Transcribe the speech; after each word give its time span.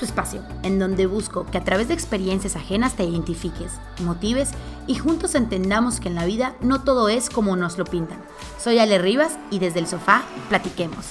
tu 0.00 0.06
espacio, 0.06 0.42
en 0.62 0.78
donde 0.78 1.06
busco 1.06 1.44
que 1.44 1.58
a 1.58 1.64
través 1.64 1.88
de 1.88 1.94
experiencias 1.94 2.56
ajenas 2.56 2.94
te 2.94 3.04
identifiques, 3.04 3.72
motives 4.02 4.50
y 4.86 4.94
juntos 4.94 5.34
entendamos 5.34 6.00
que 6.00 6.08
en 6.08 6.14
la 6.14 6.24
vida 6.24 6.54
no 6.62 6.82
todo 6.82 7.10
es 7.10 7.28
como 7.28 7.54
nos 7.54 7.76
lo 7.76 7.84
pintan. 7.84 8.18
Soy 8.58 8.78
Ale 8.78 8.98
Rivas 8.98 9.38
y 9.50 9.58
desde 9.58 9.78
el 9.78 9.86
sofá 9.86 10.22
platiquemos. 10.48 11.04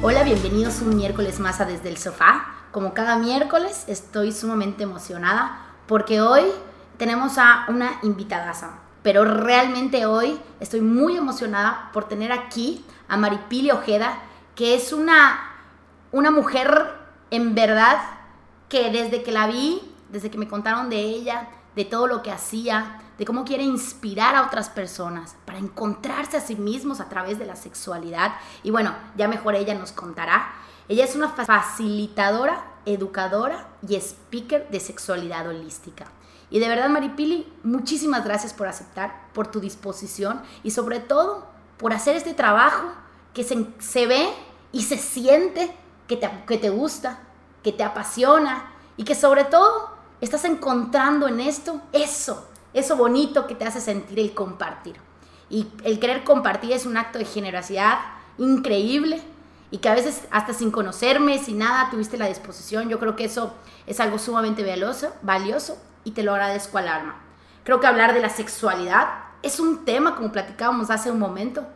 Hola, 0.00 0.22
bienvenidos 0.22 0.80
un 0.80 0.96
miércoles 0.96 1.40
más 1.40 1.60
a 1.60 1.66
Desde 1.66 1.90
el 1.90 1.98
Sofá. 1.98 2.46
Como 2.72 2.94
cada 2.94 3.18
miércoles 3.18 3.84
estoy 3.86 4.32
sumamente 4.32 4.84
emocionada 4.84 5.60
porque 5.86 6.22
hoy 6.22 6.44
tenemos 6.96 7.36
a 7.36 7.66
una 7.68 7.98
invitadaza. 8.02 8.78
Pero 9.02 9.24
realmente 9.24 10.06
hoy 10.06 10.40
estoy 10.60 10.80
muy 10.80 11.16
emocionada 11.16 11.90
por 11.92 12.08
tener 12.08 12.32
aquí 12.32 12.84
a 13.08 13.16
Maripili 13.16 13.70
Ojeda, 13.72 14.18
que 14.58 14.74
es 14.74 14.92
una, 14.92 15.38
una 16.10 16.32
mujer 16.32 16.92
en 17.30 17.54
verdad 17.54 18.00
que 18.68 18.90
desde 18.90 19.22
que 19.22 19.30
la 19.30 19.46
vi, 19.46 19.80
desde 20.08 20.32
que 20.32 20.36
me 20.36 20.48
contaron 20.48 20.90
de 20.90 20.98
ella, 20.98 21.48
de 21.76 21.84
todo 21.84 22.08
lo 22.08 22.22
que 22.22 22.32
hacía, 22.32 23.00
de 23.18 23.24
cómo 23.24 23.44
quiere 23.44 23.62
inspirar 23.62 24.34
a 24.34 24.44
otras 24.44 24.68
personas 24.68 25.36
para 25.44 25.58
encontrarse 25.58 26.36
a 26.36 26.40
sí 26.40 26.56
mismos 26.56 26.98
a 26.98 27.08
través 27.08 27.38
de 27.38 27.46
la 27.46 27.54
sexualidad. 27.54 28.32
Y 28.64 28.72
bueno, 28.72 28.92
ya 29.16 29.28
mejor 29.28 29.54
ella 29.54 29.74
nos 29.74 29.92
contará. 29.92 30.52
Ella 30.88 31.04
es 31.04 31.14
una 31.14 31.28
facilitadora, 31.28 32.64
educadora 32.84 33.68
y 33.88 33.94
speaker 33.94 34.68
de 34.70 34.80
sexualidad 34.80 35.46
holística. 35.46 36.06
Y 36.50 36.58
de 36.58 36.66
verdad, 36.66 36.88
Maripili, 36.88 37.46
muchísimas 37.62 38.24
gracias 38.24 38.54
por 38.54 38.66
aceptar, 38.66 39.28
por 39.34 39.46
tu 39.52 39.60
disposición 39.60 40.42
y 40.64 40.72
sobre 40.72 40.98
todo 40.98 41.46
por 41.76 41.92
hacer 41.92 42.16
este 42.16 42.34
trabajo 42.34 42.88
que 43.34 43.44
se, 43.44 43.68
se 43.78 44.08
ve 44.08 44.28
y 44.72 44.82
se 44.82 44.98
siente 44.98 45.74
que 46.06 46.16
te, 46.16 46.30
que 46.46 46.58
te 46.58 46.70
gusta, 46.70 47.20
que 47.62 47.72
te 47.72 47.84
apasiona 47.84 48.70
y 48.96 49.04
que 49.04 49.14
sobre 49.14 49.44
todo 49.44 49.90
estás 50.20 50.44
encontrando 50.44 51.28
en 51.28 51.40
esto 51.40 51.80
eso, 51.92 52.48
eso 52.72 52.96
bonito 52.96 53.46
que 53.46 53.54
te 53.54 53.64
hace 53.64 53.80
sentir 53.80 54.18
el 54.18 54.34
compartir. 54.34 54.96
Y 55.50 55.68
el 55.84 55.98
querer 55.98 56.24
compartir 56.24 56.72
es 56.72 56.84
un 56.84 56.96
acto 56.96 57.18
de 57.18 57.24
generosidad 57.24 57.98
increíble 58.36 59.22
y 59.70 59.78
que 59.78 59.88
a 59.88 59.94
veces 59.94 60.22
hasta 60.30 60.52
sin 60.52 60.70
conocerme, 60.70 61.38
sin 61.38 61.58
nada, 61.58 61.90
tuviste 61.90 62.18
la 62.18 62.26
disposición. 62.26 62.88
Yo 62.88 62.98
creo 62.98 63.16
que 63.16 63.24
eso 63.24 63.54
es 63.86 64.00
algo 64.00 64.18
sumamente 64.18 64.64
valioso, 64.64 65.12
valioso 65.22 65.78
y 66.04 66.12
te 66.12 66.22
lo 66.22 66.32
agradezco 66.32 66.78
al 66.78 66.88
alma. 66.88 67.16
Creo 67.64 67.80
que 67.80 67.86
hablar 67.86 68.14
de 68.14 68.20
la 68.20 68.30
sexualidad 68.30 69.08
es 69.42 69.60
un 69.60 69.84
tema, 69.84 70.16
como 70.16 70.32
platicábamos 70.32 70.90
hace 70.90 71.10
un 71.10 71.18
momento, 71.18 71.66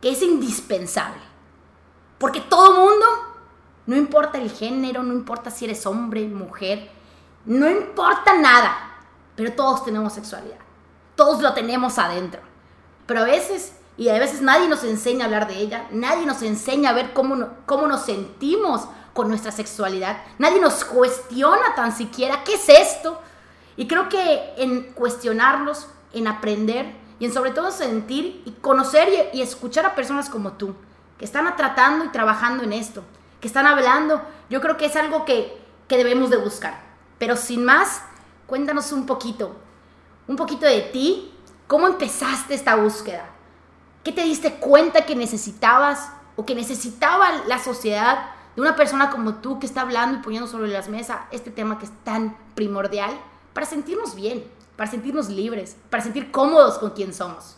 que 0.00 0.10
es 0.10 0.22
indispensable. 0.22 1.33
Porque 2.18 2.40
todo 2.40 2.80
mundo, 2.80 3.06
no 3.86 3.96
importa 3.96 4.38
el 4.38 4.50
género, 4.50 5.02
no 5.02 5.12
importa 5.12 5.50
si 5.50 5.64
eres 5.64 5.86
hombre, 5.86 6.26
mujer, 6.26 6.90
no 7.44 7.68
importa 7.68 8.38
nada, 8.38 8.76
pero 9.36 9.52
todos 9.52 9.84
tenemos 9.84 10.12
sexualidad. 10.14 10.58
Todos 11.16 11.42
lo 11.42 11.52
tenemos 11.52 11.98
adentro. 11.98 12.40
Pero 13.06 13.20
a 13.20 13.24
veces, 13.24 13.72
y 13.96 14.08
a 14.08 14.18
veces 14.18 14.40
nadie 14.40 14.68
nos 14.68 14.82
enseña 14.84 15.24
a 15.24 15.26
hablar 15.26 15.46
de 15.46 15.58
ella, 15.58 15.86
nadie 15.90 16.26
nos 16.26 16.42
enseña 16.42 16.90
a 16.90 16.94
ver 16.94 17.12
cómo, 17.12 17.48
cómo 17.66 17.86
nos 17.86 18.02
sentimos 18.02 18.88
con 19.12 19.28
nuestra 19.28 19.52
sexualidad, 19.52 20.22
nadie 20.38 20.60
nos 20.60 20.84
cuestiona 20.84 21.74
tan 21.76 21.94
siquiera 21.96 22.42
qué 22.44 22.54
es 22.54 22.68
esto. 22.68 23.20
Y 23.76 23.86
creo 23.86 24.08
que 24.08 24.54
en 24.56 24.92
cuestionarlos, 24.92 25.88
en 26.12 26.26
aprender 26.26 26.94
y 27.18 27.26
en 27.26 27.32
sobre 27.32 27.50
todo 27.50 27.70
sentir 27.70 28.42
y 28.44 28.52
conocer 28.52 29.30
y, 29.32 29.38
y 29.38 29.42
escuchar 29.42 29.84
a 29.86 29.94
personas 29.94 30.30
como 30.30 30.52
tú, 30.52 30.74
que 31.18 31.24
están 31.24 31.54
tratando 31.56 32.04
y 32.04 32.08
trabajando 32.08 32.64
en 32.64 32.72
esto, 32.72 33.04
que 33.40 33.48
están 33.48 33.66
hablando, 33.66 34.22
yo 34.50 34.60
creo 34.60 34.76
que 34.76 34.86
es 34.86 34.96
algo 34.96 35.24
que, 35.24 35.60
que 35.88 35.96
debemos 35.96 36.30
de 36.30 36.36
buscar. 36.36 36.80
Pero 37.18 37.36
sin 37.36 37.64
más, 37.64 38.02
cuéntanos 38.46 38.92
un 38.92 39.06
poquito, 39.06 39.56
un 40.26 40.36
poquito 40.36 40.66
de 40.66 40.80
ti, 40.80 41.34
cómo 41.66 41.86
empezaste 41.86 42.54
esta 42.54 42.76
búsqueda, 42.76 43.26
qué 44.02 44.12
te 44.12 44.22
diste 44.22 44.54
cuenta 44.54 45.06
que 45.06 45.14
necesitabas 45.14 46.10
o 46.36 46.44
que 46.44 46.54
necesitaba 46.54 47.44
la 47.46 47.58
sociedad 47.58 48.30
de 48.54 48.62
una 48.62 48.76
persona 48.76 49.10
como 49.10 49.36
tú 49.36 49.58
que 49.58 49.66
está 49.66 49.82
hablando 49.82 50.18
y 50.18 50.22
poniendo 50.22 50.48
sobre 50.48 50.68
las 50.68 50.88
mesas 50.88 51.22
este 51.30 51.50
tema 51.50 51.78
que 51.78 51.86
es 51.86 52.04
tan 52.04 52.36
primordial 52.54 53.18
para 53.52 53.66
sentirnos 53.66 54.14
bien, 54.14 54.44
para 54.76 54.90
sentirnos 54.90 55.28
libres, 55.28 55.76
para 55.90 56.02
sentir 56.02 56.30
cómodos 56.30 56.78
con 56.78 56.90
quien 56.90 57.14
somos. 57.14 57.56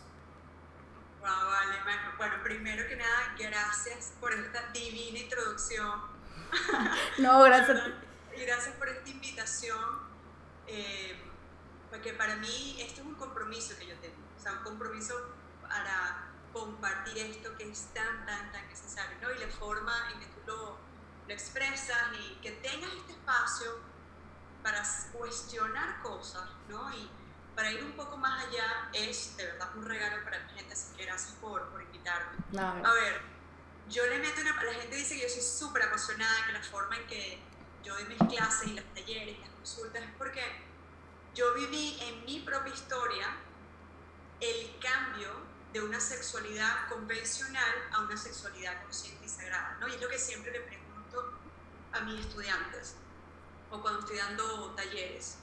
Bueno, 2.19 2.35
primero 2.43 2.89
que 2.89 2.97
nada, 2.97 3.16
gracias 3.57 4.13
por 4.21 4.33
esta 4.33 4.69
divina 4.73 5.19
introducción. 5.19 6.17
No, 7.19 7.43
gracias. 7.43 7.81
Y 8.37 8.41
gracias 8.43 8.75
por 8.77 8.89
esta 8.89 9.09
invitación, 9.09 9.79
eh, 10.67 11.19
porque 11.91 12.13
para 12.13 12.37
mí 12.37 12.77
esto 12.81 13.01
es 13.01 13.07
un 13.07 13.15
compromiso 13.15 13.77
que 13.79 13.87
yo 13.87 13.97
tengo, 13.99 14.17
o 14.37 14.41
sea, 14.41 14.53
un 14.53 14.63
compromiso 14.63 15.15
para 15.63 16.31
compartir 16.53 17.19
esto 17.19 17.57
que 17.57 17.71
es 17.71 17.89
tan, 17.95 18.27
tan, 18.27 18.53
tan 18.53 18.69
necesario, 18.69 19.17
¿no? 19.23 19.33
Y 19.33 19.39
la 19.39 19.49
forma 19.49 19.93
en 20.13 20.21
que 20.21 20.27
tú 20.27 20.41
lo, 20.47 20.79
lo 21.27 21.33
expresas 21.33 21.99
y 22.21 22.35
que 22.43 22.53
tengas 22.53 22.93
este 22.93 23.13
espacio 23.13 23.81
para 24.63 24.83
cuestionar 25.13 26.03
cosas, 26.03 26.49
¿no? 26.69 26.93
Y 26.95 27.11
para 27.55 27.73
ir 27.73 27.83
un 27.83 27.93
poco 27.93 28.19
más 28.19 28.45
allá 28.47 28.91
es 28.93 29.37
de 29.37 29.47
verdad 29.47 29.69
un 29.77 29.87
regalo 29.87 30.23
para 30.25 30.39
la 30.39 30.49
gente, 30.51 30.75
así 30.75 30.95
que 30.95 31.07
gracias 31.07 31.33
por, 31.41 31.71
por 31.71 31.83
invitarme. 31.83 32.37
No, 32.53 32.63
A 32.63 32.93
ver, 32.93 33.36
yo 33.89 34.07
le 34.07 34.19
meto 34.19 34.41
una... 34.41 34.63
La 34.63 34.75
gente 34.75 34.97
dice 34.97 35.15
que 35.15 35.23
yo 35.23 35.29
soy 35.29 35.43
súper 35.43 35.83
apasionada, 35.83 36.47
que 36.47 36.53
la 36.53 36.63
forma 36.63 36.97
en 36.97 37.07
que 37.07 37.39
yo 37.85 37.95
doy 37.95 38.05
mis 38.05 38.19
clases 38.19 38.69
y 38.69 38.75
los 38.75 38.85
talleres 38.95 39.37
y 39.37 39.41
las 39.41 39.51
consultas 39.51 40.03
es 40.03 40.11
porque 40.19 40.43
yo 41.35 41.55
viví 41.55 41.99
en 42.01 42.25
mi 42.25 42.41
propia 42.41 42.73
historia 42.73 43.37
el 44.41 44.79
cambio 44.81 45.31
de 45.73 45.83
una 45.83 46.01
sexualidad 46.01 46.89
convencional 46.89 47.75
a 47.93 48.01
una 48.01 48.17
sexualidad 48.17 48.83
consciente 48.83 49.25
y 49.25 49.29
sagrada, 49.29 49.77
¿no? 49.79 49.89
Y 49.89 49.95
es 49.95 50.01
lo 50.01 50.09
que 50.09 50.19
siempre 50.19 50.51
le 50.51 50.61
pregunto 50.61 51.39
a 51.93 52.01
mis 52.01 52.21
estudiantes 52.21 52.97
o 53.71 53.81
cuando 53.81 54.01
estoy 54.01 54.17
dando 54.17 54.75
talleres. 54.75 55.37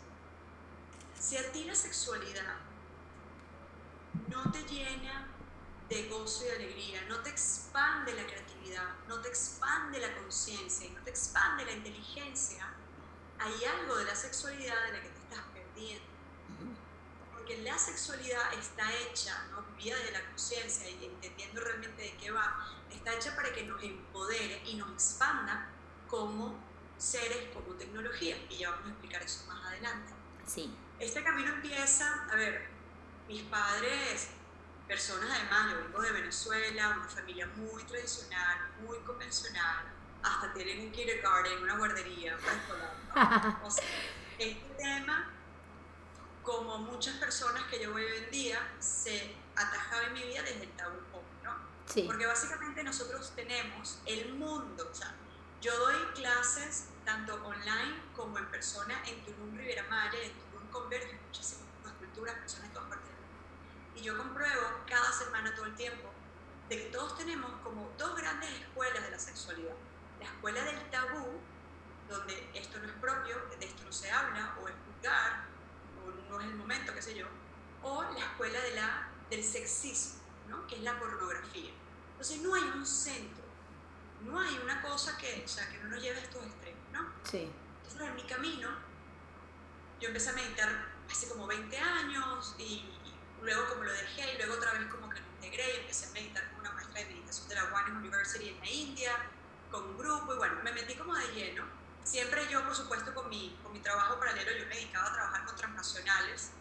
Si 1.20 1.38
a 1.38 1.52
ti 1.52 1.64
la 1.66 1.76
sexualidad 1.76 2.56
no 4.28 4.52
te 4.52 4.64
llena 4.64 5.33
de 5.90 6.08
gozo 6.08 6.46
y 6.46 6.50
alegría, 6.50 7.02
no 7.08 7.20
te 7.22 7.30
expande 7.30 8.14
la 8.14 8.26
creatividad, 8.26 8.96
no 9.08 9.20
te 9.22 9.30
expande 9.30 10.00
la 10.00 10.14
conciencia 10.16 10.88
y 10.88 10.92
no 10.92 11.02
te 11.02 11.10
expande 11.10 11.66
la 11.66 11.74
inteligencia, 11.74 12.74
hay 13.40 13.66
algo 13.66 13.98
de 13.98 14.06
la 14.06 14.16
sexualidad 14.16 14.86
de 14.86 14.94
la 14.94 15.02
que 15.02 15.10
te 15.10 15.20
estás 15.20 15.44
perdiendo. 15.54 16.06
Porque 17.34 17.62
la 17.62 17.78
sexualidad 17.78 18.54
está 18.54 18.92
hecha, 18.94 19.48
¿no? 19.52 19.64
vía 19.76 19.98
de 19.98 20.12
la 20.12 20.26
conciencia 20.30 20.90
y 20.90 21.06
entendiendo 21.06 21.62
realmente 21.62 22.02
de 22.02 22.16
qué 22.18 22.32
va, 22.32 22.56
está 22.90 23.14
hecha 23.14 23.36
para 23.36 23.52
que 23.52 23.64
nos 23.64 23.84
empodere 23.84 24.62
y 24.66 24.76
nos 24.76 24.92
expanda 24.92 25.68
como 26.08 26.56
seres, 26.98 27.50
como 27.54 27.76
tecnología. 27.76 28.38
Y 28.50 28.60
ya 28.60 28.70
vamos 28.72 28.88
a 28.88 28.90
explicar 28.92 29.22
eso 29.24 29.46
más 29.48 29.66
adelante. 29.66 30.14
Sí. 30.48 30.74
Este 31.00 31.24
camino 31.24 31.54
empieza, 31.54 32.28
a 32.32 32.36
ver, 32.36 32.70
mis 33.28 33.44
padres 33.44 34.30
personas 34.88 35.30
además, 35.32 35.72
yo 35.72 35.84
vengo 35.84 36.02
de 36.02 36.12
Venezuela, 36.12 36.90
una 36.90 37.08
familia 37.08 37.48
muy 37.56 37.84
tradicional, 37.84 38.58
muy 38.82 38.98
convencional, 39.00 39.86
hasta 40.22 40.54
tienen 40.54 40.82
un 40.82 40.92
kindergarten, 40.92 41.64
una 41.64 41.78
guardería, 41.78 42.38
una 42.38 42.54
escolar. 42.54 43.60
¿no? 43.62 43.68
O 43.68 43.72
sea, 43.72 43.84
este 44.40 44.76
tema, 44.78 45.30
como 46.42 46.78
muchas 46.80 47.16
personas 47.18 47.64
que 47.64 47.82
yo 47.82 47.94
hoy 47.94 48.06
en 48.24 48.32
día, 48.32 48.60
se 48.80 49.36
atajaba 49.56 50.08
en 50.08 50.14
mi 50.14 50.24
vida 50.24 50.42
desde 50.42 50.64
el 50.64 50.72
tabú 50.72 51.00
pop, 51.12 51.24
¿no? 51.44 51.56
Sí. 51.86 52.04
Porque 52.04 52.26
básicamente 52.26 52.84
nosotros 52.84 53.34
tenemos 53.36 54.00
el 54.06 54.34
mundo, 54.34 54.90
o 54.92 54.96
sea, 54.96 55.14
yo 55.62 55.78
doy 55.78 55.96
clases 56.16 56.90
tanto 57.06 57.36
online 57.46 58.02
como 58.16 58.38
en 58.38 58.50
persona 58.50 59.02
en 59.06 59.24
Tulum, 59.24 59.56
Rivera 59.56 59.84
Maya, 59.90 60.20
en 60.22 60.34
Tulum 60.34 60.68
convergen 60.70 61.20
muchísimas 61.26 61.64
culturas, 62.00 62.36
personas 62.36 62.70
de 62.70 62.74
todas. 62.74 62.92
Y 63.95 64.01
yo 64.01 64.17
compruebo 64.17 64.61
cada 64.87 65.11
semana, 65.11 65.53
todo 65.55 65.66
el 65.66 65.75
tiempo, 65.75 66.09
de 66.69 66.78
que 66.78 66.90
todos 66.90 67.17
tenemos 67.17 67.51
como 67.63 67.91
dos 67.97 68.16
grandes 68.16 68.49
escuelas 68.51 69.03
de 69.03 69.11
la 69.11 69.19
sexualidad. 69.19 69.75
La 70.19 70.25
escuela 70.25 70.63
del 70.63 70.90
tabú, 70.90 71.40
donde 72.09 72.49
esto 72.53 72.79
no 72.79 72.85
es 72.85 72.93
propio, 72.93 73.35
de 73.59 73.66
esto 73.66 73.84
no 73.84 73.91
se 73.91 74.09
habla, 74.09 74.57
o 74.61 74.67
es 74.67 74.75
vulgar, 74.85 75.45
o 76.01 76.31
no 76.31 76.41
es 76.41 76.47
el 76.47 76.55
momento, 76.55 76.93
qué 76.93 77.01
sé 77.01 77.16
yo, 77.16 77.28
o 77.81 78.03
la 78.03 78.19
escuela 78.19 78.59
de 78.61 78.75
la, 78.75 79.09
del 79.29 79.43
sexismo, 79.43 80.22
¿no? 80.47 80.66
que 80.67 80.75
es 80.75 80.81
la 80.81 80.97
pornografía. 80.99 81.72
Entonces 82.11 82.41
no 82.41 82.55
hay 82.55 82.63
un 82.63 82.85
centro, 82.85 83.43
no 84.22 84.40
hay 84.40 84.57
una 84.63 84.81
cosa 84.81 85.17
que, 85.17 85.43
o 85.45 85.47
sea, 85.47 85.69
que 85.69 85.78
no 85.79 85.90
nos 85.90 86.01
lleve 86.01 86.17
a 86.17 86.23
estos 86.23 86.45
extremos, 86.45 86.81
¿no? 86.93 87.11
Sí. 87.23 87.51
Entonces 87.78 88.01
en 88.01 88.16
mi 88.16 88.23
camino, 88.23 88.69
yo 89.99 90.07
empecé 90.07 90.29
a 90.29 90.34
meditar 90.34 90.93
hace 91.09 91.28
como 91.28 91.47
20 91.47 91.78
años 91.78 92.55
y, 92.57 92.90
y 93.03 93.03
luego 93.43 93.69
como 93.69 93.84
lo 93.84 93.91
dejé 93.91 94.34
y 94.34 94.37
luego 94.37 94.55
otra 94.55 94.73
vez 94.73 94.87
como 94.90 95.09
que 95.09 95.19
lo 95.19 95.25
integré 95.28 95.75
y 95.75 95.79
empecé 95.81 96.07
a 96.07 96.11
meditar 96.11 96.49
con 96.51 96.61
una 96.61 96.72
maestra 96.72 96.99
de 97.01 97.05
meditación 97.07 97.47
de 97.49 97.55
la 97.55 97.63
One 97.66 97.91
University 97.97 98.49
en 98.49 98.59
la 98.59 98.69
India, 98.69 99.11
con 99.69 99.84
un 99.84 99.97
grupo 99.97 100.34
y 100.34 100.37
bueno, 100.37 100.55
me 100.63 100.72
metí 100.72 100.95
como 100.95 101.13
de 101.16 101.28
lleno. 101.34 101.63
Siempre 102.03 102.47
yo, 102.49 102.63
por 102.63 102.75
supuesto, 102.75 103.13
con 103.13 103.29
mi, 103.29 103.57
con 103.63 103.72
mi 103.72 103.79
trabajo 103.79 104.19
paralelo, 104.19 104.51
yo 104.51 104.66
me 104.67 104.75
dedicaba 104.75 105.07
a 105.07 105.13
trabajar 105.13 105.45
con 105.45 105.55
transnacionales. 105.55 106.51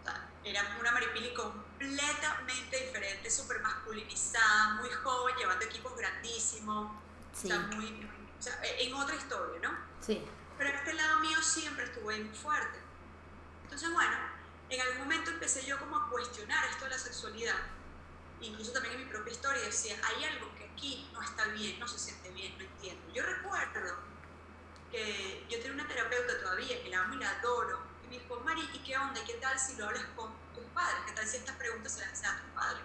O 0.00 0.04
sea, 0.04 0.28
era 0.44 0.76
una 0.78 0.92
maripili 0.92 1.32
completamente 1.32 2.76
diferente, 2.76 3.30
súper 3.30 3.60
masculinizada, 3.60 4.74
muy 4.80 4.90
joven, 4.90 5.36
llevando 5.36 5.64
equipos 5.64 5.96
grandísimos. 5.96 6.92
Sí. 7.32 7.46
O 7.46 7.50
sea, 7.50 7.58
muy, 7.60 8.10
o 8.38 8.42
sea, 8.42 8.60
en 8.62 8.94
otra 8.94 9.16
historia, 9.16 9.60
¿no? 9.62 9.76
Sí. 10.00 10.22
Pero 10.58 10.70
este 10.70 10.92
lado 10.92 11.20
mío 11.20 11.40
siempre 11.42 11.84
estuvo 11.84 12.04
muy 12.04 12.28
fuerte. 12.28 12.78
Entonces, 13.64 13.90
bueno, 13.92 14.31
en 14.74 14.80
algún 14.80 14.98
momento 15.00 15.30
empecé 15.30 15.64
yo 15.66 15.78
como 15.78 15.96
a 15.96 16.08
cuestionar 16.08 16.64
esto 16.70 16.84
de 16.84 16.90
la 16.90 16.98
sexualidad. 16.98 17.56
Incluso 18.40 18.72
también 18.72 18.94
en 18.94 19.04
mi 19.04 19.10
propia 19.10 19.32
historia 19.32 19.62
decía, 19.62 20.00
hay 20.02 20.24
algo 20.24 20.52
que 20.56 20.64
aquí 20.64 21.08
no 21.12 21.22
está 21.22 21.46
bien, 21.48 21.78
no 21.78 21.86
se 21.86 21.98
siente 21.98 22.30
bien, 22.30 22.56
no 22.56 22.64
entiendo. 22.64 23.12
Yo 23.12 23.22
recuerdo 23.22 23.96
que 24.90 25.46
yo 25.48 25.58
tenía 25.58 25.72
una 25.72 25.86
terapeuta 25.86 26.40
todavía 26.40 26.82
que 26.82 26.88
la 26.88 27.02
amo 27.02 27.14
y 27.14 27.18
la 27.18 27.30
adoro, 27.38 27.80
y 28.04 28.08
me 28.08 28.18
dijo, 28.18 28.40
Mari, 28.40 28.68
¿y 28.72 28.78
qué 28.78 28.96
onda? 28.96 29.22
¿Qué 29.24 29.34
tal 29.34 29.58
si 29.58 29.76
lo 29.76 29.86
hablas 29.86 30.04
con 30.16 30.32
tus 30.54 30.64
padres? 30.74 31.02
¿Qué 31.06 31.12
tal 31.12 31.26
si 31.26 31.36
estas 31.36 31.56
preguntas 31.56 31.92
se 31.92 32.00
las 32.00 32.12
haces 32.12 32.26
a 32.26 32.40
tus 32.40 32.50
padres? 32.50 32.82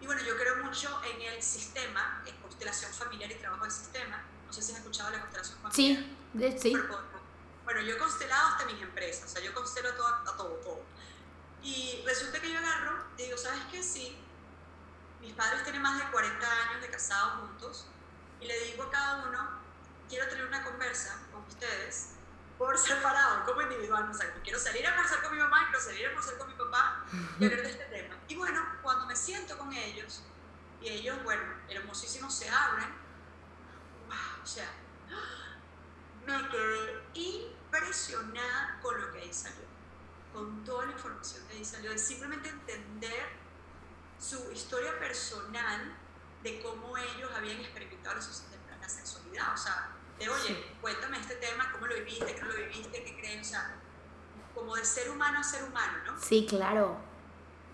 Y 0.00 0.06
bueno, 0.06 0.22
yo 0.22 0.36
creo 0.38 0.64
mucho 0.64 1.00
en 1.04 1.20
el 1.20 1.42
sistema, 1.42 2.22
en 2.26 2.34
constelación 2.36 2.92
familiar 2.92 3.30
y 3.30 3.34
trabajo 3.34 3.64
del 3.64 3.72
sistema. 3.72 4.22
No 4.46 4.52
sé 4.52 4.62
si 4.62 4.72
has 4.72 4.78
escuchado 4.78 5.10
la 5.10 5.20
constelación 5.20 5.58
familiar. 5.60 6.02
Sí, 6.02 6.16
de, 6.32 6.58
sí. 6.58 6.76
Bueno, 7.72 7.86
yo 7.86 7.94
he 7.94 7.98
constelado 7.98 8.48
hasta 8.48 8.64
mis 8.64 8.82
empresas, 8.82 9.30
o 9.30 9.32
sea, 9.32 9.40
yo 9.40 9.54
constelo 9.54 9.94
todo, 9.94 10.08
a 10.08 10.24
todo, 10.36 10.54
todo. 10.56 10.82
Y 11.62 12.02
resulta 12.04 12.40
que 12.40 12.50
yo 12.50 12.58
agarro 12.58 13.04
y 13.16 13.22
digo, 13.22 13.38
¿sabes 13.38 13.60
qué? 13.70 13.80
Sí, 13.80 14.18
mis 15.20 15.34
padres 15.34 15.62
tienen 15.62 15.80
más 15.80 15.96
de 15.96 16.10
40 16.10 16.46
años 16.68 16.82
de 16.82 16.90
casados 16.90 17.34
juntos 17.34 17.86
y 18.40 18.46
le 18.46 18.58
digo 18.64 18.82
a 18.82 18.90
cada 18.90 19.28
uno, 19.28 19.50
quiero 20.08 20.28
tener 20.28 20.46
una 20.46 20.64
conversa 20.64 21.16
con 21.32 21.44
ustedes 21.44 22.14
por 22.58 22.76
separado, 22.76 23.44
como 23.46 23.62
individual, 23.62 24.08
no 24.08 24.14
sé, 24.14 24.28
quiero 24.42 24.58
salir 24.58 24.84
a 24.88 24.90
almorzar 24.90 25.22
con 25.22 25.32
mi 25.32 25.38
mamá, 25.38 25.68
quiero 25.70 25.80
salir 25.80 26.06
a 26.06 26.08
almorzar 26.08 26.38
con 26.38 26.48
mi 26.48 26.54
papá 26.54 27.04
y 27.38 27.44
hablar 27.44 27.62
de 27.62 27.70
este 27.70 27.84
tema. 27.84 28.16
Y 28.26 28.34
bueno, 28.34 28.66
cuando 28.82 29.06
me 29.06 29.14
siento 29.14 29.56
con 29.56 29.72
ellos, 29.72 30.24
y 30.82 30.88
ellos, 30.88 31.22
bueno, 31.22 31.44
hermosísimos 31.68 32.34
se 32.34 32.50
abren, 32.50 32.88
wow, 34.08 34.42
o 34.42 34.46
sea, 34.46 34.72
me 36.26 36.48
quedé 36.48 37.59
impresionada 37.70 38.78
con 38.82 39.00
lo 39.00 39.12
que 39.12 39.20
ahí 39.20 39.32
salió, 39.32 39.64
con 40.32 40.64
toda 40.64 40.86
la 40.86 40.92
información 40.92 41.46
que 41.46 41.56
ahí 41.56 41.64
salió, 41.64 41.90
de 41.90 41.98
simplemente 41.98 42.48
entender 42.48 43.28
su 44.18 44.50
historia 44.52 44.98
personal 44.98 45.96
de 46.42 46.60
cómo 46.60 46.96
ellos 46.96 47.30
habían 47.36 47.60
experimentado 47.60 48.16
la 48.16 48.88
sexualidad, 48.88 49.54
o 49.54 49.56
sea, 49.56 49.90
de, 50.18 50.28
oye, 50.28 50.76
cuéntame 50.80 51.18
este 51.18 51.36
tema, 51.36 51.70
cómo 51.72 51.86
lo 51.86 51.94
viviste, 51.94 52.34
qué 52.34 52.40
no 52.40 52.48
lo 52.48 52.56
viviste, 52.56 53.04
qué 53.04 53.20
creen, 53.20 53.40
o 53.40 53.44
sea, 53.44 53.76
como 54.54 54.76
de 54.76 54.84
ser 54.84 55.10
humano 55.10 55.40
a 55.40 55.44
ser 55.44 55.64
humano, 55.64 55.98
¿no? 56.04 56.20
Sí, 56.20 56.46
claro. 56.48 56.98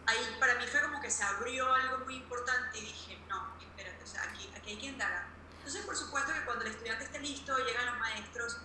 Ahí 0.07 0.37
para 0.39 0.55
mí 0.57 0.67
fue 0.67 0.81
como 0.83 1.01
que 1.01 1.11
se 1.11 1.25
abrió 1.25 1.73
algo 1.73 2.05
muy 2.05 2.17
importante 2.17 2.79
y 2.79 2.83
dije, 2.83 3.25
no, 3.29 3.57
espérate, 3.61 4.05
o 4.05 4.07
sea, 4.07 4.23
aquí, 4.23 4.53
aquí 4.57 4.71
hay 4.71 4.79
que 4.79 4.87
indagar. 4.87 5.27
Entonces, 5.59 5.85
por 5.85 5.97
supuesto 5.97 6.33
que 6.33 6.45
cuando 6.45 6.65
el 6.65 6.71
estudiante 6.71 7.05
esté 7.05 7.19
listo, 7.19 7.59
llegan 7.59 7.87
los 7.87 7.99
maestros, 7.99 8.61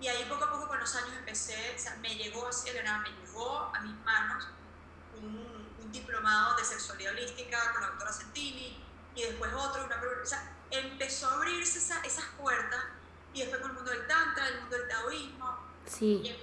y 0.00 0.08
ahí 0.08 0.24
poco 0.28 0.44
a 0.44 0.50
poco 0.50 0.68
con 0.68 0.78
los 0.78 0.94
años 0.94 1.12
empecé, 1.16 1.74
o 1.74 1.78
sea, 1.78 1.96
me 1.96 2.14
llegó 2.14 2.48
así 2.48 2.70
de 2.70 2.82
nada, 2.82 2.98
me 2.98 3.10
llegó 3.10 3.72
a 3.74 3.80
mis 3.80 3.96
manos 4.04 4.48
un, 5.16 5.74
un, 5.82 5.92
diplomado 5.92 6.56
de 6.56 6.64
sexualidad 6.64 7.12
holística 7.12 7.72
con 7.72 7.82
la 7.82 7.88
doctora 7.88 8.12
Sentini, 8.12 8.84
y 9.14 9.22
después 9.22 9.50
otro, 9.54 9.84
una, 9.84 9.96
o 9.96 10.26
sea, 10.26 10.52
empezó 10.70 11.28
a 11.28 11.34
abrirse 11.34 11.78
esa, 11.78 12.00
esas 12.02 12.26
puertas 12.38 12.84
y 13.32 13.40
después 13.40 13.60
con 13.60 13.70
el 13.70 13.76
mundo 13.76 13.90
del 13.90 14.06
tantra, 14.06 14.48
el 14.48 14.60
mundo 14.60 14.76
del 14.76 14.88
taoísmo. 14.88 15.58
Sí. 15.86 16.20
Y 16.24 16.36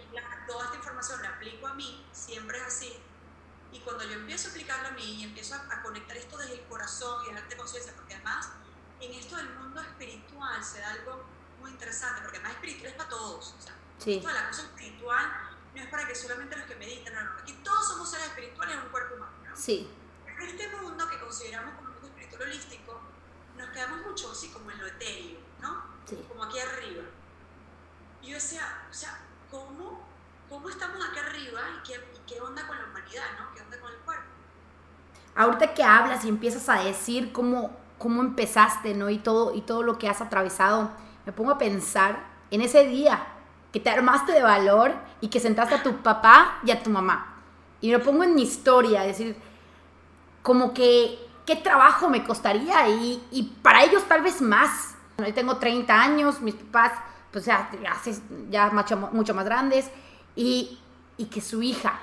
toda 0.48 0.66
esta 0.66 0.78
información 0.78 1.22
la 1.22 1.30
aplico 1.30 1.68
a 1.68 1.74
mí, 1.74 2.06
siempre 2.12 2.58
es 2.58 2.64
así. 2.64 2.94
Y 3.72 3.80
cuando 3.80 4.04
yo 4.04 4.14
empiezo 4.14 4.48
a 4.48 4.52
aplicarlo 4.52 4.88
a 4.90 4.92
mí 4.92 5.22
y 5.22 5.24
empiezo 5.24 5.56
a, 5.56 5.82
conectar 5.82 6.16
esto 6.16 6.38
desde 6.38 6.54
el 6.54 6.62
corazón 6.68 7.26
y 7.26 7.32
a 7.32 7.36
darte 7.36 7.58
conciencia, 7.58 7.94
porque 7.96 8.16
además 8.16 8.50
en 9.00 9.12
esto 9.14 9.36
del 9.36 9.50
mundo 9.50 9.82
espiritual 9.82 10.64
se 10.64 10.80
da 10.80 10.92
algo 10.92 11.26
muy 11.64 11.72
interesante, 11.72 12.22
porque 12.22 12.38
además 12.38 12.56
espiritual 12.56 12.92
es 12.92 12.94
para 12.94 13.10
todos. 13.10 13.56
O 13.58 13.62
sea, 13.62 13.74
sí. 13.98 14.20
toda 14.22 14.34
la 14.34 14.48
cosa 14.50 14.62
espiritual 14.64 15.26
no 15.74 15.82
es 15.82 15.88
para 15.88 16.08
que 16.08 16.14
solamente 16.14 16.56
los 16.58 16.66
que 16.66 16.76
meditan, 16.76 17.16
no, 17.16 17.24
no. 17.24 17.32
Aquí 17.40 17.54
todos 17.64 17.88
somos 17.88 18.12
seres 18.12 18.28
espirituales 18.28 18.76
en 18.76 18.82
un 18.84 18.90
cuerpo 18.90 19.16
humano. 19.16 19.32
¿no? 19.50 19.56
Sí. 19.56 19.90
En 20.28 20.50
este 20.50 20.68
mundo 20.76 21.10
que 21.10 21.20
consideramos 21.20 21.76
como 21.76 21.88
un 21.88 21.94
mundo 21.94 22.08
espiritual 22.10 22.42
holístico, 22.44 23.02
nos 23.58 23.70
quedamos 23.70 24.06
mucho 24.06 24.32
así 24.32 24.50
como 24.50 24.70
en 24.72 24.80
lo 24.80 24.88
etéreo, 24.88 25.40
¿no? 25.62 25.84
Sí. 26.06 26.24
Como 26.28 26.44
aquí 26.44 26.60
arriba. 26.60 27.04
Y 28.22 28.28
yo 28.28 28.36
decía, 28.36 28.86
o 28.90 28.94
sea, 28.94 29.20
¿cómo, 29.50 30.06
cómo 30.50 30.70
estamos 30.70 30.98
aquí 31.10 31.20
arriba 31.20 31.62
y 31.78 31.88
qué, 31.88 31.94
y 31.94 32.30
qué 32.30 32.42
onda 32.42 32.68
con 32.68 32.78
la 32.78 32.86
humanidad, 32.86 33.26
¿no? 33.40 33.54
¿Qué 33.56 33.62
onda 33.62 33.80
con 33.80 33.92
el 33.92 34.00
cuerpo? 34.00 34.26
Ahorita 35.36 35.74
que 35.74 35.84
hablas 35.84 36.26
y 36.26 36.30
empiezas 36.30 36.68
a 36.70 36.84
decir 36.84 37.32
cómo, 37.32 37.76
cómo 37.98 38.22
empezaste, 38.22 38.94
¿no? 38.94 39.10
Y 39.10 39.18
todo, 39.18 39.54
y 39.56 39.62
todo 39.62 39.82
lo 39.82 39.98
que 39.98 40.10
has 40.10 40.22
atravesado, 40.22 40.92
me 41.26 41.32
pongo 41.32 41.52
a 41.52 41.58
pensar 41.58 42.24
en 42.52 42.62
ese 42.62 42.86
día 42.86 43.26
que 43.72 43.80
te 43.80 43.90
armaste 43.90 44.32
de 44.32 44.44
valor 44.44 44.94
y 45.22 45.30
que 45.30 45.40
sentaste 45.40 45.76
a 45.76 45.84
tu 45.84 45.98
papá 45.98 46.60
y 46.64 46.72
a 46.72 46.82
tu 46.84 46.90
mamá. 46.90 47.42
Y 47.82 47.92
me 47.92 48.00
pongo 48.00 48.24
en 48.24 48.36
mi 48.36 48.44
historia, 48.44 49.02
decir, 49.02 49.36
como 50.42 50.74
que 50.74 51.18
qué 51.46 51.56
trabajo 51.56 52.10
me 52.10 52.24
costaría 52.24 52.88
y, 52.88 53.58
para 53.62 53.84
ellos 53.84 54.04
tal 54.08 54.22
vez 54.22 54.42
más. 54.42 54.96
Yo 55.18 55.34
tengo 55.34 55.58
30 55.58 55.94
años, 55.94 56.42
mis 56.42 56.56
papás 56.56 56.94
pues 57.32 57.46
ya, 57.46 57.70
ya, 57.82 58.00
ya 58.50 58.70
mucho, 58.70 58.96
mucho 59.12 59.34
más 59.34 59.46
grandes 59.46 59.90
y, 60.36 60.78
y 61.18 61.26
que 61.26 61.42
su 61.42 61.64
hija 61.64 62.00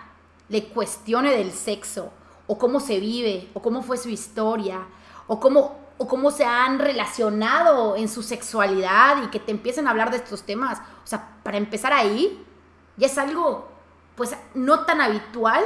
le 0.48 0.64
cuestione 0.64 1.30
del 1.30 1.52
sexo 1.52 2.12
o 2.48 2.58
cómo 2.58 2.80
se 2.80 2.98
vive 2.98 3.48
o 3.54 3.62
cómo 3.62 3.82
fue 3.82 3.96
su 3.96 4.08
historia 4.08 4.80
o 5.28 5.38
cómo, 5.38 5.79
o 6.02 6.08
cómo 6.08 6.30
se 6.30 6.46
han 6.46 6.78
relacionado 6.78 7.94
en 7.94 8.08
su 8.08 8.22
sexualidad 8.22 9.22
y 9.22 9.26
que 9.26 9.38
te 9.38 9.50
empiecen 9.50 9.86
a 9.86 9.90
hablar 9.90 10.10
de 10.10 10.16
estos 10.16 10.44
temas. 10.44 10.78
O 11.04 11.06
sea, 11.06 11.36
para 11.42 11.58
empezar 11.58 11.92
ahí, 11.92 12.42
ya 12.96 13.06
es 13.06 13.18
algo 13.18 13.68
pues 14.14 14.34
no 14.54 14.86
tan 14.86 15.02
habitual 15.02 15.62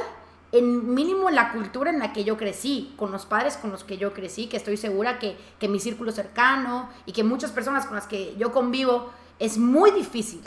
en 0.51 0.93
mínimo 0.93 1.29
en 1.29 1.37
la 1.37 1.53
cultura 1.53 1.91
en 1.91 2.01
la 2.01 2.13
que 2.13 2.25
yo 2.25 2.37
crecí, 2.37 2.95
con 2.97 3.13
los 3.13 3.27
padres 3.27 3.57
con 3.57 3.71
los 3.71 3.85
que 3.85 3.97
yo 3.97 4.13
crecí, 4.13 4.49
que 4.49 4.57
estoy 4.57 4.77
segura 4.77 5.21
que, 5.21 5.39
que 5.61 5.69
mi 5.69 5.79
círculo 5.79 6.11
cercano 6.11 6.89
y 7.07 7.13
que 7.13 7.23
muchas 7.23 7.53
personas 7.53 7.87
con 7.87 7.95
las 7.95 8.09
que 8.09 8.35
yo 8.37 8.51
convivo, 8.51 9.13
es 9.39 9.57
muy 9.57 9.93
difícil 9.93 10.43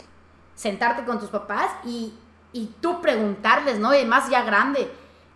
sentarte 0.54 1.06
con 1.06 1.18
tus 1.18 1.30
papás 1.30 1.70
y, 1.86 2.12
y 2.52 2.74
tú 2.82 3.00
preguntarles, 3.00 3.78
¿no? 3.78 3.94
Y 3.94 3.96
además 3.96 4.28
ya 4.28 4.42
grande, 4.42 4.92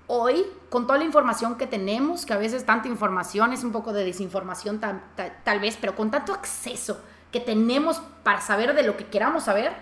hoy, 0.09 0.45
con 0.73 0.87
toda 0.87 0.99
la 0.99 1.05
información 1.05 1.57
que 1.57 1.67
tenemos, 1.67 2.25
que 2.25 2.33
a 2.33 2.39
veces 2.39 2.65
tanta 2.65 2.89
información 2.89 3.53
es 3.53 3.63
un 3.63 3.73
poco 3.73 3.93
de 3.93 4.07
desinformación 4.07 4.81
tal, 4.81 5.61
vez, 5.61 5.77
pero 5.79 5.95
con 5.95 6.11
tanto 6.11 6.33
acceso 6.33 6.99
que 7.31 7.41
tenemos 7.41 8.01
para 8.23 8.41
saber 8.41 8.75
de 8.75 8.83
lo 8.83 8.97
que 8.97 9.05
queramos 9.05 9.45
saber, 9.45 9.75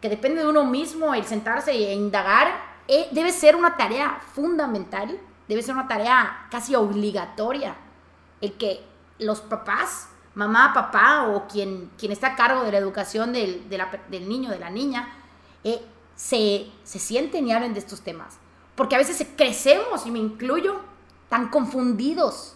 que 0.00 0.08
depende 0.08 0.40
de 0.40 0.48
uno 0.48 0.64
mismo 0.64 1.14
el 1.14 1.26
sentarse 1.26 1.72
e 1.72 1.92
indagar, 1.92 2.54
eh, 2.88 3.08
debe 3.12 3.32
ser 3.32 3.54
una 3.54 3.76
tarea 3.76 4.18
fundamental, 4.32 5.20
debe 5.46 5.60
ser 5.60 5.74
una 5.74 5.86
tarea 5.86 6.46
casi 6.50 6.74
obligatoria, 6.74 7.76
el 8.40 8.54
que 8.54 8.82
los 9.18 9.42
papás, 9.42 10.08
mamá, 10.34 10.72
papá 10.72 11.28
o 11.28 11.46
quien, 11.48 11.90
quien 11.98 12.12
está 12.12 12.28
a 12.28 12.36
cargo 12.36 12.64
de 12.64 12.72
la 12.72 12.78
educación 12.78 13.34
del, 13.34 13.68
de 13.68 13.76
la, 13.76 13.90
del 14.08 14.26
niño, 14.26 14.48
de 14.48 14.58
la 14.58 14.70
niña, 14.70 15.06
eh, 15.64 15.84
se, 16.16 16.66
se 16.82 16.98
sienten 16.98 17.46
y 17.46 17.52
hablen 17.52 17.74
de 17.74 17.80
estos 17.80 18.00
temas. 18.00 18.39
Porque 18.80 18.94
a 18.94 18.98
veces 18.98 19.26
crecemos, 19.36 20.06
y 20.06 20.10
me 20.10 20.20
incluyo, 20.20 20.80
tan 21.28 21.48
confundidos. 21.48 22.54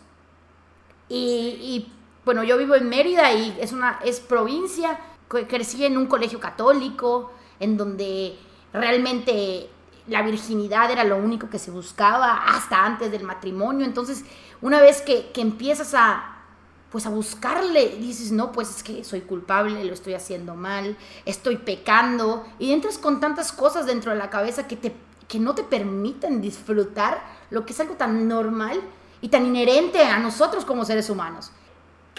Y, 1.06 1.92
bueno, 2.24 2.42
yo 2.42 2.56
vivo 2.56 2.74
en 2.76 2.88
Mérida 2.88 3.30
y 3.34 3.54
es 3.60 3.72
una 3.72 4.00
es 4.02 4.20
provincia, 4.20 4.98
crecí 5.28 5.84
en 5.84 5.98
un 5.98 6.06
colegio 6.06 6.40
católico, 6.40 7.30
en 7.60 7.76
donde 7.76 8.38
realmente 8.72 9.68
la 10.06 10.22
virginidad 10.22 10.90
era 10.90 11.04
lo 11.04 11.18
único 11.18 11.50
que 11.50 11.58
se 11.58 11.70
buscaba 11.70 12.32
hasta 12.46 12.86
antes 12.86 13.10
del 13.10 13.24
matrimonio. 13.24 13.84
Entonces, 13.84 14.24
una 14.62 14.80
vez 14.80 15.02
que, 15.02 15.30
que, 15.30 15.42
empiezas 15.42 15.92
a 15.92 16.30
pues 16.90 17.04
a 17.04 17.10
buscarle, 17.10 17.98
dices, 17.98 18.32
no, 18.32 18.50
pues 18.50 18.70
es 18.70 18.82
que 18.82 19.04
soy 19.04 19.20
culpable, 19.20 19.84
lo 19.84 19.92
estoy 19.92 20.14
haciendo 20.14 20.54
mal, 20.54 20.96
estoy 21.26 21.58
pecando, 21.58 22.46
y 22.58 22.72
entras 22.72 22.96
con 22.96 23.20
tantas 23.20 23.52
cosas 23.52 23.84
dentro 23.84 24.12
de 24.12 24.16
la 24.16 24.30
cabeza 24.30 24.66
que, 24.66 24.76
te, 24.76 24.94
que 25.28 25.38
no 25.38 25.54
te 25.54 25.62
permiten 25.62 26.40
disfrutar 26.40 27.22
lo 27.50 27.64
que 27.64 27.72
es 27.72 27.80
algo 27.80 27.94
tan 27.94 28.28
normal 28.28 28.80
y 29.20 29.28
tan 29.28 29.46
inherente 29.46 30.04
a 30.04 30.18
nosotros 30.18 30.64
como 30.64 30.84
seres 30.84 31.08
humanos. 31.10 31.50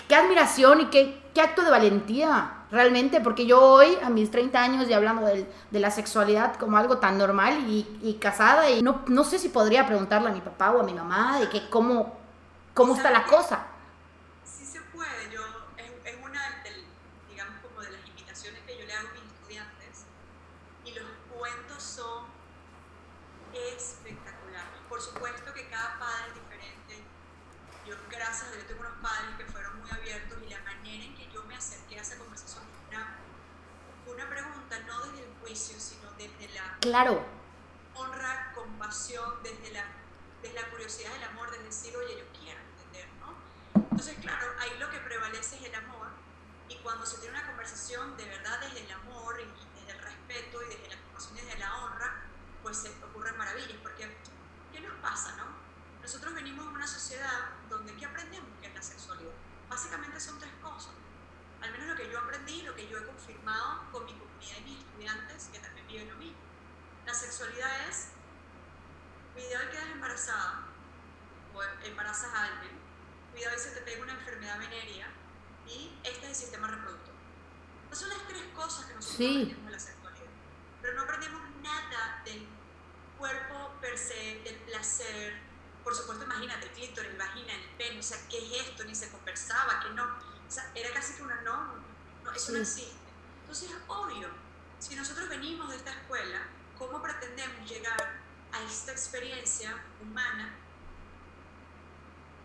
Qué 0.07 0.15
admiración 0.15 0.81
y 0.81 0.85
qué, 0.85 1.21
qué 1.33 1.41
acto 1.41 1.63
de 1.63 1.71
valentía, 1.71 2.65
realmente, 2.71 3.21
porque 3.21 3.45
yo 3.45 3.61
hoy, 3.61 3.97
a 4.03 4.09
mis 4.09 4.29
30 4.31 4.61
años, 4.61 4.89
y 4.89 4.93
hablando 4.93 5.25
de, 5.25 5.49
de 5.71 5.79
la 5.79 5.91
sexualidad 5.91 6.55
como 6.55 6.77
algo 6.77 6.97
tan 6.97 7.17
normal 7.17 7.65
y, 7.67 7.87
y, 8.01 8.15
casada, 8.15 8.69
y 8.69 8.81
no, 8.81 9.03
no 9.07 9.23
sé 9.23 9.39
si 9.39 9.49
podría 9.49 9.85
preguntarle 9.85 10.29
a 10.29 10.33
mi 10.33 10.41
papá 10.41 10.71
o 10.71 10.81
a 10.81 10.83
mi 10.83 10.93
mamá 10.93 11.39
de 11.39 11.49
que 11.49 11.69
cómo, 11.69 12.17
cómo 12.73 12.95
está 12.95 13.11
la 13.11 13.25
cosa. 13.25 13.67
Sí 14.43 14.65
se 14.65 14.81
puede, 14.81 15.31
yo, 15.31 15.41
es, 15.77 16.13
es, 16.13 16.15
una, 16.23 16.41
no 34.87 35.05
desde 35.05 35.23
el 35.23 35.33
juicio, 35.41 35.79
sino 35.79 36.11
desde 36.17 36.53
la 36.53 36.74
claro. 36.85 37.25
honra, 37.95 38.51
compasión, 38.53 39.41
desde 39.41 39.71
la, 39.71 39.85
desde 40.41 40.53
la 40.61 40.69
curiosidad 40.69 41.11
del 41.13 41.23
amor, 41.23 41.49
desde 41.49 41.63
decir, 41.63 41.97
oye, 41.97 42.17
yo 42.19 42.25
quiero 42.39 42.59
entender, 42.59 43.07
¿no? 43.19 43.33
Entonces, 43.73 44.17
claro, 44.21 44.47
ahí 44.59 44.77
lo 44.77 44.89
que 44.91 44.99
prevalece 44.99 45.55
es 45.57 45.63
el 45.63 45.75
amor 45.75 46.07
y 46.69 46.75
cuando 46.77 47.05
se 47.05 47.17
tiene 47.17 47.37
una 47.37 47.47
conversación 47.47 48.15
de 48.17 48.25
verdad 48.25 48.59
desde 48.59 48.85
el 48.85 48.91
amor 48.91 49.39
y 49.39 49.79
desde 49.79 49.97
el 49.97 50.03
respeto 50.03 50.61
y 50.63 50.75
desde 50.75 50.95
la 50.95 51.01
compasión 51.01 51.37
y 51.37 51.41
desde 51.41 51.59
la 51.59 51.75
honra, 51.77 52.23
pues 52.61 52.77
se 52.77 52.89
ocurren 53.03 53.37
maravillas, 53.37 53.77
porque 53.81 54.15
¿qué 54.71 54.79
nos 54.81 54.93
pasa, 54.99 55.35
no? 55.37 55.45
Nosotros 56.01 56.35
venimos 56.35 56.65
de 56.65 56.71
una 56.71 56.87
sociedad 56.87 57.49
donde 57.69 57.95
¿qué 57.95 58.05
aprendemos 58.05 58.49
que 58.61 58.67
es 58.67 58.75
la 58.75 58.81
sexualidad? 58.81 59.33
Básicamente 59.69 60.19
son 60.19 60.37
tres 60.37 60.51
cosas. 60.61 60.93
Al 61.61 61.71
menos 61.71 61.87
lo 61.87 61.95
que 61.95 62.11
yo 62.11 62.19
aprendí, 62.19 62.61
lo 62.61 62.75
que 62.75 62.87
yo 62.87 62.99
he 62.99 63.05
confirmado 63.05 63.91
con 63.91 64.05
mi 64.05 64.13
comunidad 64.13 64.57
y 64.59 64.69
mis 64.69 64.79
estudiantes, 64.79 65.49
que 65.51 65.59
también 65.59 65.87
viven 65.87 66.09
lo 66.09 66.15
mismo. 66.17 66.44
La 67.05 67.13
sexualidad 67.13 67.87
es, 67.89 68.07
cuidado 69.33 69.65
y 69.65 69.71
quedas 69.71 69.89
embarazada, 69.91 70.65
o 71.53 71.63
embarazas 71.85 72.33
a 72.33 72.43
alguien, 72.45 72.71
cuidado 73.31 73.55
y 73.55 73.59
se 73.59 73.71
te 73.71 73.81
pega 73.81 74.03
una 74.03 74.13
enfermedad 74.13 74.59
venérea, 74.59 75.07
y 75.67 75.99
este 76.03 76.23
es 76.25 76.29
el 76.29 76.35
sistema 76.35 76.67
reproductor. 76.67 77.13
Esas 77.87 77.99
son 77.99 78.09
las 78.09 78.27
tres 78.27 78.43
cosas 78.55 78.85
que 78.85 78.93
nosotros 78.95 79.17
Sí. 79.17 79.27
aprendemos 79.35 79.65
de 79.65 79.71
la 79.71 79.79
sexualidad. 79.79 80.25
Pero 80.81 80.93
no 80.95 81.01
aprendemos 81.03 81.41
nada 81.61 82.21
del 82.25 82.47
cuerpo 83.17 83.71
per 83.81 83.97
se, 83.97 84.41
del 84.43 84.55
placer. 84.65 85.39
Por 85.83 85.95
supuesto, 85.95 86.23
imagínate, 86.25 86.71
clítoris, 86.71 87.11
el 87.11 87.17
vagina, 87.17 87.53
el 87.53 87.63
pene, 87.77 87.99
o 87.99 88.03
sea, 88.03 88.17
¿qué 88.29 88.37
es 88.39 88.67
esto? 88.67 88.83
Ni 88.83 88.95
se 88.95 89.11
conversaba, 89.11 89.79
que 89.81 89.89
no. 89.91 90.03
O 90.03 90.51
sea, 90.51 90.71
era 90.75 90.91
casi 90.93 91.13
que 91.13 91.23
una 91.23 91.41
no, 91.41 91.75
no 92.23 92.31
eso 92.31 92.51
no 92.51 92.65
Sí. 92.65 92.81
existe. 92.81 92.97
Entonces 93.41 93.69
es 93.71 93.77
obvio, 93.87 94.29
si 94.79 94.95
nosotros 94.95 95.29
venimos 95.29 95.69
de 95.69 95.77
esta 95.77 95.91
escuela, 95.91 96.41
¿cómo 96.77 97.01
pretendemos 97.01 97.69
llegar 97.69 98.19
a 98.51 98.61
esta 98.63 98.91
experiencia 98.91 99.75
humana 100.01 100.55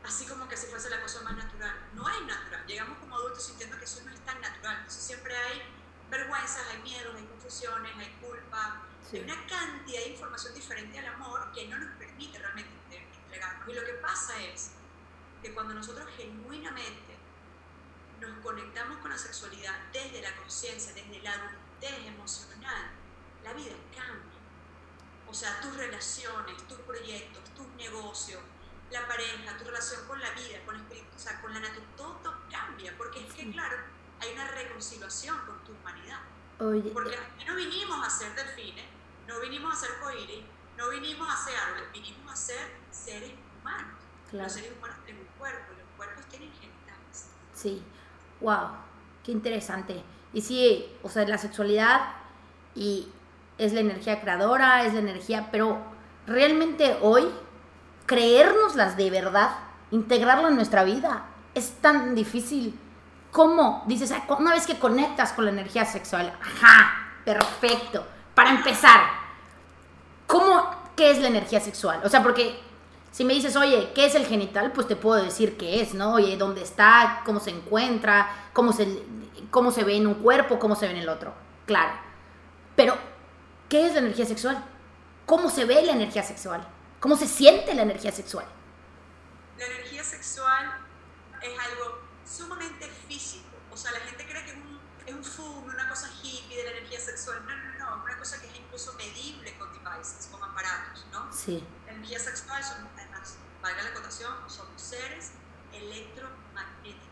así 0.04 0.26
como 0.26 0.48
que 0.48 0.56
si 0.56 0.66
fuese 0.66 0.90
la 0.90 1.00
cosa 1.00 1.20
más 1.22 1.36
natural. 1.36 1.88
No 1.94 2.08
es 2.08 2.20
natural. 2.26 2.66
Llegamos 2.66 2.98
como 2.98 3.14
adultos 3.16 3.44
sintiendo 3.44 3.78
que 3.78 3.84
eso 3.84 4.00
no 4.04 4.12
es 4.12 4.20
tan 4.20 4.40
natural. 4.40 4.76
Entonces 4.78 5.02
siempre 5.02 5.36
hay 5.36 5.62
vergüenzas, 6.10 6.66
hay 6.68 6.82
miedos, 6.82 7.14
hay 7.14 7.24
confusiones, 7.24 7.92
hay 7.96 8.10
culpa. 8.20 8.82
Sí. 9.08 9.18
Hay 9.18 9.24
una 9.24 9.46
cantidad 9.46 10.00
de 10.00 10.08
información 10.08 10.54
diferente 10.54 10.98
al 10.98 11.06
amor 11.06 11.52
que 11.52 11.68
no 11.68 11.78
nos 11.78 11.94
permite 11.96 12.38
realmente 12.38 12.70
entregarnos. 13.24 13.68
Y 13.68 13.72
lo 13.72 13.84
que 13.84 13.92
pasa 13.94 14.40
es 14.42 14.72
que 15.42 15.54
cuando 15.54 15.74
nosotros 15.74 16.08
genuinamente 16.16 17.18
nos 18.20 18.38
conectamos 18.40 18.98
con 18.98 19.10
la 19.10 19.18
sexualidad 19.18 19.74
desde 19.92 20.20
la 20.20 20.34
conciencia, 20.36 20.92
desde 20.92 21.22
la 21.22 21.32
adultez 21.32 22.06
emocional, 22.06 22.90
la 23.44 23.52
vida 23.52 23.74
cambia. 23.94 24.38
O 25.28 25.34
sea, 25.34 25.60
tus 25.60 25.76
relaciones, 25.76 26.56
tus 26.66 26.78
proyectos, 26.80 27.42
tus 27.56 27.66
negocios, 27.76 28.40
la 28.90 29.06
pareja, 29.06 29.56
tu 29.56 29.64
relación 29.64 30.04
con 30.08 30.20
la 30.20 30.30
vida, 30.30 30.58
con 30.66 30.74
el 30.74 30.80
espíritu, 30.82 31.06
o 31.14 31.18
sea, 31.18 31.40
con 31.40 31.54
la 31.54 31.60
naturaleza, 31.60 31.96
todo, 31.96 32.14
todo 32.22 32.34
cambia, 32.50 32.92
porque 32.98 33.20
es 33.26 33.32
que, 33.34 33.42
Sí. 33.42 33.52
claro, 33.52 33.76
hay 34.20 34.32
una 34.32 34.48
reconciliación 34.48 35.38
con 35.46 35.62
tu 35.64 35.72
humanidad. 35.72 36.20
Oye, 36.58 36.90
Porque 36.90 37.16
aquí 37.16 37.44
no 37.46 37.54
vinimos 37.54 38.06
a 38.06 38.10
ser 38.10 38.34
delfines, 38.34 38.84
no 39.28 39.40
vinimos 39.40 39.72
a 39.72 39.86
ser 39.86 39.98
coiris, 40.00 40.44
no 40.76 40.90
vinimos 40.90 41.28
a 41.32 41.36
ser 41.44 41.54
árboles, 41.56 41.92
vinimos 41.92 42.32
a 42.32 42.36
ser 42.36 42.68
seres 42.90 43.32
humanos. 43.60 43.94
claro. 44.30 44.44
Los 44.44 44.52
seres 44.52 44.72
humanos 44.76 44.96
tienen 45.04 45.22
un 45.22 45.38
cuerpo, 45.38 45.72
los 45.78 45.86
cuerpos 45.96 46.26
tienen 46.26 46.50
genitales. 46.52 47.28
Sí, 47.54 47.82
wow, 48.40 48.68
qué 49.24 49.32
interesante. 49.32 50.02
Y 50.32 50.40
sí, 50.42 50.96
o 51.02 51.08
sea, 51.08 51.26
la 51.26 51.38
sexualidad 51.38 52.14
y 52.74 53.08
es 53.60 53.72
la 53.72 53.80
energía 53.80 54.20
creadora, 54.20 54.84
es 54.84 54.94
la 54.94 55.00
energía, 55.00 55.48
pero 55.52 55.78
realmente 56.26 56.96
hoy 57.02 57.28
creérnoslas 58.06 58.96
de 58.96 59.10
verdad, 59.10 59.50
integrarla 59.90 60.48
en 60.48 60.56
nuestra 60.56 60.82
vida, 60.82 61.26
es 61.54 61.72
tan 61.80 62.14
difícil. 62.14 62.78
¿Cómo? 63.30 63.84
Dices, 63.86 64.10
"Ah, 64.12 64.24
una 64.38 64.52
vez 64.52 64.66
que 64.66 64.78
conectas 64.78 65.32
con 65.32 65.44
la 65.44 65.52
energía 65.52 65.84
sexual, 65.84 66.32
ajá, 66.40 67.12
perfecto. 67.24 68.04
Para 68.34 68.50
empezar, 68.50 69.00
¿cómo, 70.26 70.68
qué 70.96 71.10
es 71.10 71.18
la 71.18 71.28
energía 71.28 71.60
sexual? 71.60 72.00
O 72.04 72.08
sea, 72.08 72.22
porque 72.22 72.58
si 73.10 73.24
me 73.24 73.34
dices, 73.34 73.56
oye, 73.56 73.90
¿qué 73.94 74.06
es 74.06 74.14
el 74.14 74.26
genital? 74.26 74.72
Pues 74.72 74.86
te 74.86 74.96
puedo 74.96 75.22
decir 75.22 75.56
qué 75.56 75.80
es, 75.82 75.94
¿no? 75.94 76.14
Oye, 76.14 76.36
¿dónde 76.36 76.62
está? 76.62 77.22
¿Cómo 77.24 77.40
se 77.40 77.50
encuentra? 77.50 78.28
¿Cómo 78.52 78.72
se, 78.72 79.02
cómo 79.50 79.70
se 79.70 79.84
ve 79.84 79.96
en 79.96 80.06
un 80.06 80.14
cuerpo? 80.14 80.58
¿Cómo 80.58 80.76
se 80.76 80.86
ve 80.86 80.92
en 80.92 80.98
el 80.98 81.08
otro? 81.08 81.34
Claro. 81.66 81.92
Pero, 82.76 82.96
¿qué 83.70 83.86
es 83.86 83.92
la 83.94 84.00
energía 84.00 84.26
sexual? 84.26 84.62
¿Cómo 85.24 85.48
se 85.48 85.64
ve 85.64 85.80
la 85.82 85.92
energía 85.92 86.22
sexual? 86.22 86.66
¿Cómo 87.00 87.16
se 87.16 87.26
siente 87.26 87.72
la 87.74 87.82
energía 87.82 88.12
sexual? 88.12 88.44
La 89.58 89.64
energía 89.66 90.04
sexual 90.04 90.70
es 91.42 91.58
algo 91.58 92.00
sumamente 92.26 92.86
físico. 93.08 93.46
O 93.72 93.76
sea, 93.76 93.92
la 93.92 94.00
gente 94.00 94.26
cree 94.26 94.44
que 94.44 94.50
es 94.50 94.56
un, 94.56 94.80
es 95.06 95.14
un 95.14 95.24
fume, 95.24 95.72
una 95.74 95.88
cosa 95.88 96.10
hippie 96.22 96.56
de 96.58 96.64
la 96.64 96.70
energía 96.78 97.00
sexual. 97.00 97.40
No, 97.46 97.56
no, 97.56 97.78
no. 97.96 98.04
Una 98.04 98.18
cosa 98.18 98.40
que 98.40 98.48
es 98.48 98.56
incluso 98.58 98.92
medible 98.94 99.56
con 99.58 99.72
devices, 99.72 100.28
con 100.30 100.42
aparatos, 100.42 101.06
¿no? 101.12 101.32
Sí, 101.32 101.64
La 101.86 101.92
energía 101.92 102.18
sexual 102.18 102.62
son, 102.62 102.88
además, 102.96 103.36
valga 103.62 103.82
la 103.82 103.90
acotación, 103.90 104.32
somos 104.48 104.80
seres 104.82 105.30
electromagnéticos. 105.72 107.06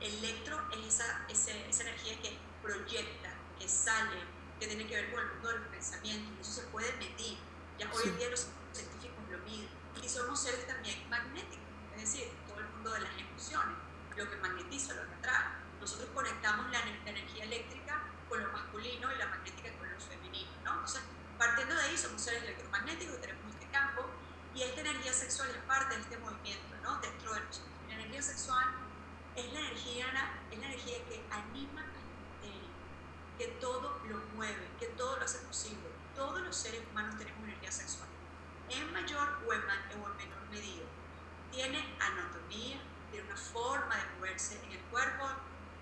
Electro 0.00 0.58
es 0.72 0.94
esa, 0.94 1.24
ese- 1.28 1.68
esa 1.68 1.82
energía 1.82 2.20
que 2.22 2.38
proyecta, 2.62 3.30
que 3.58 3.68
sale, 3.68 4.16
que 4.60 4.66
tiene 4.66 4.86
que 4.86 4.94
ver 4.94 5.10
con 5.10 5.20
el 5.20 5.32
mundo 5.32 5.48
del 5.48 5.62
pensamiento, 5.62 6.30
y 6.36 6.40
eso 6.40 6.52
se 6.52 6.66
puede 6.68 6.92
medir. 6.98 7.38
Ya 7.78 7.90
hoy 7.90 8.08
en 8.08 8.18
día 8.18 8.28
los 8.28 8.46
científicos 8.72 9.24
lo 9.30 9.38
miden. 9.38 9.70
Y 10.02 10.08
somos 10.08 10.38
seres 10.38 10.66
también 10.66 11.08
magnéticos, 11.08 11.64
es 11.96 12.02
decir, 12.02 12.28
todo 12.46 12.60
el 12.60 12.68
mundo 12.68 12.92
de 12.92 13.00
las 13.00 13.18
emociones, 13.18 13.76
lo 14.16 14.30
que 14.30 14.36
magnetiza, 14.36 14.94
lo 14.94 15.08
que 15.08 15.14
atrae. 15.14 15.44
Nosotros 15.80 16.10
conectamos 16.12 16.70
la, 16.70 16.84
la 16.84 17.10
energía 17.10 17.44
eléctrica 17.44 18.02
con 18.28 18.42
lo 18.42 18.52
masculino 18.52 19.10
y 19.12 19.16
la 19.16 19.26
magnética 19.28 19.72
con 19.78 19.90
lo 19.90 19.98
femenino, 19.98 20.50
¿no? 20.62 20.72
Entonces, 20.74 21.02
partiendo 21.38 21.74
de 21.74 21.80
ahí, 21.80 21.96
somos 21.96 22.20
seres 22.20 22.42
electromagnéticos 22.42 23.16
y 23.16 23.20
tenemos 23.20 23.54
este 23.54 23.66
campo, 23.70 24.04
y 24.54 24.62
esta 24.62 24.80
energía 24.82 25.12
sexual 25.12 25.48
es 25.50 25.62
parte 25.64 25.94
de 25.94 26.02
este 26.02 26.18
movimiento, 26.18 26.76
¿no? 26.82 27.00
Dentro 27.00 27.32
de 27.32 27.40
nosotros. 27.40 27.70
La 27.88 27.94
energía 27.94 28.22
sexual 28.22 28.66
es 29.36 29.52
la 29.52 29.60
energía, 29.60 30.06
es 30.50 30.58
la 30.58 30.66
energía 30.66 30.98
que 31.08 31.24
anima 31.30 31.89
que 33.40 33.46
todo 33.58 33.98
lo 34.06 34.18
mueve, 34.36 34.68
que 34.78 34.86
todo 34.88 35.16
lo 35.16 35.24
hace 35.24 35.38
posible. 35.38 35.88
Todos 36.14 36.42
los 36.42 36.54
seres 36.54 36.82
humanos 36.90 37.16
tenemos 37.16 37.42
energía 37.42 37.72
sexual, 37.72 38.06
en 38.68 38.92
mayor 38.92 39.26
o 39.46 39.52
en, 39.54 39.62
o 39.62 40.10
en 40.10 40.16
menor 40.18 40.42
medida. 40.50 40.84
Tiene 41.50 41.96
anatomía, 41.98 42.82
tiene 43.10 43.26
una 43.26 43.36
forma 43.38 43.96
de 43.96 44.02
moverse 44.18 44.60
en 44.62 44.72
el 44.72 44.80
cuerpo. 44.90 45.26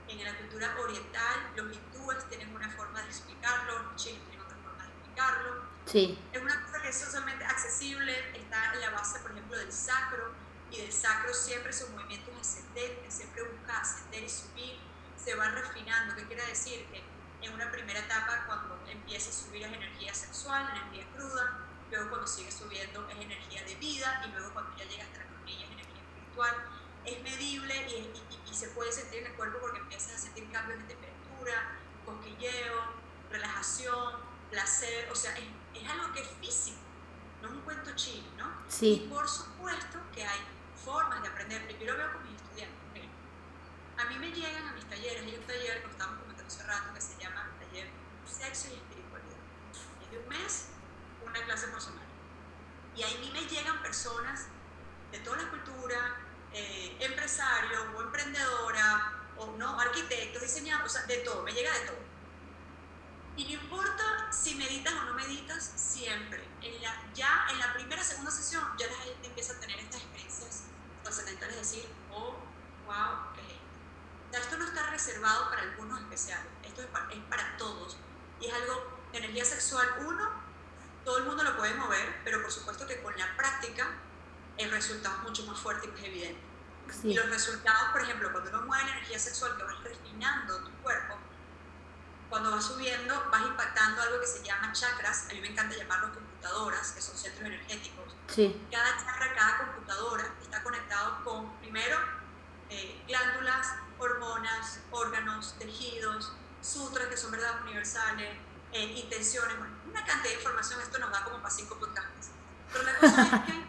En 0.06 0.22
la 0.22 0.38
cultura 0.38 0.72
oriental, 0.78 1.52
los 1.56 1.74
hindúes 1.74 2.28
tienen 2.28 2.54
una 2.54 2.70
forma 2.70 3.02
de 3.02 3.08
explicarlo, 3.08 3.82
los 3.82 3.96
chinos 3.96 4.22
tienen 4.28 4.40
otra 4.40 4.56
forma 4.58 4.84
de 4.84 4.90
explicarlo. 4.90 5.62
sí, 5.84 6.18
Es 6.32 6.40
una 6.40 6.64
cosa 6.64 6.80
que 6.80 6.88
es 6.90 6.98
socialmente 6.98 7.44
accesible, 7.44 8.38
está 8.38 8.72
en 8.72 8.80
la 8.82 8.90
base, 8.90 9.18
por 9.18 9.32
ejemplo, 9.32 9.58
del 9.58 9.72
sacro, 9.72 10.32
y 10.70 10.80
del 10.80 10.92
sacro 10.92 11.34
siempre 11.34 11.72
son 11.72 11.92
movimientos 11.92 12.32
ascendentes, 12.40 13.12
siempre 13.12 13.42
busca 13.42 13.80
ascender 13.80 14.22
y 14.22 14.28
subir, 14.30 14.78
se 15.22 15.34
va 15.34 15.50
refinando. 15.50 16.14
¿Qué 16.14 16.24
quiere 16.26 16.46
decir? 16.46 16.86
Que 16.90 17.17
en 17.42 17.52
una 17.52 17.70
primera 17.70 18.00
etapa, 18.00 18.44
cuando 18.46 18.78
empieza 18.88 19.30
a 19.30 19.32
subir 19.32 19.62
es 19.62 19.72
energía 19.72 20.12
sexual, 20.14 20.68
energía 20.76 21.06
cruda, 21.14 21.58
luego 21.90 22.08
cuando 22.10 22.26
sigue 22.26 22.50
subiendo 22.50 23.08
es 23.08 23.16
energía 23.18 23.62
de 23.64 23.74
vida, 23.76 24.22
y 24.26 24.32
luego 24.32 24.52
cuando 24.52 24.76
ya 24.76 24.84
llega 24.84 25.04
hasta 25.04 25.18
la 25.18 25.26
coronilla 25.26 25.64
es 25.66 25.70
energía 25.72 26.02
espiritual. 26.02 26.54
Es 27.04 27.22
medible 27.22 27.74
y, 27.88 27.92
y- 27.94 28.50
y 28.50 28.54
se 28.54 28.68
puede 28.68 28.90
sentir 28.92 29.20
en 29.20 29.26
el 29.28 29.34
cuerpo 29.34 29.58
porque 29.60 29.78
empiezas 29.78 30.12
a 30.14 30.18
sentir 30.18 30.50
cambios 30.50 30.78
de 30.80 30.84
temperatura, 30.86 31.70
cosquilleo, 32.04 32.74
relajación, 33.30 34.14
placer, 34.50 35.08
o 35.10 35.14
sea, 35.14 35.36
es, 35.38 35.44
es 35.74 35.88
algo 35.88 36.12
que 36.12 36.20
es 36.22 36.28
físico, 36.40 36.78
no 37.42 37.48
es 37.48 37.54
un 37.54 37.60
cuento 37.62 37.94
chino, 37.94 38.26
¿no? 38.36 38.52
Sí. 38.68 39.02
Y 39.04 39.08
por 39.08 39.28
supuesto 39.28 39.98
que 40.14 40.24
hay 40.24 40.40
formas 40.84 41.22
de 41.22 41.28
aprenderlo, 41.28 41.70
yo 41.78 41.86
lo 41.92 41.96
veo 41.98 42.12
con 42.12 42.22
mis 42.24 42.34
estudiantes. 42.40 42.78
A 43.98 44.04
mí 44.04 44.18
me 44.18 44.30
llegan 44.30 44.66
a 44.68 44.72
mis 44.72 44.84
talleres, 44.88 45.22
hay 45.24 45.34
un 45.36 45.44
taller 45.44 45.76
que 45.76 45.82
comentando 45.82 46.24
hace 46.48 46.62
rato 46.62 46.94
que 46.94 47.00
se 47.00 47.14
llama 47.22 47.46
Taller 47.60 47.90
Sexo 48.26 48.68
y 48.68 48.76
Espiritualidad. 48.76 49.36
Es 50.02 50.10
de 50.10 50.18
un 50.18 50.28
mes, 50.28 50.68
una 51.22 51.44
clase 51.44 51.68
por 51.68 51.80
semana. 51.80 52.06
Y 52.96 53.02
ahí 53.02 53.30
me 53.34 53.42
llegan 53.46 53.82
personas 53.82 54.46
de 55.12 55.18
toda 55.18 55.36
la 55.36 55.50
cultura, 55.50 56.16
eh, 56.54 56.96
empresarios 57.00 57.82
o 57.94 58.00
emprendedoras, 58.00 59.02
o 59.36 59.56
no, 59.58 59.78
arquitectos, 59.78 60.42
diseñadores, 60.42 60.90
o 60.90 60.96
sea, 60.96 61.06
de 61.06 61.18
todo, 61.18 61.42
me 61.42 61.52
llega 61.52 61.70
de 61.80 61.86
todo. 61.86 61.98
Y 63.36 63.44
no 63.44 63.62
importa 63.62 64.32
si 64.32 64.54
meditas 64.54 64.94
o 64.94 65.02
no 65.04 65.14
meditas, 65.14 65.72
siempre. 65.76 66.42
En 66.62 66.82
la, 66.82 67.12
ya 67.12 67.46
en 67.50 67.58
la 67.58 67.74
primera 67.74 68.02
segunda 68.02 68.30
sesión, 68.30 68.64
ya 68.78 68.86
la 68.86 68.96
gente 68.96 69.28
empieza 69.28 69.52
a 69.52 69.60
tener 69.60 69.78
estas 69.78 70.00
experiencias 70.00 70.62
trascendentales, 71.02 71.56
decir, 71.56 71.86
oh, 72.10 72.36
wow, 72.86 73.34
¿qué 73.34 73.42
es 73.42 73.67
esto? 74.32 74.58
No 74.58 74.64
está 74.66 74.90
reservado 74.90 75.48
para 75.48 75.62
algunos 75.62 76.00
especiales, 76.00 76.46
esto 76.62 76.82
es 76.82 76.88
para, 76.88 77.10
es 77.12 77.22
para 77.30 77.56
todos, 77.56 77.96
Y 78.40 78.46
es 78.46 78.54
algo, 78.54 78.98
energía 79.12 79.44
sexual, 79.44 79.88
uno, 80.06 80.28
todo 81.04 81.18
el 81.18 81.24
mundo 81.24 81.42
lo 81.42 81.56
puede 81.56 81.74
mover, 81.74 82.20
pero 82.24 82.42
por 82.42 82.52
supuesto 82.52 82.86
que 82.86 83.00
con 83.02 83.16
la 83.16 83.34
práctica 83.36 83.88
el 84.58 84.70
resultado 84.70 85.16
es 85.16 85.22
mucho 85.22 85.46
más 85.46 85.58
fuerte 85.58 85.86
y 85.86 85.90
más 85.90 86.02
evidente. 86.02 86.48
Y 87.02 87.14
los 87.14 87.28
resultados, 87.28 87.90
por 87.92 88.00
ejemplo, 88.02 88.30
cuando 88.32 88.50
uno 88.50 88.62
mueve 88.62 88.84
la 88.84 88.92
energía 88.92 89.18
sexual, 89.18 89.56
que 89.56 89.62
vas 89.62 89.82
refinando 89.82 90.58
tu 90.64 90.70
cuerpo, 90.82 91.18
cuando 92.28 92.50
vas 92.50 92.64
subiendo, 92.64 93.28
vas 93.30 93.42
impactando 93.42 94.02
algo 94.02 94.20
que 94.20 94.26
se 94.26 94.42
llama 94.42 94.72
chakras. 94.72 95.26
A 95.30 95.34
mí 95.34 95.40
me 95.40 95.48
encanta 95.48 95.76
llamarlo 95.76 96.12
computadoras, 96.12 96.92
que 96.92 97.00
son 97.00 97.16
centros 97.16 97.46
energéticos. 97.46 98.14
Sí. 98.28 98.66
Cada 98.70 98.96
chakra, 98.98 99.34
cada 99.34 99.58
computadora 99.58 100.24
está 100.42 100.62
conectado 100.62 101.24
con, 101.24 101.58
primero, 101.58 101.98
eh, 102.70 103.02
glándulas, 103.06 103.74
hormonas, 103.98 104.80
órganos, 104.90 105.54
tejidos, 105.58 106.32
sutras 106.60 107.08
que 107.08 107.16
son 107.16 107.30
verdades 107.30 107.62
universales, 107.62 108.36
eh, 108.72 108.82
intenciones, 108.82 109.56
una 109.86 110.04
cantidad 110.04 110.30
de 110.30 110.34
información. 110.34 110.80
Esto 110.80 110.98
nos 110.98 111.10
da 111.10 111.24
como 111.24 111.38
para 111.38 111.50
cinco 111.50 111.78
podcasts. 111.78 112.30
Pero 112.72 112.84
la 112.84 112.98
cosa 112.98 113.22
es 113.22 113.52
que 113.52 113.66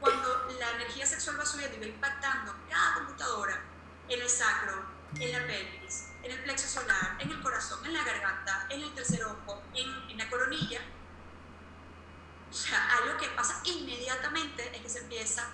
cuando 0.00 0.48
la 0.58 0.70
energía 0.72 1.06
sexual 1.06 1.38
va 1.40 1.46
subiendo 1.46 1.76
y 1.76 1.80
va 1.80 1.86
impactando 1.86 2.54
cada 2.68 2.94
computadora 2.94 3.60
en 4.08 4.20
el 4.20 4.28
sacro, 4.28 4.84
en 5.18 5.32
la 5.32 5.46
pelvis, 5.46 6.08
en 6.22 6.30
el 6.30 6.42
plexo 6.42 6.80
solar, 6.80 7.16
en 7.18 7.30
el 7.30 7.40
corazón, 7.42 7.84
en 7.84 7.94
la 7.94 8.04
garganta, 8.04 8.66
en 8.70 8.82
el 8.82 8.94
tercer 8.94 9.24
ojo, 9.24 9.62
en, 9.74 10.10
en 10.10 10.18
la 10.18 10.28
coronilla, 10.28 10.80
o 12.50 12.54
sea, 12.54 12.96
algo 12.96 13.18
que 13.18 13.28
pasa 13.28 13.60
inmediatamente 13.64 14.74
es 14.74 14.80
que 14.80 14.88
se 14.88 15.00
empieza 15.00 15.46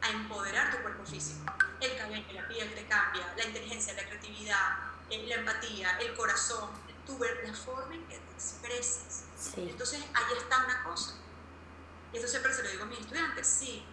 a 0.00 0.08
empoderar 0.10 0.70
tu 0.70 0.82
cuerpo 0.82 1.04
físico. 1.04 1.44
El 1.80 1.96
cabello, 1.96 2.32
la 2.32 2.48
piel 2.48 2.74
te 2.74 2.86
cambia, 2.86 3.34
la 3.36 3.44
inteligencia, 3.44 3.92
la 3.94 4.04
creatividad, 4.04 4.78
eh, 5.10 5.26
la 5.26 5.36
empatía, 5.36 5.98
el 5.98 6.14
corazón, 6.14 6.70
tu, 7.06 7.18
la 7.18 7.54
forma 7.54 7.94
en 7.94 8.06
que 8.06 8.18
te 8.18 8.32
expresas. 8.32 9.24
Entonces 9.56 10.02
ahí 10.14 10.36
está 10.36 10.64
una 10.64 10.82
cosa. 10.84 11.14
Y 12.12 12.16
esto 12.16 12.28
siempre 12.28 12.52
se 12.52 12.62
lo 12.62 12.70
digo 12.70 12.82
a 12.84 12.86
mis 12.86 13.00
estudiantes, 13.00 13.46
sí, 13.46 13.84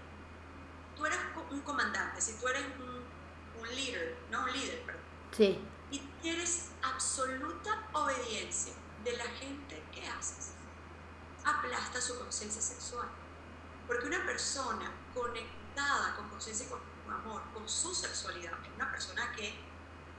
tú 0.95 1.05
eres 1.05 1.19
un 1.51 1.61
comandante, 1.61 2.21
si 2.21 2.33
tú 2.33 2.47
eres 2.47 2.63
un, 2.79 3.03
un 3.61 3.75
líder, 3.75 4.17
no 4.29 4.43
un 4.43 4.53
líder, 4.53 4.81
perdón. 4.85 5.03
Sí. 5.35 5.59
Y 5.91 5.99
tienes 6.21 6.69
absoluta 6.81 7.87
obediencia 7.93 8.73
de 9.03 9.17
la 9.17 9.25
gente 9.25 9.83
que 9.91 10.07
haces, 10.07 10.51
aplasta 11.43 11.99
su 12.01 12.17
conciencia 12.17 12.61
sexual. 12.61 13.07
Porque 13.87 14.07
una 14.07 14.25
persona 14.25 14.91
conectada 15.13 16.15
con 16.15 16.29
conciencia 16.29 16.65
y 16.65 16.69
con 16.69 16.79
amor, 17.13 17.41
con 17.53 17.67
su 17.67 17.93
sexualidad, 17.93 18.53
es 18.63 18.75
una 18.75 18.91
persona 18.91 19.31
que 19.35 19.53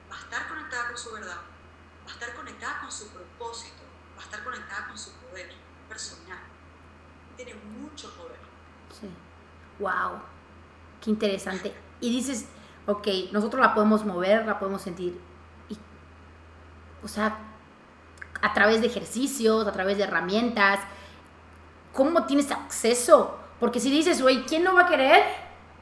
va 0.09 0.15
a 0.15 0.19
estar 0.19 0.47
conectada 0.47 0.87
con 0.87 0.97
su 0.97 1.11
verdad, 1.11 1.37
va 2.05 2.11
a 2.11 2.13
estar 2.13 2.35
conectada 2.35 2.81
con 2.81 2.91
su 2.91 3.07
propósito, 3.09 3.83
va 4.17 4.21
a 4.21 4.25
estar 4.25 4.43
conectada 4.43 4.87
con 4.87 4.97
su 4.97 5.11
poder 5.13 5.51
personal. 5.89 6.39
Tiene 7.35 7.53
mucho 7.53 8.13
poder. 8.15 8.39
Sí. 8.99 9.09
Wow. 9.79 10.21
Qué 11.01 11.09
interesante. 11.09 11.75
Y 11.99 12.09
dices, 12.09 12.45
ok, 12.85 13.07
nosotros 13.31 13.61
la 13.61 13.73
podemos 13.73 14.05
mover, 14.05 14.45
la 14.45 14.57
podemos 14.57 14.81
sentir. 14.81 15.19
Y, 15.69 15.77
o 17.03 17.07
sea, 17.07 17.37
a 18.41 18.53
través 18.53 18.81
de 18.81 18.87
ejercicios, 18.87 19.67
a 19.67 19.71
través 19.71 19.97
de 19.97 20.03
herramientas. 20.03 20.79
¿Cómo 21.93 22.25
tienes 22.25 22.51
acceso? 22.51 23.39
Porque 23.59 23.79
si 23.79 23.89
dices, 23.89 24.21
güey, 24.21 24.45
¿quién 24.45 24.63
no 24.63 24.73
va 24.73 24.81
a 24.81 24.87
querer 24.87 25.23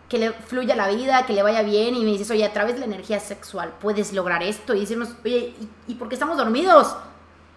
que 0.10 0.18
le 0.18 0.34
fluya 0.34 0.76
la 0.76 0.88
vida, 0.88 1.26
que 1.26 1.34
le 1.34 1.44
vaya 1.44 1.62
bien? 1.62 1.96
Y 1.96 2.04
me 2.04 2.12
dices, 2.12 2.30
oye, 2.32 2.46
a 2.46 2.54
través 2.54 2.76
de 2.76 2.80
la 2.80 2.86
energía 2.86 3.20
sexual 3.20 3.74
puedes 3.80 4.14
lograr 4.14 4.44
esto. 4.44 4.74
Y 4.74 4.82
decirnos, 4.82 5.10
oye, 5.24 5.56
¿y, 5.60 5.70
y 5.88 5.96
por 5.96 6.10
qué 6.10 6.16
estamos 6.16 6.38
dormidos? 6.38 6.96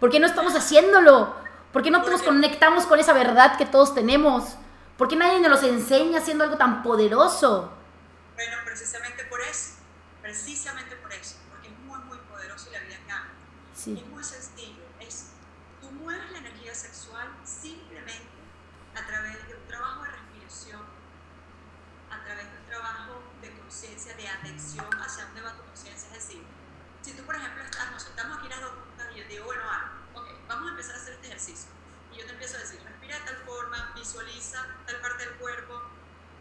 ¿Por 0.01 0.11
qué 0.11 0.21
no 0.21 0.27
estamos 0.27 0.55
haciéndolo? 0.55 1.35
¿Por 1.73 1.83
qué 1.83 1.91
no 1.91 1.99
nos 1.99 2.23
conectamos 2.23 2.87
con 2.87 2.99
esa 2.99 3.13
verdad 3.13 3.59
que 3.59 3.67
todos 3.67 3.95
tenemos? 3.95 4.57
¿Por 4.97 5.09
qué 5.09 5.17
nadie 5.17 5.41
nos 5.41 5.51
los 5.51 5.63
enseña 5.63 6.21
haciendo 6.21 6.45
algo 6.45 6.57
tan 6.57 6.83
poderoso? 6.83 7.71
Bueno, 8.35 8.57
precisamente 8.65 9.25
por 9.25 9.41
eso, 9.43 9.77
precisamente 10.23 10.97
por 10.97 11.13
eso, 11.13 11.37
porque 11.51 11.69
es 11.69 11.79
muy, 11.81 11.99
muy 12.01 12.19
poderoso 12.31 12.69
y 12.71 12.73
la 12.73 12.81
vida 12.81 12.97
cambia. 13.07 13.33
Sí. 13.75 13.93
Es 13.93 14.07
muy 14.07 14.25
sencillo, 14.25 14.85
es, 15.01 15.33
tú 15.83 15.91
mueves 15.91 16.31
la 16.33 16.39
energía 16.39 16.75
sexual 16.75 17.29
simplemente 17.45 18.25
a 18.95 19.07
través 19.07 19.47
de 19.47 19.55
un 19.55 19.67
trabajo 19.69 20.03
de 20.05 20.11
respiración, 20.11 20.81
a 22.11 22.25
través 22.25 22.51
de 22.51 22.59
un 22.59 22.67
trabajo 22.67 23.23
de 23.41 23.51
conciencia, 23.59 24.15
de 24.15 24.29
atención 24.29 24.87
hacia 25.01 25.25
dónde 25.27 25.41
va 25.43 25.53
tu 25.53 25.63
conciencia. 25.65 26.09
Es 26.09 26.27
decir, 26.27 26.43
si 27.03 27.13
tú, 27.13 27.23
por 27.25 27.37
ejemplo, 27.37 27.63
estás, 27.63 27.91
nos 27.91 28.05
estamos 28.05 28.39
aquí 28.39 28.49
las 28.49 28.61
dos 28.61 28.73
juntas 28.73 29.07
y 29.15 29.19
yo 29.21 29.29
digo, 29.29 29.45
bueno, 29.47 29.63
ah, 29.67 29.93
ok, 30.15 30.27
vamos 30.49 30.69
a 30.69 30.71
empezar 30.71 30.97
a 30.97 30.99
hacer 30.99 31.15
este 31.15 31.27
ejercicio. 31.29 31.71
Y 32.13 32.19
yo 32.19 32.27
te 32.27 32.33
empiezo 32.33 32.57
a 32.57 32.61
decir, 32.61 32.83
respira 32.83 33.19
de 33.19 33.25
tal 33.25 33.37
forma, 33.45 33.93
visualiza 33.95 34.67
tal 34.87 35.01
parte 35.01 35.25
del 35.25 35.35
cuerpo, 35.37 35.83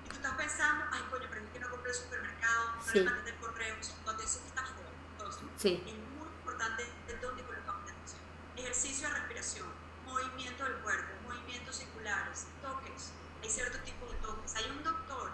y 0.05 0.09
tú 0.09 0.15
estás 0.15 0.33
pensando, 0.33 0.85
ay, 0.91 1.01
coño, 1.09 1.25
pero 1.29 1.41
es 1.43 1.51
que 1.51 1.59
no 1.59 1.69
compré 1.69 1.91
el 1.91 1.97
supermercado, 1.97 2.75
no 2.75 2.83
sí. 2.83 2.99
le 2.99 3.05
mandé 3.05 3.31
el 3.31 3.37
correo, 3.37 3.75
tu 4.03 4.09
atención 4.09 4.43
está 4.45 4.63
fuera. 4.63 4.89
Entonces, 5.11 5.43
sí. 5.57 5.83
es 5.85 5.93
muy 6.17 6.27
importante 6.27 6.85
de 7.07 7.17
dónde 7.17 7.43
colocamos 7.43 7.85
la 7.85 7.91
atención. 7.91 8.21
Ejercicio 8.55 9.07
de 9.07 9.13
respiración, 9.15 9.67
movimiento 10.05 10.63
del 10.63 10.75
cuerpo, 10.75 11.11
movimientos 11.23 11.75
circulares, 11.75 12.47
toques. 12.61 13.11
Hay 13.41 13.49
cierto 13.49 13.77
tipo 13.79 14.05
de 14.11 14.17
toques. 14.19 14.55
Hay 14.55 14.69
un 14.71 14.83
doctor 14.83 15.31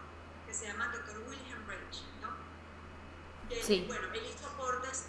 que 0.51 0.57
se 0.57 0.67
llama 0.67 0.89
doctor 0.89 1.17
William 1.29 1.65
Rage, 1.65 2.03
¿no? 2.19 2.27
Que, 3.47 3.63
sí. 3.63 3.85
bueno, 3.87 4.11
él 4.13 4.21
hizo 4.35 4.45
aportes 4.47 5.07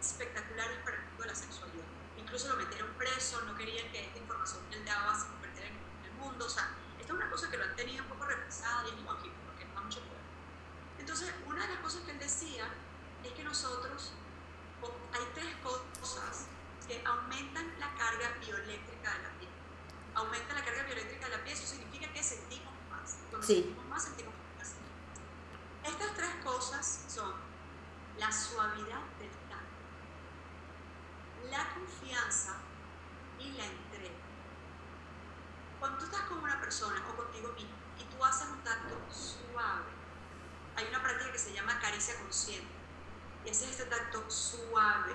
espectaculares 0.00 0.78
para 0.84 0.98
el 0.98 1.02
mundo 1.06 1.22
de 1.24 1.28
la 1.30 1.34
sexualidad. 1.34 1.84
Incluso 2.16 2.48
lo 2.50 2.62
metieron 2.62 2.88
preso, 2.94 3.40
no 3.42 3.56
querían 3.56 3.90
que 3.90 4.06
esta 4.06 4.18
información 4.18 4.62
que 4.70 4.76
él 4.76 4.84
daba 4.84 5.18
se 5.18 5.26
convirtiera 5.26 5.68
en 5.68 5.74
el 6.04 6.12
mundo. 6.12 6.46
O 6.46 6.48
sea, 6.48 6.76
esta 7.00 7.12
es 7.12 7.18
una 7.18 7.28
cosa 7.28 7.50
que 7.50 7.56
lo 7.56 7.64
han 7.64 7.74
tenido 7.74 8.04
un 8.04 8.08
poco 8.08 8.26
represada 8.26 8.84
y 8.86 8.90
es 8.90 9.02
lógico, 9.02 9.34
porque 9.46 9.64
no 9.64 9.74
da 9.74 9.80
mucho 9.80 9.98
poder. 9.98 10.22
Entonces, 11.00 11.34
una 11.44 11.66
de 11.66 11.74
las 11.74 11.82
cosas 11.82 12.02
que 12.02 12.12
él 12.12 12.18
decía 12.20 12.68
es 13.24 13.32
que 13.32 13.42
nosotros, 13.42 14.12
hay 15.12 15.24
tres 15.34 15.56
cosas 15.56 16.46
que 16.86 17.02
aumentan 17.04 17.80
la 17.80 17.92
carga 17.96 18.30
bioeléctrica 18.46 19.12
de 19.12 19.22
la 19.24 19.30
piel. 19.40 19.50
Aumenta 20.14 20.54
la 20.54 20.64
carga 20.64 20.84
bioeléctrica 20.84 21.26
de 21.26 21.36
la 21.36 21.42
piel, 21.42 21.56
eso 21.56 21.66
significa 21.66 22.12
que 22.12 22.22
sentimos 22.22 22.72
más. 22.88 23.16
Cuando 23.28 23.44
sí. 23.44 23.54
sentimos 23.54 23.86
más, 23.86 24.04
sentimos 24.04 24.34
más. 24.34 24.38
Estas 25.88 26.14
tres 26.14 26.34
cosas 26.44 27.04
son 27.08 27.32
la 28.18 28.30
suavidad 28.58 29.02
del 29.20 29.30
tacto, 29.48 29.78
la 31.48 31.74
confianza 31.74 32.56
y 33.38 33.52
la 33.52 33.64
entrega. 33.64 34.18
Cuando 35.78 35.98
tú 35.98 36.06
estás 36.06 36.22
con 36.22 36.38
una 36.38 36.60
persona 36.60 37.00
o 37.08 37.16
contigo 37.16 37.52
mismo 37.52 37.70
y 38.00 38.02
tú 38.02 38.24
haces 38.24 38.48
un 38.48 38.58
tacto 38.64 38.98
suave, 39.12 39.92
hay 40.74 40.86
una 40.88 41.00
práctica 41.00 41.30
que 41.30 41.38
se 41.38 41.52
llama 41.52 41.78
caricia 41.78 42.18
consciente. 42.18 42.66
Y 43.44 43.50
ese 43.50 43.66
es 43.66 43.78
este 43.78 43.84
tacto 43.84 44.28
suave 44.28 45.14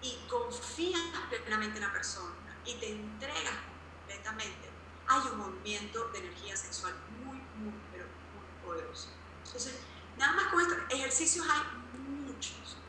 y 0.00 0.26
confías 0.26 1.02
plenamente 1.44 1.76
en 1.76 1.84
la 1.84 1.92
persona 1.92 2.34
y 2.64 2.76
te 2.76 2.92
entregas 2.92 3.58
completamente. 3.98 4.70
Hay 5.06 5.20
un 5.32 5.38
movimiento 5.38 6.08
de 6.08 6.18
energía 6.20 6.56
sexual 6.56 6.94
muy, 7.22 7.36
muy, 7.56 7.74
pero 7.92 8.06
muy 8.06 8.64
poderoso. 8.64 9.10
Entonces, 9.44 9.80
nada 10.16 10.32
más 10.32 10.46
con 10.46 10.62
estos 10.62 10.78
ejercicios 10.88 11.46
hay 11.46 11.87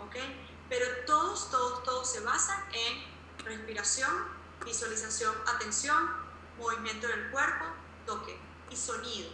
¿ok? 0.10 0.16
Pero 0.68 0.86
todos, 1.06 1.50
todos, 1.50 1.84
todos 1.84 2.12
se 2.12 2.20
basan 2.22 2.62
en 2.74 3.46
respiración, 3.46 4.12
visualización, 4.66 5.34
atención, 5.48 6.10
movimiento 6.58 7.08
del 7.08 7.32
cuerpo, 7.32 7.66
toque 8.06 8.40
y 8.70 8.76
sonido. 8.76 9.32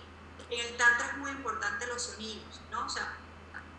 En 0.49 0.59
el 0.59 0.77
tantra 0.77 1.07
es 1.07 1.17
muy 1.17 1.31
importante 1.31 1.87
los 1.87 2.01
sonidos, 2.01 2.61
¿no? 2.71 2.85
O 2.85 2.89
sea, 2.89 3.17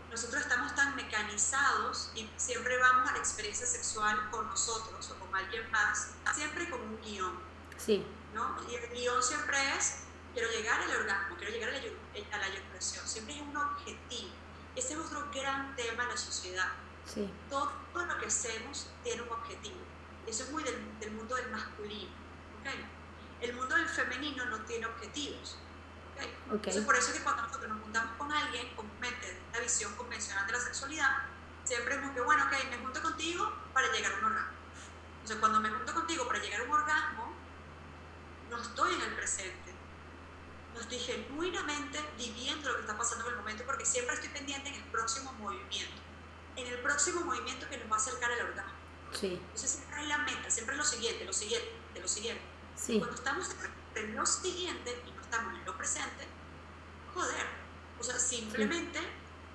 nosotros 0.09 0.41
estamos 0.41 0.75
tan 0.75 0.95
mecanizados 0.95 2.11
y 2.15 2.29
siempre 2.37 2.77
vamos 2.77 3.09
a 3.09 3.13
la 3.13 3.19
experiencia 3.19 3.65
sexual 3.65 4.29
con 4.31 4.47
nosotros 4.47 5.09
o 5.11 5.15
con 5.19 5.35
alguien 5.35 5.69
más, 5.71 6.09
siempre 6.33 6.69
con 6.69 6.81
un 6.81 7.01
guion. 7.01 7.39
Sí. 7.77 8.05
¿no? 8.33 8.55
Y 8.69 8.75
el 8.75 8.89
guion 8.89 9.21
siempre 9.21 9.57
es, 9.77 10.03
quiero 10.33 10.49
llegar 10.51 10.81
al 10.81 10.95
orgasmo, 11.01 11.35
quiero 11.37 11.53
llegar 11.53 11.69
a 11.69 11.73
la, 11.73 12.47
eyaculación, 12.47 13.07
siempre 13.07 13.35
es 13.35 13.41
un 13.41 13.57
objetivo. 13.57 14.31
Ese 14.75 14.93
es 14.93 14.99
otro 14.99 15.27
gran 15.33 15.75
tema 15.75 16.03
en 16.03 16.09
la 16.09 16.17
sociedad. 16.17 16.71
Sí. 17.07 17.29
Todo, 17.49 17.71
lo 17.93 18.17
que 18.19 18.27
hacemos 18.27 18.87
tiene 19.03 19.21
un 19.21 19.29
objetivo. 19.29 19.77
Eso 20.27 20.43
es 20.43 20.51
muy 20.51 20.63
del, 20.63 20.99
del 20.99 21.11
mundo 21.11 21.35
del 21.35 21.49
masculino. 21.49 22.11
¿okay? 22.59 22.85
El 23.41 23.55
mundo 23.55 23.75
del 23.75 23.87
femenino 23.87 24.45
no 24.45 24.59
tiene 24.65 24.85
objetivos. 24.85 25.57
¿okay? 26.13 26.27
Okay. 26.27 26.55
Entonces, 26.55 26.85
por 26.85 26.95
eso 26.95 27.07
es 27.11 27.17
que 27.17 27.23
cuando 27.23 27.43
nosotros 27.43 27.69
nos 27.69 27.81
juntamos 27.81 28.17
con 28.17 28.31
alguien, 28.31 28.75
comúnmente 28.75 29.41
la 29.53 29.59
visión 29.59 29.93
convencional 29.95 30.45
de 30.45 30.53
la 30.53 30.59
sexualidad, 30.59 31.17
siempre 31.63 31.95
es 31.95 32.01
como 32.01 32.13
que, 32.13 32.21
bueno, 32.21 32.45
ok, 32.45 32.53
me 32.69 32.77
junto 32.77 33.01
contigo 33.01 33.51
para 33.73 33.91
llegar 33.91 34.13
a 34.13 34.17
un 34.17 34.25
orgasmo. 34.25 34.57
Entonces, 35.21 35.37
cuando 35.37 35.59
me 35.59 35.69
junto 35.69 35.93
contigo 35.93 36.27
para 36.27 36.39
llegar 36.39 36.61
a 36.61 36.63
un 36.63 36.71
orgasmo, 36.71 37.33
no 38.49 38.61
estoy 38.61 38.93
en 38.95 39.01
el 39.01 39.15
presente. 39.15 39.73
No 40.73 40.81
estoy 40.81 40.99
genuinamente 40.99 41.99
viviendo 42.17 42.69
lo 42.69 42.75
que 42.75 42.81
está 42.81 42.97
pasando 42.97 43.25
en 43.25 43.31
el 43.31 43.37
momento 43.37 43.63
porque 43.65 43.85
siempre 43.85 44.13
estoy 44.13 44.29
pendiente 44.29 44.69
en 44.69 44.75
el 44.75 44.83
próximo 44.85 45.33
movimiento. 45.33 46.06
En 46.57 46.67
el 46.67 46.79
próximo 46.79 47.21
movimiento 47.21 47.69
que 47.69 47.77
nos 47.77 47.89
va 47.89 47.95
a 47.95 47.99
acercar 47.99 48.31
al 48.31 48.41
orgasmo. 48.47 48.73
Sí. 49.13 49.39
Entonces 49.41 49.71
siempre 49.71 50.01
es 50.01 50.07
la 50.07 50.17
meta, 50.17 50.49
siempre 50.49 50.75
es 50.75 50.79
lo 50.79 50.85
siguiente, 50.85 51.23
lo 51.23 51.33
siguiente, 51.33 51.69
lo 52.01 52.07
siguiente. 52.07 52.43
Sí. 52.75 52.99
Cuando 52.99 53.15
estamos 53.15 53.49
en 53.95 54.15
lo 54.15 54.25
siguiente 54.25 55.03
y 55.07 55.11
no 55.11 55.21
estamos 55.21 55.53
en 55.53 55.65
lo 55.65 55.77
presente, 55.77 56.27
joder. 57.13 57.45
O 57.99 58.03
sea, 58.03 58.19
simplemente 58.19 58.99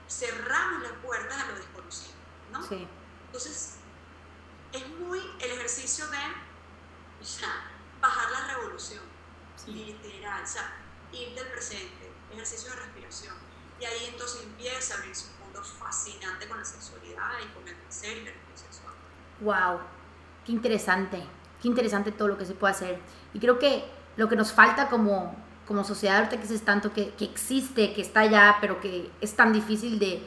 cerramos 0.09 0.83
las 0.83 0.93
puertas 1.05 1.43
a 1.43 1.49
lo 1.49 1.57
desconocido, 1.57 2.15
¿no? 2.51 2.67
Sí. 2.67 2.87
Entonces, 3.27 3.75
es 4.73 4.89
muy 4.89 5.21
el 5.41 5.51
ejercicio 5.53 6.07
de, 6.09 6.19
o 7.21 7.25
sea, 7.25 7.71
bajar 8.01 8.31
la 8.31 8.55
revolución, 8.55 9.03
literal, 9.67 10.43
o 10.43 10.47
sea, 10.47 10.77
ir 11.13 11.35
del 11.35 11.47
presente, 11.49 12.11
ejercicio 12.33 12.71
de 12.71 12.77
respiración. 12.77 13.37
Y 13.79 13.85
ahí 13.85 14.07
entonces 14.07 14.43
empieza 14.43 14.95
a 14.95 14.99
abrirse 14.99 15.27
un 15.27 15.42
mundo 15.53 15.63
fascinante 15.63 16.49
con 16.49 16.59
la 16.59 16.65
sexualidad 16.65 17.31
y 17.43 17.53
con 17.55 17.67
el 17.69 17.75
placer 17.75 18.19
y 18.19 18.25
la 18.25 18.33
sexual. 18.55 18.95
Wow, 19.41 19.81
qué 20.45 20.53
interesante, 20.53 21.23
qué 21.61 21.69
interesante 21.69 22.13
todo 22.13 22.29
lo 22.29 22.39
que 22.39 22.47
se 22.47 22.55
puede 22.55 22.73
hacer. 22.73 22.99
Y 23.35 23.39
creo 23.39 23.59
que 23.59 23.85
lo 24.17 24.29
que 24.29 24.37
nos 24.37 24.53
falta 24.53 24.89
como, 24.89 25.35
como 25.67 25.85
sociedad, 25.85 26.19
ahorita 26.19 26.41
que 26.41 26.55
es 26.55 26.65
tanto 26.65 26.93
que, 26.93 27.11
que 27.15 27.25
existe, 27.25 27.93
que 27.93 28.03
está 28.03 28.21
allá, 28.21 28.57
pero 28.61 28.81
que 28.81 29.11
es 29.21 29.35
tan 29.35 29.53
difícil 29.53 29.99
de, 29.99 30.27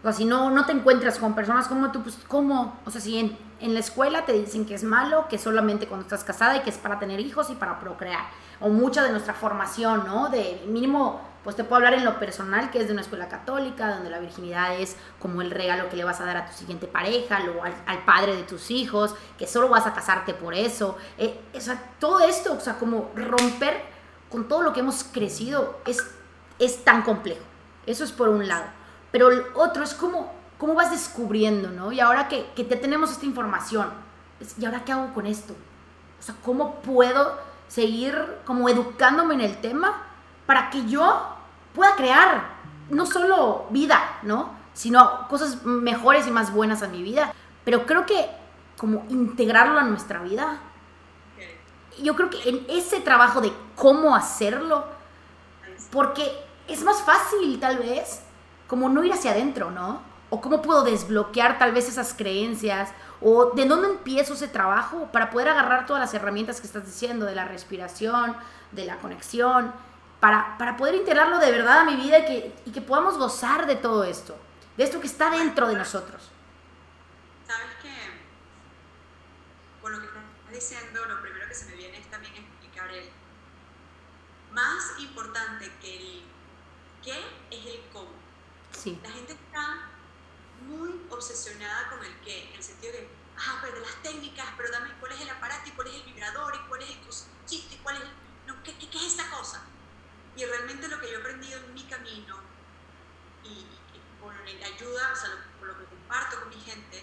o 0.00 0.02
sea, 0.02 0.12
si 0.12 0.24
no, 0.24 0.50
no 0.50 0.64
te 0.64 0.72
encuentras 0.72 1.18
con 1.18 1.34
personas 1.34 1.66
como 1.68 1.90
tú, 1.90 2.02
pues 2.02 2.18
¿cómo? 2.28 2.78
O 2.84 2.90
sea, 2.90 3.00
si 3.00 3.18
en, 3.18 3.36
en, 3.60 3.74
la 3.74 3.80
escuela 3.80 4.24
te 4.24 4.32
dicen 4.32 4.64
que 4.64 4.74
es 4.74 4.84
malo, 4.84 5.26
que 5.28 5.38
solamente 5.38 5.86
cuando 5.86 6.04
estás 6.04 6.24
casada 6.24 6.56
y 6.56 6.60
que 6.60 6.70
es 6.70 6.78
para 6.78 6.98
tener 6.98 7.20
hijos 7.20 7.50
y 7.50 7.54
para 7.54 7.80
procrear. 7.80 8.26
O 8.60 8.68
mucha 8.68 9.02
de 9.02 9.10
nuestra 9.10 9.34
formación, 9.34 10.04
¿no? 10.06 10.28
De 10.28 10.64
mínimo, 10.68 11.20
pues 11.48 11.56
te 11.56 11.64
puedo 11.64 11.76
hablar 11.76 11.94
en 11.94 12.04
lo 12.04 12.18
personal, 12.18 12.70
que 12.70 12.78
es 12.78 12.88
de 12.88 12.92
una 12.92 13.00
escuela 13.00 13.26
católica, 13.30 13.94
donde 13.94 14.10
la 14.10 14.18
virginidad 14.18 14.78
es 14.78 14.98
como 15.18 15.40
el 15.40 15.50
regalo 15.50 15.88
que 15.88 15.96
le 15.96 16.04
vas 16.04 16.20
a 16.20 16.26
dar 16.26 16.36
a 16.36 16.44
tu 16.44 16.52
siguiente 16.52 16.86
pareja, 16.86 17.38
o 17.58 17.64
al, 17.64 18.04
padre 18.04 18.36
de 18.36 18.42
tus 18.42 18.70
hijos, 18.70 19.14
que 19.38 19.46
solo 19.46 19.70
vas 19.70 19.86
a 19.86 19.94
casarte 19.94 20.34
por 20.34 20.52
eso. 20.52 20.98
Eh, 21.16 21.40
o 21.54 21.58
sea, 21.58 21.82
todo 21.98 22.20
esto, 22.20 22.52
o 22.52 22.60
sea, 22.60 22.78
como 22.78 23.10
romper 23.14 23.80
con 24.28 24.46
todo 24.46 24.60
lo 24.60 24.74
que 24.74 24.80
hemos 24.80 25.04
crecido, 25.04 25.80
es, 25.86 26.06
es 26.58 26.84
tan 26.84 27.00
complejo. 27.00 27.40
Eso 27.86 28.04
es 28.04 28.12
por 28.12 28.28
un 28.28 28.46
lado. 28.46 28.66
Pero 29.10 29.30
el 29.30 29.42
otro 29.54 29.84
es 29.84 29.94
como, 29.94 30.30
cómo 30.58 30.74
vas 30.74 30.90
descubriendo, 30.90 31.70
¿no? 31.70 31.92
Y 31.92 32.00
ahora 32.00 32.28
que, 32.28 32.50
que 32.54 32.64
te 32.64 32.76
tenemos 32.76 33.10
esta 33.10 33.24
información, 33.24 33.88
¿y 34.58 34.66
ahora 34.66 34.84
qué 34.84 34.92
hago 34.92 35.14
con 35.14 35.24
esto? 35.24 35.54
O 36.20 36.22
sea, 36.22 36.34
¿cómo 36.44 36.82
puedo 36.82 37.38
seguir 37.68 38.22
como 38.44 38.68
educándome 38.68 39.32
en 39.32 39.40
el 39.40 39.56
tema 39.62 40.02
para 40.44 40.68
que 40.68 40.86
yo 40.86 41.37
pueda 41.78 41.94
crear 41.94 42.58
no 42.90 43.06
solo 43.06 43.66
vida, 43.70 44.18
¿no? 44.22 44.50
Sino 44.74 45.28
cosas 45.28 45.64
mejores 45.64 46.26
y 46.26 46.30
más 46.32 46.52
buenas 46.52 46.82
a 46.82 46.88
mi 46.88 47.04
vida. 47.04 47.32
Pero 47.64 47.86
creo 47.86 48.04
que 48.04 48.28
como 48.76 49.04
integrarlo 49.08 49.78
a 49.78 49.84
nuestra 49.84 50.20
vida. 50.20 50.58
Yo 52.02 52.16
creo 52.16 52.30
que 52.30 52.48
en 52.48 52.66
ese 52.68 53.00
trabajo 53.00 53.40
de 53.40 53.52
cómo 53.76 54.16
hacerlo, 54.16 54.86
porque 55.90 56.24
es 56.66 56.82
más 56.82 57.00
fácil 57.02 57.60
tal 57.60 57.78
vez 57.78 58.22
como 58.66 58.88
no 58.88 59.04
ir 59.04 59.12
hacia 59.12 59.30
adentro, 59.30 59.70
¿no? 59.70 60.00
O 60.30 60.40
cómo 60.40 60.60
puedo 60.60 60.82
desbloquear 60.82 61.58
tal 61.58 61.72
vez 61.72 61.88
esas 61.88 62.12
creencias, 62.12 62.90
o 63.20 63.52
de 63.52 63.66
dónde 63.66 63.88
empiezo 63.88 64.34
ese 64.34 64.48
trabajo 64.48 65.08
para 65.12 65.30
poder 65.30 65.48
agarrar 65.48 65.86
todas 65.86 66.00
las 66.00 66.14
herramientas 66.14 66.60
que 66.60 66.66
estás 66.66 66.86
diciendo, 66.86 67.24
de 67.24 67.36
la 67.36 67.44
respiración, 67.44 68.36
de 68.72 68.84
la 68.84 68.96
conexión, 68.96 69.72
para, 70.20 70.58
para 70.58 70.76
poder 70.76 70.94
integrarlo 70.96 71.38
de 71.38 71.50
verdad 71.50 71.80
a 71.80 71.84
mi 71.84 71.96
vida 71.96 72.18
y 72.18 72.24
que, 72.26 72.62
y 72.66 72.72
que 72.72 72.80
podamos 72.80 73.18
gozar 73.18 73.66
de 73.66 73.76
todo 73.76 74.04
esto, 74.04 74.36
de 74.76 74.84
esto 74.84 75.00
que 75.00 75.06
está 75.06 75.30
dentro 75.30 75.68
de 75.68 75.76
nosotros. 75.76 76.30
¿Sabes 77.46 77.76
qué? 77.82 77.94
Por 79.80 79.92
lo 79.92 80.00
que 80.00 80.06
estás 80.06 80.22
diciendo, 80.52 81.04
lo 81.06 81.20
primero 81.22 81.46
que 81.46 81.54
se 81.54 81.66
me 81.66 81.76
viene 81.76 81.98
es 81.98 82.10
también 82.10 82.34
explicar 82.34 82.90
el 82.90 83.08
más 84.52 84.98
importante 84.98 85.70
que 85.80 85.96
el 85.96 86.22
qué 87.02 87.18
es 87.50 87.66
el 87.66 87.80
cómo. 87.92 88.10
Sí. 88.72 88.98
La 89.02 89.10
gente 89.10 89.32
está 89.32 89.88
muy 90.66 91.00
obsesionada 91.10 91.90
con 91.90 92.04
el 92.04 92.14
qué, 92.20 92.48
en 92.50 92.56
el 92.56 92.62
sentido 92.62 92.92
de, 92.92 93.08
ah, 93.38 93.58
pero 93.62 93.76
de 93.76 93.82
las 93.82 94.02
técnicas, 94.02 94.46
pero 94.56 94.70
dame 94.72 94.90
cuál 94.98 95.12
es 95.12 95.20
el 95.20 95.30
aparato 95.30 95.68
y 95.68 95.72
cuál 95.72 95.88
es 95.88 95.94
el 95.94 96.02
vibrador 96.02 96.54
y 96.56 96.68
cuál 96.68 96.82
es 96.82 96.90
el 96.90 97.00
cosito 97.00 97.74
y 97.74 97.78
cuál 97.78 97.96
es, 97.96 98.02
no, 98.46 98.60
¿qué, 98.64 98.76
qué, 98.76 98.90
qué 98.90 98.98
es 98.98 99.04
esta 99.04 99.30
cosa? 99.30 99.62
Y 100.38 100.44
realmente 100.44 100.86
lo 100.86 101.00
que 101.00 101.10
yo 101.10 101.18
he 101.18 101.20
aprendido 101.20 101.58
en 101.58 101.74
mi 101.74 101.82
camino 101.82 102.36
y, 103.42 103.66
con 104.20 104.32
la 104.36 104.66
ayuda, 104.66 105.12
o 105.12 105.16
sea, 105.16 105.30
lo, 105.30 105.58
con 105.58 105.66
lo 105.66 105.78
que 105.78 105.84
comparto 105.86 106.38
con 106.38 106.48
mi 106.50 106.60
gente, 106.60 107.02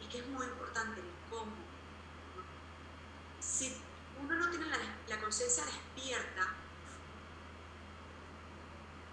es 0.00 0.06
que 0.06 0.18
es 0.18 0.26
muy 0.28 0.46
importante 0.46 1.00
el 1.00 1.10
cómo. 1.28 1.56
Si 3.40 3.82
uno 4.16 4.36
no 4.36 4.48
tiene 4.48 4.66
la, 4.66 4.78
la 5.08 5.20
conciencia 5.20 5.64
despierta, 5.64 6.54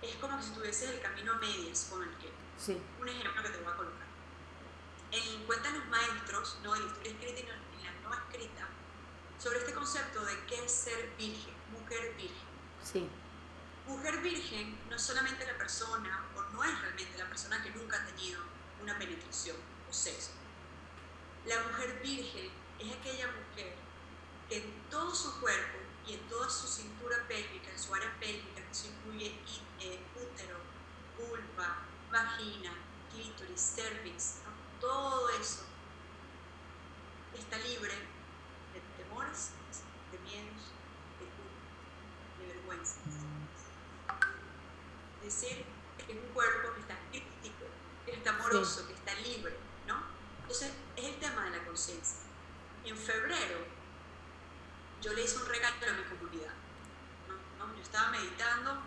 es 0.03 0.15
como 0.17 0.39
si 0.43 0.51
tuvieses 0.51 0.91
el 0.91 1.01
camino 1.01 1.33
a 1.33 1.37
medias 1.37 1.87
con 1.89 2.03
el 2.03 2.15
que. 2.17 2.31
Sí. 2.55 2.79
Un 3.01 3.09
ejemplo 3.09 3.41
que 3.41 3.49
te 3.49 3.57
voy 3.63 3.73
a 3.73 3.77
colocar. 3.77 4.07
En 5.11 5.43
Cuentan 5.45 5.73
los 5.73 5.87
Maestros, 5.87 6.59
¿no? 6.61 6.75
en 6.75 6.81
la 6.83 6.87
historia 6.87 7.13
escrita 7.13 7.39
y 7.39 7.79
en 7.79 7.83
la 7.83 8.09
no 8.09 8.13
escrita, 8.13 8.67
sobre 9.39 9.57
este 9.57 9.73
concepto 9.73 10.23
de 10.23 10.45
qué 10.45 10.65
es 10.65 10.71
ser 10.71 11.15
virgen, 11.17 11.55
mujer 11.71 12.13
virgen. 12.15 12.47
Sí. 12.83 13.09
Mujer 13.89 14.21
virgen 14.21 14.77
no 14.87 14.95
es 14.95 15.01
solamente 15.01 15.47
la 15.47 15.57
persona, 15.57 16.29
o 16.35 16.41
no 16.53 16.63
es 16.63 16.79
realmente 16.79 17.17
la 17.17 17.27
persona 17.27 17.63
que 17.63 17.71
nunca 17.71 17.97
ha 17.97 18.05
tenido 18.05 18.39
una 18.83 18.95
penetración 18.99 19.57
o 19.89 19.91
sexo. 19.91 20.29
La 21.47 21.59
mujer 21.63 21.99
virgen 22.03 22.51
es 22.77 22.93
aquella 22.93 23.25
mujer 23.31 23.75
que 24.47 24.57
en 24.57 24.89
todo 24.91 25.13
su 25.13 25.39
cuerpo 25.41 25.79
y 26.05 26.13
en 26.13 26.19
toda 26.29 26.47
su 26.51 26.67
cintura 26.67 27.17
pélvica, 27.27 27.71
en 27.71 27.79
su 27.79 27.95
área 27.95 28.15
pélvica, 28.19 28.61
que 28.61 28.75
se 28.75 28.89
incluye 28.89 29.39
útero, 30.15 30.59
vulva, 31.17 31.77
vagina, 32.11 32.71
clítoris, 33.11 33.73
cervix, 33.75 34.35
¿no? 34.45 34.79
todo 34.79 35.29
eso 35.31 35.63
está 37.33 37.57
libre 37.57 37.95
de 38.73 39.03
temores, 39.03 39.49
de 40.11 40.19
miedos, 40.19 40.61
de 41.19 41.25
culpa, 41.25 42.37
de 42.37 42.53
vergüenza. 42.53 43.48
Decir, 45.23 45.65
que 45.97 46.13
es 46.13 46.17
un 46.17 46.29
cuerpo 46.33 46.73
que 46.73 46.81
está 46.81 46.97
crítico, 47.11 47.65
que 48.05 48.11
está 48.13 48.29
amoroso, 48.31 48.81
sí. 48.81 48.87
que 48.87 48.93
está 48.93 49.13
libre, 49.15 49.55
¿no? 49.87 50.01
Entonces, 50.41 50.71
es 50.95 51.05
el 51.05 51.15
tema 51.19 51.43
de 51.45 51.51
la 51.57 51.65
conciencia. 51.65 52.17
En 52.85 52.97
febrero, 52.97 53.57
yo 55.01 55.13
le 55.13 55.23
hice 55.23 55.37
un 55.37 55.45
regalo 55.45 55.75
a 55.89 55.93
mi 55.93 56.03
comunidad. 56.03 56.53
¿no? 57.57 57.67
¿no? 57.67 57.75
Yo 57.75 57.81
estaba 57.81 58.09
meditando 58.11 58.81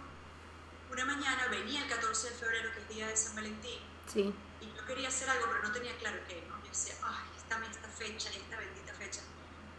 una 0.90 1.04
mañana, 1.04 1.46
venía 1.48 1.82
el 1.84 1.88
14 1.88 2.30
de 2.30 2.34
febrero, 2.34 2.72
que 2.72 2.80
es 2.80 2.88
día 2.88 3.06
de 3.08 3.16
San 3.16 3.34
Valentín, 3.34 3.80
Sí. 4.06 4.34
y 4.60 4.66
yo 4.74 4.84
quería 4.86 5.08
hacer 5.08 5.28
algo, 5.30 5.46
pero 5.48 5.62
no 5.62 5.72
tenía 5.72 5.96
claro 5.98 6.18
qué, 6.28 6.44
¿no? 6.48 6.58
Yo 6.62 6.68
decía, 6.68 6.94
ay, 7.02 7.24
esta, 7.36 7.64
esta 7.64 7.88
fecha 7.88 8.28
esta 8.30 8.58
bendita 8.58 8.92
fecha. 8.94 9.20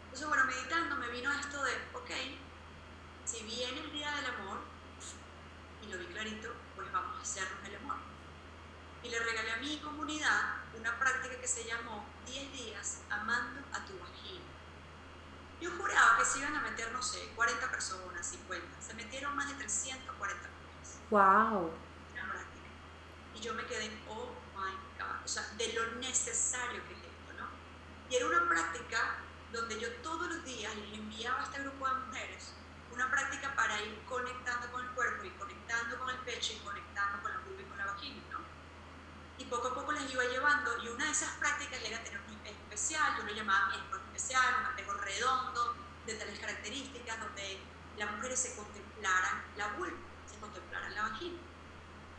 Entonces, 0.04 0.26
bueno, 0.26 0.44
meditando 0.46 0.96
me 0.96 1.08
vino 1.08 1.30
esto 1.32 1.62
de, 1.62 1.72
ok, 1.92 2.10
si 3.24 3.42
viene 3.44 3.80
el 3.80 3.92
Día 3.92 4.10
del 4.16 4.26
Amor, 4.26 4.58
y 5.84 5.92
lo 5.92 5.98
vi 5.98 6.06
clarito, 6.06 6.52
pues 6.74 6.90
vamos 6.92 7.18
a 7.18 7.22
hacernos 7.22 7.58
el 7.66 7.76
amor. 7.76 7.96
Y 9.02 9.08
le 9.08 9.18
regalé 9.18 9.52
a 9.52 9.56
mi 9.58 9.78
comunidad 9.80 10.56
una 10.78 10.98
práctica 10.98 11.38
que 11.38 11.46
se 11.46 11.64
llamó 11.64 12.06
10 12.26 12.52
días 12.52 13.02
amando 13.10 13.60
a 13.72 13.84
tu 13.84 13.98
vagina. 13.98 14.44
Yo 15.60 15.70
juraba 15.76 16.18
que 16.18 16.24
se 16.24 16.38
iban 16.38 16.56
a 16.56 16.62
meter, 16.62 16.90
no 16.92 17.02
sé, 17.02 17.32
40 17.36 17.70
personas, 17.70 18.26
50. 18.26 18.66
Se 18.80 18.94
metieron 18.94 19.36
más 19.36 19.48
de 19.48 19.54
340 19.54 20.48
personas. 20.48 21.00
Wow. 21.10 21.70
Una 22.12 22.24
práctica. 22.30 22.68
Y 23.34 23.40
yo 23.40 23.54
me 23.54 23.64
quedé, 23.66 23.90
oh 24.08 24.30
my 24.56 24.72
God, 24.98 25.24
o 25.24 25.28
sea, 25.28 25.42
de 25.56 25.72
lo 25.74 25.96
necesario 25.96 26.82
que 26.86 26.94
es 26.94 26.98
esto, 26.98 27.32
¿no? 27.38 27.48
Y 28.10 28.16
era 28.16 28.26
una 28.26 28.48
práctica 28.48 29.16
donde 29.52 29.78
yo 29.78 29.92
todos 29.96 30.28
los 30.28 30.44
días 30.44 30.74
les 30.76 30.98
enviaba 30.98 31.40
a 31.40 31.44
este 31.44 31.60
grupo 31.60 31.86
de 31.86 31.94
mujeres 31.94 32.54
una 32.94 33.10
práctica 33.10 33.54
para 33.54 33.80
ir 33.82 34.02
conectando 34.08 34.70
con 34.70 34.84
el 34.84 34.90
cuerpo 34.92 35.24
y 35.24 35.30
conectando 35.30 35.98
con 35.98 36.10
el 36.10 36.18
pecho 36.18 36.52
y 36.52 36.58
conectando 36.64 37.22
con 37.22 37.32
la 37.32 37.38
vulva 37.38 37.62
y 37.62 37.64
con 37.64 37.78
la 37.78 37.86
vagina, 37.86 38.22
¿no? 38.30 38.38
Y 39.38 39.44
poco 39.46 39.68
a 39.68 39.74
poco 39.74 39.92
les 39.92 40.10
iba 40.12 40.24
llevando 40.24 40.82
y 40.82 40.88
una 40.88 41.06
de 41.06 41.10
esas 41.10 41.30
prácticas 41.38 41.82
era 41.82 42.02
tener 42.04 42.20
un 42.20 42.34
espejo 42.34 42.60
especial, 42.70 43.16
yo 43.18 43.24
lo 43.24 43.34
llamaba 43.34 43.68
mi 43.68 43.74
espejo 43.74 43.96
especial, 44.14 44.54
un 44.60 44.66
espejo 44.66 44.92
redondo, 44.94 45.76
de 46.06 46.14
tales 46.14 46.38
características, 46.38 47.18
donde 47.18 47.60
las 47.96 48.10
mujeres 48.12 48.38
se 48.38 48.54
contemplaran 48.56 49.42
la 49.56 49.68
vulva, 49.68 49.96
se 50.26 50.38
contemplaran 50.38 50.94
la 50.94 51.02
vagina. 51.02 51.38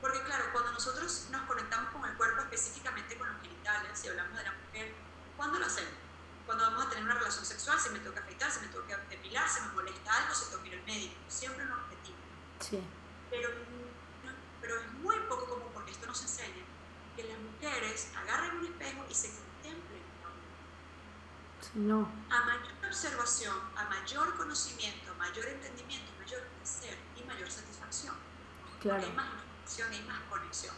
Porque 0.01 0.21
claro, 0.23 0.45
cuando 0.51 0.71
nosotros 0.71 1.27
nos 1.31 1.41
conectamos 1.43 1.91
con 1.93 2.03
el 2.05 2.17
cuerpo, 2.17 2.41
específicamente 2.41 3.17
con 3.17 3.31
los 3.31 3.41
genitales, 3.41 3.97
si 3.97 4.07
hablamos 4.09 4.37
de 4.37 4.43
la 4.43 4.51
mujer, 4.51 4.93
¿cuándo 5.37 5.59
lo 5.59 5.65
hacemos? 5.65 6.04
Cuando 6.45 6.63
vamos 6.65 6.85
a 6.85 6.89
tener 6.89 7.03
una 7.03 7.15
relación 7.15 7.43
sexual, 7.43 7.79
si 7.79 7.89
me 7.89 7.99
toca 7.99 8.19
afeitar, 8.19 8.51
si 8.51 8.59
me 8.59 8.67
toca 8.67 8.97
depilar, 9.09 9.49
si 9.49 9.61
me 9.61 9.67
molesta 9.69 10.13
algo, 10.13 10.35
si 10.35 10.45
tengo 10.49 10.61
que 10.61 10.69
ir 10.69 10.75
al 10.75 10.85
médico. 10.85 11.15
Siempre 11.27 11.65
un 11.65 11.71
objetivo. 11.71 12.17
Sí. 12.59 12.79
Pero, 13.31 13.49
pero 14.61 14.79
es 14.79 14.91
muy 14.93 15.17
poco 15.27 15.47
común, 15.47 15.71
porque 15.73 15.91
esto 15.91 16.05
nos 16.05 16.21
enseña, 16.21 16.63
que 17.15 17.23
las 17.23 17.37
mujeres 17.39 18.11
agarren 18.15 18.57
un 18.57 18.65
espejo 18.65 19.05
y 19.09 19.15
se 19.15 19.29
contemplen. 19.29 20.05
No. 21.73 22.09
A 22.29 22.45
mayor 22.45 22.73
observación, 22.87 23.55
a 23.75 23.85
mayor 23.85 24.37
conocimiento, 24.37 25.13
mayor 25.15 25.45
entendimiento, 25.47 26.11
mayor 26.19 26.41
placer 26.43 26.97
y 27.17 27.23
mayor 27.23 27.49
satisfacción. 27.51 28.15
Claro. 28.79 29.03
Hay 29.03 29.11
más 29.13 29.25
información, 29.25 29.91
hay 29.91 30.03
más 30.03 30.21
conexión. 30.29 30.75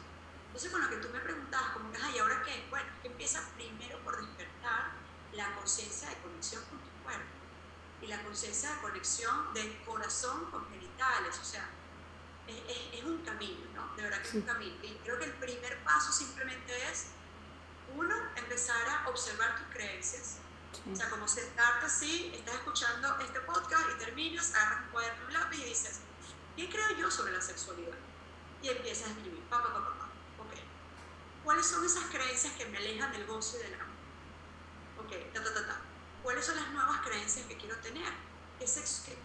Entonces, 0.48 0.72
con 0.72 0.82
lo 0.82 0.90
que 0.90 0.96
tú 0.98 1.10
me 1.10 1.20
preguntabas, 1.20 1.72
como 1.74 1.92
que, 1.92 2.00
¿y 2.00 2.18
ahora 2.18 2.42
qué? 2.44 2.66
Bueno, 2.70 2.88
que 3.02 3.10
empieza 3.10 3.48
primero 3.56 4.00
por 4.00 4.20
despertar 4.26 5.07
la 5.38 5.56
conciencia 5.56 6.10
de 6.10 6.18
conexión 6.18 6.64
con 6.66 6.80
tu 6.80 6.90
cuerpo 7.04 7.24
y 8.02 8.08
la 8.08 8.22
conciencia 8.24 8.74
de 8.76 8.82
conexión 8.82 9.54
del 9.54 9.82
corazón 9.84 10.52
con 10.52 10.70
genitales. 10.70 11.38
O 11.40 11.44
sea, 11.46 11.70
es, 12.48 12.56
es, 12.68 13.00
es 13.00 13.04
un 13.06 13.20
camino, 13.24 13.66
¿no? 13.76 13.96
De 13.96 14.04
verdad 14.04 14.20
que 14.22 14.28
Sí. 14.30 14.38
es 14.38 14.44
un 14.44 14.48
camino. 14.54 14.76
Y 14.84 14.98
creo 15.04 15.18
que 15.20 15.26
el 15.26 15.34
primer 15.34 15.84
paso 15.84 16.12
simplemente 16.12 16.74
es, 16.92 17.08
uno, 17.96 18.16
empezar 18.36 18.88
a 18.90 19.08
observar 19.10 19.56
tus 19.58 19.68
creencias. 19.74 20.38
Sí. 20.74 20.92
O 20.92 20.96
sea, 20.96 21.10
como 21.10 21.28
sentarte 21.28 21.86
así, 21.86 22.32
estás 22.36 22.56
escuchando 22.56 23.18
este 23.20 23.40
podcast 23.42 23.84
y 23.96 24.00
terminas, 24.00 24.54
agarras 24.54 24.82
un 24.86 24.92
cuaderno 24.92 25.24
y 25.24 25.28
un 25.28 25.34
lápiz 25.34 25.58
y 25.60 25.64
dices, 25.66 26.00
¿qué 26.56 26.70
creo 26.70 26.90
yo 26.98 27.10
sobre 27.10 27.32
la 27.34 27.42
sexualidad? 27.42 27.98
Y 28.62 28.70
empiezas 28.70 29.08
a 29.08 29.12
escribir, 29.12 29.42
pa, 29.50 29.62
pa, 29.64 29.74
pa, 29.74 29.80
pa, 29.80 30.00
pa. 30.00 30.06
Ok. 30.44 30.54
¿Cuáles 31.44 31.66
son 31.66 31.86
esas 31.86 32.06
creencias 32.06 32.54
que 32.54 32.66
me 32.66 32.78
alejan 32.78 33.12
del 33.12 33.26
gozo 33.26 33.58
y 33.60 33.64
del 33.64 33.74
amor? 33.76 33.97
Ok, 35.08 35.34
ta, 35.34 35.44
ta, 35.44 35.54
ta, 35.54 35.66
ta. 35.68 35.76
¿Cuáles 36.22 36.46
son 36.46 36.56
las 36.58 36.70
nuevas 36.72 37.00
creencias 37.06 37.46
que 37.48 37.56
quiero 37.58 37.76
tener? 37.78 38.12
¿Qué, 38.60 38.68
sex- 38.68 39.04
qué, 39.06 39.18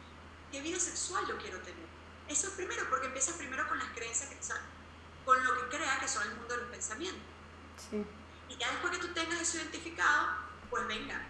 qué 0.50 0.60
vida 0.62 0.78
sexual 0.78 1.24
yo 1.28 1.36
quiero 1.38 1.58
tener? 1.58 1.84
Eso 2.28 2.46
es 2.46 2.52
primero, 2.54 2.84
porque 2.88 3.06
empiezas 3.06 3.34
primero 3.34 3.66
con 3.68 3.78
las 3.78 3.88
creencias, 3.88 4.30
que, 4.30 4.40
sea, 4.42 4.56
con 5.24 5.42
lo 5.44 5.54
que 5.58 5.76
creas 5.76 5.98
que 5.98 6.08
son 6.08 6.22
el 6.28 6.36
mundo 6.36 6.56
del 6.56 6.66
pensamiento. 6.66 7.20
Sí. 7.90 8.04
Y 8.48 8.56
ya 8.56 8.70
después 8.70 8.92
que 8.96 8.98
tú 9.06 9.12
tengas 9.12 9.40
eso 9.40 9.56
identificado, 9.58 10.28
pues 10.70 10.86
venga, 10.86 11.20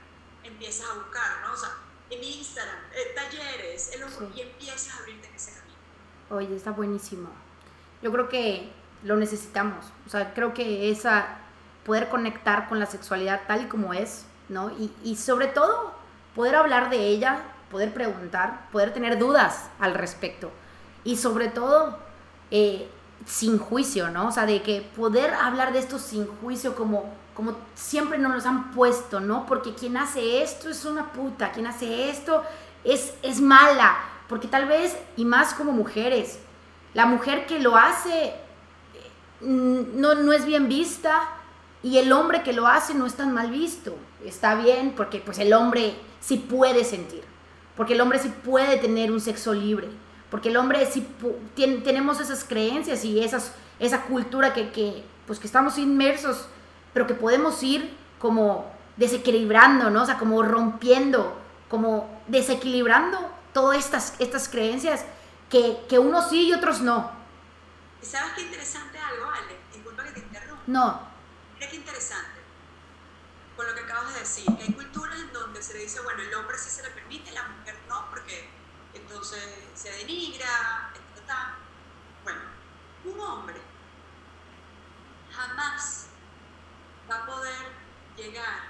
empiezas 0.45 0.89
a 0.91 0.95
buscar, 0.95 1.41
¿no? 1.47 1.53
O 1.55 1.57
sea, 1.57 1.71
en 2.11 2.23
Instagram, 2.23 2.77
eh, 2.95 3.13
talleres, 3.15 3.93
el 3.95 4.09
Sí. 4.11 4.29
y 4.35 4.41
empiezas 4.43 4.95
a 4.95 4.99
abrirte 4.99 5.29
en 5.29 5.35
ese 5.35 5.53
camino. 5.55 5.77
Oye, 6.31 6.55
está 6.57 6.73
buenísimo. 6.73 7.31
Yo 8.03 8.13
creo 8.13 8.29
que 8.29 8.71
lo 9.05 9.17
necesitamos. 9.17 9.87
O 10.07 10.11
sea, 10.11 10.35
creo 10.35 10.53
que 10.53 10.91
esa 10.91 11.39
poder 11.87 12.09
conectar 12.11 12.69
con 12.69 12.79
la 12.79 12.87
sexualidad 12.87 13.43
tal 13.49 13.63
y 13.63 13.69
como 13.69 13.95
es, 13.95 14.27
¿no? 14.53 14.71
Y, 15.03 15.17
sobre 15.17 15.49
todo, 15.49 15.93
poder 16.35 16.55
hablar 16.55 16.91
de 16.91 17.09
ella, 17.09 17.43
poder 17.71 17.93
preguntar, 17.93 18.69
poder 18.71 18.93
tener 18.93 19.19
dudas 19.19 19.71
al 19.81 19.95
respecto. 19.95 20.51
Y 21.05 21.17
sobre 21.17 21.49
todo, 21.49 21.99
eh, 22.51 22.89
sin 23.27 23.59
juicio, 23.59 24.11
¿no? 24.11 24.29
O 24.29 24.33
sea, 24.33 24.47
de 24.47 24.63
que 24.63 24.83
poder 24.97 25.33
hablar 25.35 25.73
de 25.73 25.79
esto 25.79 25.99
sin 25.99 26.27
juicio 26.27 26.75
como, 26.75 27.13
como 27.35 27.57
siempre 27.75 28.19
nos 28.19 28.35
los 28.35 28.47
han 28.47 28.71
puesto, 28.73 29.21
¿no? 29.21 29.47
Porque 29.47 29.75
quien 29.75 29.97
hace 29.97 30.43
esto 30.43 30.69
es 30.69 30.85
una 30.85 31.13
puta, 31.13 31.53
quien 31.53 31.67
hace 31.67 32.11
esto 32.11 32.43
es, 32.85 33.15
es 33.23 33.41
mala, 33.41 33.97
porque 34.29 34.49
tal 34.49 34.67
vez, 34.67 34.97
y 35.17 35.25
más 35.25 35.55
como 35.55 35.73
mujeres, 35.73 36.39
la 36.95 37.07
mujer 37.07 37.47
que 37.47 37.59
lo 37.59 37.77
hace 37.77 38.27
eh, 38.27 38.35
no, 39.41 40.15
no 40.15 40.33
es 40.33 40.45
bien 40.45 40.69
vista 40.69 41.29
y 41.83 41.99
el 41.99 42.13
hombre 42.13 42.43
que 42.43 42.53
lo 42.53 42.67
hace 42.67 42.95
no 42.95 43.07
es 43.07 43.15
tan 43.15 43.33
mal 43.33 43.51
visto. 43.51 43.97
Está 44.25 44.55
bien 44.55 44.93
porque 44.97 45.19
pues 45.19 45.39
el 45.39 45.53
hombre 45.53 45.95
sí 46.21 46.37
puede 46.37 46.85
sentir, 46.85 47.25
porque 47.77 47.95
el 47.95 48.01
hombre 48.01 48.19
sí 48.19 48.29
puede 48.29 48.77
tener 48.79 49.11
un 49.11 49.21
sexo 49.21 49.53
libre, 49.55 49.89
porque 50.31 50.49
el 50.51 50.57
hombre 50.57 50.87
sí 50.87 51.07
tien- 51.57 51.83
tenemos 51.83 52.21
esas 52.21 52.45
creencias 52.45 53.05
y 53.05 53.21
esas, 53.23 53.53
esa 53.79 54.03
cultura 54.03 54.53
que, 54.53 54.71
que, 54.71 55.05
pues 55.27 55.39
que 55.39 55.47
estamos 55.47 55.79
inmersos, 55.79 56.47
pero 56.93 57.07
que 57.07 57.15
podemos 57.15 57.63
ir 57.63 57.95
como 58.19 58.71
desequilibrando, 58.97 59.91
¿no? 59.91 60.03
O 60.03 60.07
sea, 60.07 60.19
como 60.19 60.43
rompiendo, 60.43 61.37
como 61.69 62.21
desequilibrando 62.29 63.19
todas 63.53 63.79
estas, 63.79 64.15
estas 64.21 64.49
creencias 64.49 65.05
que, 65.51 65.79
que 65.89 65.99
unos 65.99 66.31
sí 66.31 66.49
y 66.49 66.53
otros 66.53 66.81
no. 66.81 67.11
¿Y 68.03 68.07
sabes 68.07 68.33
qué 68.35 68.43
interesante 68.43 68.99
algo, 68.99 69.31
Ale? 69.31 69.57
Disculpa 69.73 70.05
que 70.05 70.11
te 70.13 70.21
interrumpa. 70.21 70.63
No, 70.67 71.01
Mira 71.55 71.69
qué 71.71 71.77
interesante. 71.77 72.41
Con 73.63 73.71
lo 73.71 73.77
que 73.77 73.85
acabas 73.85 74.13
de 74.15 74.19
decir, 74.19 74.45
que 74.57 74.65
hay 74.65 74.73
culturas 74.73 75.21
en 75.21 75.33
donde 75.33 75.63
se 75.63 75.75
le 75.75 75.85
dice, 75.85 76.01
bueno, 76.01 76.21
el 76.21 76.35
hombre 76.35 76.59
sí 76.59 76.69
se 76.69 76.83
le 76.83 76.91
permite, 76.91 77.31
la 77.31 77.45
mujer 77.45 77.79
no, 77.89 78.11
porque 78.11 78.51
entonces 78.93 79.41
se 79.77 79.89
denigra, 79.99 80.93
ta. 81.29 81.59
Bueno, 82.25 82.41
un 83.05 83.21
hombre 83.21 83.61
jamás 85.33 86.09
va 87.09 87.23
a 87.23 87.27
poder 87.27 87.73
llegar 88.17 88.65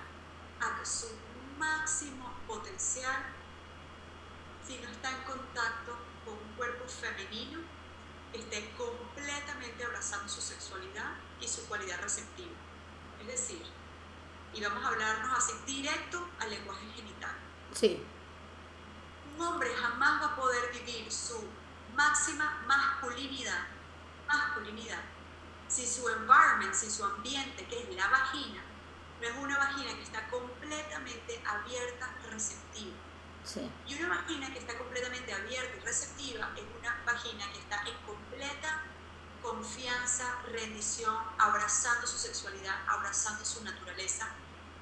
a 0.60 0.84
su 0.84 1.06
máximo 1.56 2.30
potencial 2.46 3.24
si 4.66 4.76
no 4.76 4.90
está 4.90 5.08
en 5.08 5.22
contacto 5.24 5.96
con 6.26 6.34
un 6.34 6.54
cuerpo 6.54 6.86
femenino 6.86 7.60
que 8.30 8.40
esté 8.40 8.74
completamente 8.76 9.84
abrazando 9.84 10.28
su 10.28 10.42
sexualidad 10.42 11.14
y 11.40 11.48
su 11.48 11.66
cualidad 11.66 11.98
receptiva. 12.02 12.52
Es 13.22 13.26
decir, 13.26 13.81
y 14.54 14.62
vamos 14.62 14.84
a 14.84 14.88
hablarnos 14.88 15.38
así 15.38 15.52
directo 15.66 16.28
al 16.40 16.50
lenguaje 16.50 16.86
genital. 16.94 17.34
sí, 17.72 18.04
Un 19.36 19.46
hombre 19.46 19.70
jamás 19.74 20.22
va 20.22 20.26
a 20.26 20.36
poder 20.36 20.70
vivir 20.72 21.10
su 21.10 21.42
máxima 21.94 22.62
masculinidad, 22.66 23.66
masculinidad, 24.26 25.00
si 25.68 25.86
su 25.86 26.08
environment, 26.08 26.74
si 26.74 26.90
su 26.90 27.04
ambiente, 27.04 27.66
que 27.66 27.82
es 27.82 27.96
la 27.96 28.08
vagina, 28.08 28.62
no 29.20 29.26
es 29.26 29.36
una 29.38 29.56
vagina 29.58 29.94
que 29.94 30.02
está 30.02 30.28
completamente 30.28 31.42
abierta, 31.46 32.14
receptiva. 32.30 32.96
sí, 33.44 33.70
Y 33.86 34.02
una 34.02 34.16
vagina 34.16 34.52
que 34.52 34.58
está 34.58 34.76
completamente 34.76 35.32
abierta 35.32 35.76
y 35.76 35.80
receptiva 35.80 36.50
es 36.56 36.64
una 36.78 37.02
vagina 37.06 37.50
que 37.52 37.58
está 37.58 37.82
en 37.86 37.96
completa 38.06 38.82
confianza, 39.42 40.38
rendición, 40.50 41.14
abrazando 41.38 42.06
su 42.06 42.18
sexualidad, 42.18 42.74
abrazando 42.88 43.44
su 43.44 43.62
naturaleza 43.64 44.28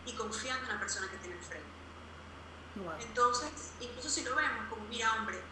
y 0.05 0.15
confiando 0.15 0.65
en 0.65 0.75
la 0.75 0.81
persona 0.81 1.11
que 1.11 1.17
tiene 1.19 1.37
enfrente. 1.37 1.69
Wow. 2.77 2.93
Entonces, 3.01 3.73
incluso 3.81 4.09
si 4.09 4.23
lo 4.23 4.35
vemos 4.37 4.69
como, 4.69 4.85
mira, 4.87 5.13
hombre, 5.15 5.43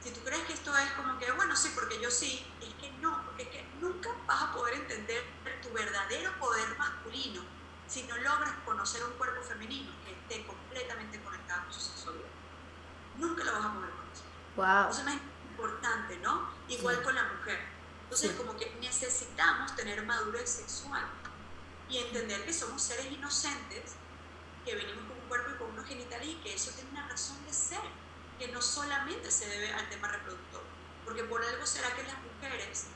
si 0.00 0.10
tú 0.12 0.20
crees 0.20 0.44
que 0.44 0.52
esto 0.54 0.76
es 0.76 0.90
como 0.92 1.18
que, 1.18 1.30
bueno, 1.32 1.54
sí, 1.56 1.72
porque 1.74 2.00
yo 2.00 2.10
sí, 2.10 2.46
es 2.60 2.72
que 2.74 2.90
no, 3.00 3.24
porque 3.26 3.42
es 3.42 3.48
que 3.48 3.66
nunca 3.80 4.10
vas 4.26 4.42
a 4.44 4.52
poder 4.52 4.74
entender 4.74 5.24
tu 5.62 5.70
verdadero 5.70 6.32
poder 6.38 6.78
masculino 6.78 7.42
si 7.88 8.04
no 8.04 8.16
logras 8.16 8.52
conocer 8.64 9.04
un 9.04 9.12
cuerpo 9.12 9.42
femenino 9.42 9.92
que 10.04 10.12
esté 10.12 10.46
completamente 10.46 11.20
conectado 11.22 11.64
con 11.64 11.72
su 11.72 11.80
sexualidad. 11.80 12.28
Nunca 13.16 13.44
lo 13.44 13.52
vas 13.52 13.64
a 13.64 13.72
poder 13.74 13.90
conocer. 13.90 14.26
Wow. 14.56 14.90
Eso 14.90 15.00
es 15.00 15.04
más 15.04 15.16
importante, 15.50 16.18
¿no? 16.18 16.50
Igual 16.68 16.96
Sí. 16.96 17.02
con 17.02 17.14
la 17.14 17.24
mujer. 17.24 17.75
Entonces, 18.06 18.30
Sí. 18.30 18.36
como 18.36 18.56
que 18.56 18.70
necesitamos 18.80 19.74
tener 19.74 20.04
madurez 20.06 20.48
sexual 20.48 21.04
y 21.88 21.98
entender 21.98 22.44
que 22.44 22.52
somos 22.52 22.80
seres 22.80 23.10
inocentes, 23.10 23.96
que 24.64 24.76
venimos 24.76 25.04
con 25.08 25.18
un 25.18 25.28
cuerpo 25.28 25.50
y 25.50 25.58
con 25.58 25.70
unos 25.70 25.86
genitales 25.86 26.28
y 26.28 26.34
que 26.36 26.54
eso 26.54 26.70
tiene 26.70 26.90
una 26.90 27.08
razón 27.08 27.44
de 27.44 27.52
ser, 27.52 27.80
que 28.38 28.48
no 28.48 28.62
solamente 28.62 29.30
se 29.30 29.48
debe 29.48 29.72
al 29.72 29.88
tema 29.88 30.06
reproductor, 30.08 30.62
porque 31.04 31.24
por 31.24 31.44
algo 31.44 31.66
será 31.66 31.94
que 31.96 32.04
las 32.04 32.16
mujeres 32.22 32.86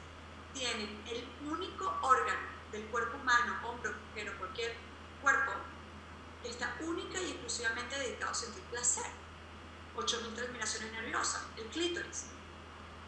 tienen 0.55 1.03
el 1.09 1.29
único 1.49 1.99
órgano 2.03 2.49
del 2.71 2.87
cuerpo 2.87 3.17
humano, 3.19 3.59
hombre, 3.69 3.91
mujer 3.91 4.31
o 4.31 4.39
cualquier 4.39 4.77
cuerpo, 5.21 5.53
que 6.43 6.51
está 6.51 6.77
única 6.81 7.21
y 7.21 7.33
exclusivamente 7.33 7.99
dedicado 7.99 8.31
a 8.31 8.35
sentir 8.35 8.63
placer. 8.65 9.07
8.000 9.97 10.35
terminaciones 10.35 10.93
nerviosas, 10.93 11.43
el 11.57 11.67
clítoris. 11.67 12.27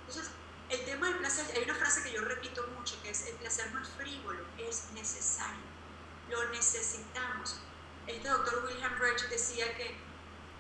Entonces, 0.01 0.33
el 0.73 0.85
tema 0.87 1.07
del 1.07 1.19
placer, 1.19 1.45
hay 1.55 1.65
una 1.65 1.75
frase 1.75 2.03
que 2.03 2.13
yo 2.13 2.23
repito 2.23 2.67
mucho, 2.79 3.01
que 3.03 3.11
es 3.11 3.27
el 3.27 3.35
placer 3.37 3.71
no 3.73 3.83
es 3.83 3.89
frívolo, 3.91 4.43
es 4.57 4.91
necesario. 4.93 5.61
Lo 6.31 6.49
necesitamos. 6.49 7.61
Este 8.07 8.27
doctor 8.27 8.65
William 8.65 8.99
Reich 8.99 9.29
decía 9.29 9.77
que 9.77 9.99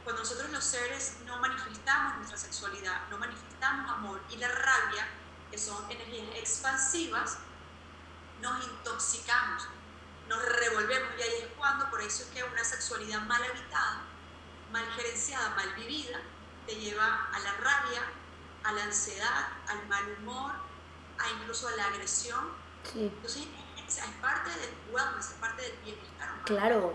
cuando 0.05 0.22
nosotros 0.22 0.51
los 0.51 0.64
seres 0.64 1.16
no 1.25 1.38
manifestamos 1.38 2.16
nuestra 2.16 2.37
sexualidad, 2.37 3.09
no 3.09 3.18
manifestamos 3.18 3.90
amor 3.90 4.20
y 4.31 4.37
la 4.37 4.48
rabia, 4.48 5.07
que 5.51 5.57
son 5.57 5.90
energías 5.90 6.37
expansivas, 6.37 7.38
nos 8.42 8.64
intoxicamos, 8.64 9.66
nos 10.29 10.44
revolvemos 10.44 11.09
y 11.18 11.22
ahí 11.22 11.35
es 11.42 11.48
cuando, 11.57 11.88
por 11.88 12.03
eso 12.03 12.25
es 12.25 12.29
que 12.31 12.44
una 12.44 12.64
sexualidad 12.64 13.22
mal 13.22 13.42
habitada, 13.42 14.03
mal 14.72 14.85
gerenciada, 14.94 15.51
mal 15.51 15.72
vivida, 15.75 16.20
te 16.66 16.75
lleva 16.75 17.29
a 17.33 17.38
la 17.38 17.53
rabia, 17.55 18.03
a 18.64 18.72
la 18.72 18.85
ansiedad, 18.85 19.48
al 19.68 19.87
mal 19.88 20.03
humor, 20.20 20.53
a 21.18 21.40
incluso 21.40 21.68
a 21.68 21.72
la 21.72 21.87
agresión. 21.87 22.40
Sí, 22.85 23.11
Entonces, 23.14 23.46
es, 23.87 23.98
es 23.98 24.05
parte 24.20 24.51
del 24.51 24.70
wellness, 24.92 25.31
es 25.31 25.37
parte 25.40 25.62
del 25.62 25.72
bienestar 25.85 26.29
humano. 26.31 26.44
claro. 26.44 26.94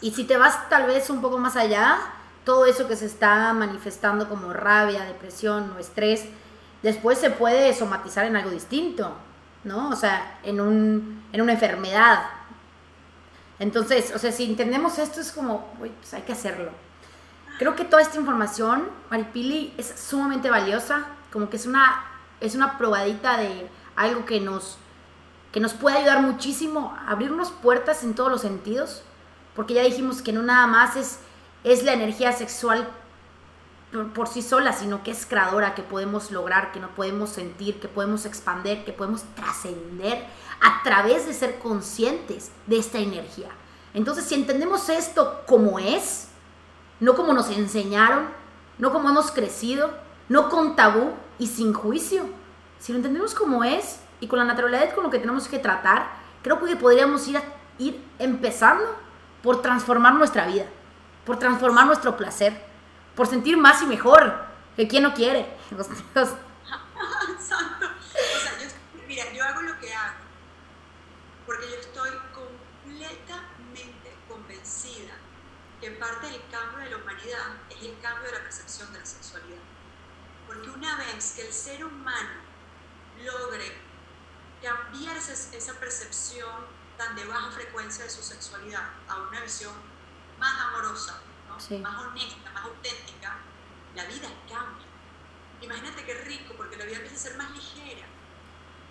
Y 0.00 0.10
si 0.12 0.24
te 0.24 0.36
vas 0.36 0.68
tal 0.68 0.86
vez 0.86 1.08
un 1.10 1.20
poco 1.22 1.38
más 1.38 1.54
allá, 1.56 1.98
todo 2.44 2.66
eso 2.66 2.88
que 2.88 2.96
se 2.96 3.06
está 3.06 3.52
manifestando 3.52 4.28
como 4.28 4.52
rabia, 4.52 5.04
depresión 5.04 5.72
o 5.76 5.78
estrés, 5.78 6.24
después 6.82 7.18
se 7.18 7.30
puede 7.30 7.72
somatizar 7.72 8.26
en 8.26 8.34
algo 8.34 8.50
distinto, 8.50 9.14
¿no? 9.62 9.90
O 9.90 9.96
sea, 9.96 10.40
en, 10.42 10.60
un, 10.60 11.24
en 11.32 11.40
una 11.40 11.52
enfermedad. 11.52 12.24
Entonces, 13.60 14.12
o 14.12 14.18
sea, 14.18 14.32
si 14.32 14.44
entendemos 14.44 14.98
esto 14.98 15.20
es 15.20 15.30
como, 15.30 15.72
uy, 15.80 15.90
pues 15.90 16.12
hay 16.14 16.22
que 16.22 16.32
hacerlo. 16.32 16.72
Creo 17.58 17.76
que 17.76 17.84
toda 17.84 18.02
esta 18.02 18.18
información, 18.18 18.88
Maripili, 19.10 19.74
es 19.78 19.94
sumamente 19.96 20.50
valiosa, 20.50 21.06
como 21.32 21.48
que 21.48 21.56
es 21.56 21.66
una, 21.66 22.04
es 22.40 22.54
una 22.54 22.78
probadita 22.78 23.36
de 23.36 23.70
algo 23.94 24.24
que 24.24 24.40
nos, 24.40 24.78
que 25.52 25.60
nos 25.60 25.74
puede 25.74 25.98
ayudar 25.98 26.22
muchísimo 26.22 26.96
a 26.98 27.12
abrirnos 27.12 27.50
puertas 27.50 28.02
en 28.04 28.14
todos 28.14 28.30
los 28.30 28.40
sentidos, 28.40 29.02
porque 29.54 29.74
ya 29.74 29.82
dijimos 29.82 30.22
que 30.22 30.32
no 30.32 30.42
nada 30.42 30.66
más 30.66 30.96
es, 30.96 31.20
es 31.62 31.84
la 31.84 31.92
energía 31.92 32.32
sexual 32.32 32.88
por, 34.14 34.26
sí 34.26 34.40
sola, 34.40 34.72
sino 34.72 35.02
que 35.02 35.10
es 35.10 35.26
creadora, 35.26 35.74
que 35.74 35.82
podemos 35.82 36.30
lograr, 36.30 36.72
que 36.72 36.80
no 36.80 36.88
podemos 36.94 37.30
sentir, 37.30 37.78
que 37.78 37.88
podemos 37.88 38.24
expander, 38.24 38.84
que 38.84 38.92
podemos 38.92 39.22
trascender 39.34 40.24
a 40.62 40.82
través 40.82 41.26
de 41.26 41.34
ser 41.34 41.58
conscientes 41.58 42.50
de 42.66 42.78
esta 42.78 42.98
energía. 42.98 43.50
Entonces, 43.92 44.24
si 44.24 44.34
entendemos 44.34 44.88
esto 44.88 45.42
como 45.46 45.78
es, 45.78 46.28
no 47.02 47.16
como 47.16 47.32
nos 47.32 47.50
enseñaron, 47.50 48.28
no 48.78 48.92
como 48.92 49.10
hemos 49.10 49.32
crecido, 49.32 49.90
no 50.28 50.48
con 50.48 50.76
tabú 50.76 51.12
y 51.36 51.48
sin 51.48 51.74
juicio, 51.74 52.26
si 52.78 52.92
lo 52.92 52.98
entendemos 52.98 53.34
como 53.34 53.64
es 53.64 53.98
y 54.20 54.28
con 54.28 54.38
la 54.38 54.44
naturalidad 54.44 54.94
con 54.94 55.02
lo 55.02 55.10
que 55.10 55.18
tenemos 55.18 55.48
que 55.48 55.58
tratar, 55.58 56.06
creo 56.44 56.64
que 56.64 56.76
podríamos 56.76 57.26
ir, 57.26 57.42
ir 57.78 58.00
empezando 58.20 58.84
por 59.42 59.62
transformar 59.62 60.14
nuestra 60.14 60.46
vida, 60.46 60.66
por 61.26 61.40
transformar 61.40 61.86
nuestro 61.86 62.16
placer, 62.16 62.62
por 63.16 63.26
sentir 63.26 63.56
más 63.56 63.82
y 63.82 63.86
mejor, 63.86 64.36
que 64.76 64.86
quien 64.86 65.02
no 65.02 65.12
quiere. 65.12 65.40
Exacto. 65.72 66.20
O 66.22 67.40
sea, 67.40 68.70
mira, 69.08 69.24
yo 69.32 69.42
hago 69.42 69.62
lo 69.62 69.76
que 69.80 69.92
hago 69.92 70.18
porque 71.46 71.68
yo 71.68 71.76
estoy 71.80 72.10
completamente 72.32 74.16
convencida 74.28 75.21
que 75.82 75.90
parte 75.90 76.28
del 76.28 76.40
cambio 76.48 76.78
de 76.78 76.90
la 76.90 76.96
humanidad 76.98 77.56
es 77.68 77.82
el 77.82 77.98
cambio 78.00 78.30
de 78.30 78.38
la 78.38 78.44
percepción 78.44 78.92
de 78.92 79.00
la 79.00 79.04
sexualidad. 79.04 79.58
Porque 80.46 80.70
una 80.70 80.96
vez 80.96 81.32
que 81.34 81.42
el 81.42 81.52
ser 81.52 81.84
humano 81.84 82.30
logre 83.24 83.78
cambiar 84.62 85.16
esa 85.16 85.80
percepción 85.80 86.66
tan 86.96 87.16
de 87.16 87.24
baja 87.24 87.50
frecuencia 87.50 88.04
de 88.04 88.10
su 88.10 88.22
sexualidad 88.22 88.90
a 89.08 89.22
una 89.22 89.40
visión 89.40 89.74
más 90.38 90.60
amorosa, 90.68 91.20
más 91.48 91.68
honesta, 91.68 92.50
más 92.52 92.64
auténtica, 92.64 93.38
la 93.96 94.04
vida 94.04 94.28
cambia. 94.48 94.86
Imagínate 95.62 96.04
qué 96.04 96.14
rico, 96.14 96.54
porque 96.56 96.76
la 96.76 96.84
vida 96.84 96.98
empieza 96.98 97.16
a 97.16 97.30
ser 97.30 97.36
más 97.36 97.50
ligera, 97.50 98.06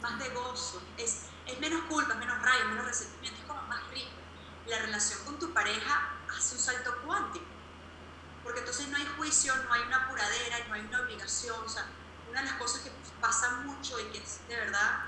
más 0.01 0.19
de 0.19 0.27
gozo, 0.31 0.83
es, 0.97 1.27
es 1.45 1.57
menos 1.61 1.83
culpa, 1.85 2.15
menos 2.15 2.41
rayos, 2.41 2.67
menos 2.67 2.85
resentimiento, 2.85 3.39
es 3.39 3.47
como 3.47 3.61
más 3.61 3.81
rico. 3.91 4.11
La 4.67 4.79
relación 4.79 5.23
con 5.23 5.39
tu 5.39 5.53
pareja 5.53 6.17
hace 6.35 6.55
un 6.55 6.61
salto 6.61 6.95
cuántico, 7.05 7.45
porque 8.43 8.59
entonces 8.59 8.87
no 8.87 8.97
hay 8.97 9.05
juicio, 9.17 9.55
no 9.55 9.73
hay 9.73 9.81
una 9.83 10.05
apuradera, 10.05 10.67
no 10.67 10.73
hay 10.73 10.81
una 10.81 11.01
obligación. 11.01 11.63
O 11.63 11.69
sea, 11.69 11.85
una 12.29 12.41
de 12.41 12.47
las 12.47 12.57
cosas 12.57 12.81
que 12.81 12.91
pasa 13.19 13.51
mucho 13.61 13.99
y 13.99 14.05
que 14.05 14.17
es 14.17 14.39
de 14.47 14.55
verdad 14.55 15.05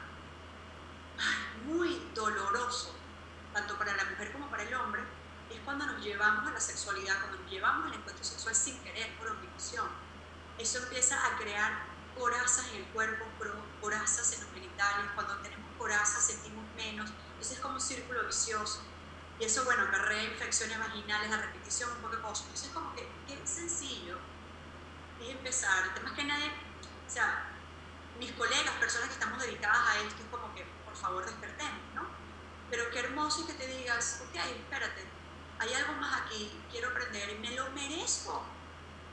muy 1.66 2.12
doloroso, 2.14 2.96
tanto 3.54 3.78
para 3.78 3.96
la 3.96 4.06
mujer 4.06 4.32
como 4.32 4.50
para 4.50 4.64
el 4.64 4.74
hombre, 4.74 5.02
es 5.50 5.60
cuando 5.62 5.86
nos 5.86 6.04
llevamos 6.04 6.48
a 6.48 6.52
la 6.52 6.60
sexualidad, 6.60 7.20
cuando 7.20 7.40
nos 7.40 7.52
llevamos 7.52 7.88
al 7.88 7.98
encuentro 7.98 8.24
sexual 8.24 8.56
sin 8.56 8.80
querer, 8.84 9.16
por 9.18 9.30
obligación. 9.30 9.88
Eso 10.58 10.80
empieza 10.80 11.26
a 11.26 11.38
crear 11.38 11.86
corazas 12.18 12.68
en 12.72 12.78
el 12.78 12.86
cuerpo, 12.88 13.26
corazas 13.82 14.34
en 14.34 14.42
los 14.42 14.54
genitales. 14.54 15.06
Cuando 15.16 15.36
tenemos 15.38 15.66
corazas 15.78 16.26
sentimos 16.26 16.64
menos. 16.76 17.10
Entonces 17.10 17.58
es 17.58 17.60
como 17.60 17.76
un 17.76 17.82
círculo 17.82 18.26
vicioso. 18.26 18.82
Y 19.40 19.46
eso, 19.46 19.64
bueno, 19.66 19.84
acarrea 19.84 20.24
infecciones 20.24 20.78
vaginales 20.80 21.32
a 21.32 21.38
repetición, 21.38 21.92
un 21.92 21.98
poco 21.98 22.16
de 22.16 22.22
cosas. 22.22 22.42
Entonces 22.44 22.68
es 22.68 22.74
como 22.74 22.96
que 22.96 23.10
qué 23.28 23.48
sencillo 23.48 24.20
es 25.22 25.30
empezar. 25.30 25.88
El 25.88 25.94
tema 25.94 26.10
es 26.10 26.16
que 26.16 26.24
nadie, 26.24 26.48
o 26.48 27.10
sea, 27.10 27.50
mis 28.20 28.32
colegas, 28.34 28.74
personas 28.80 29.08
que 29.08 29.14
estamos 29.16 29.42
dedicadas 29.42 29.88
a 29.88 30.00
esto, 30.02 30.22
es 30.22 30.30
como 30.30 30.54
que 30.54 30.66
por 30.86 30.96
favor 30.96 31.26
despertemos, 31.26 31.82
¿no? 31.96 32.08
Pero 32.70 32.90
qué 32.92 33.00
hermoso 33.00 33.46
que 33.48 33.54
te 33.54 33.68
digas, 33.68 34.22
ok, 34.30 34.36
espérate, 34.36 35.04
hay 35.60 35.74
algo 35.74 35.94
más 35.94 36.22
aquí, 36.22 36.52
quiero 36.72 36.90
aprender 36.90 37.30
y 37.32 37.40
me 37.40 37.52
lo 37.52 37.70
merezco. 37.72 38.44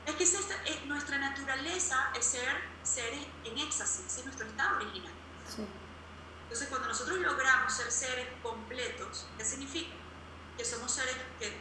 Es 0.06 0.14
que 0.14 0.24
es 0.24 0.86
nuestra 0.86 1.18
naturaleza 1.18 2.10
es 2.16 2.24
ser 2.24 2.62
seres 2.82 3.26
en 3.44 3.58
éxtasis, 3.58 4.18
es 4.18 4.24
nuestro 4.24 4.46
estado 4.46 4.76
original. 4.76 5.12
Entonces, 6.42 6.68
cuando 6.68 6.88
nosotros 6.88 7.18
logramos 7.18 7.72
ser 7.72 7.92
seres 7.92 8.26
completos, 8.42 9.26
¿qué 9.38 9.44
significa? 9.44 9.94
Que 10.56 10.64
somos 10.64 10.90
seres 10.92 11.14
que 11.38 11.56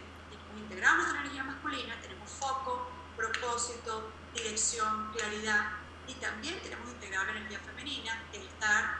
integramos 0.57 0.97
nuestra 0.97 1.21
energía 1.21 1.43
masculina, 1.43 1.99
tenemos 2.01 2.29
foco, 2.29 2.89
propósito, 3.15 4.11
dirección, 4.33 5.11
claridad, 5.13 5.71
y 6.07 6.13
también 6.15 6.59
tenemos 6.61 6.89
integrado 6.89 7.25
la 7.25 7.31
energía 7.31 7.59
femenina, 7.59 8.23
el 8.33 8.41
estar 8.41 8.99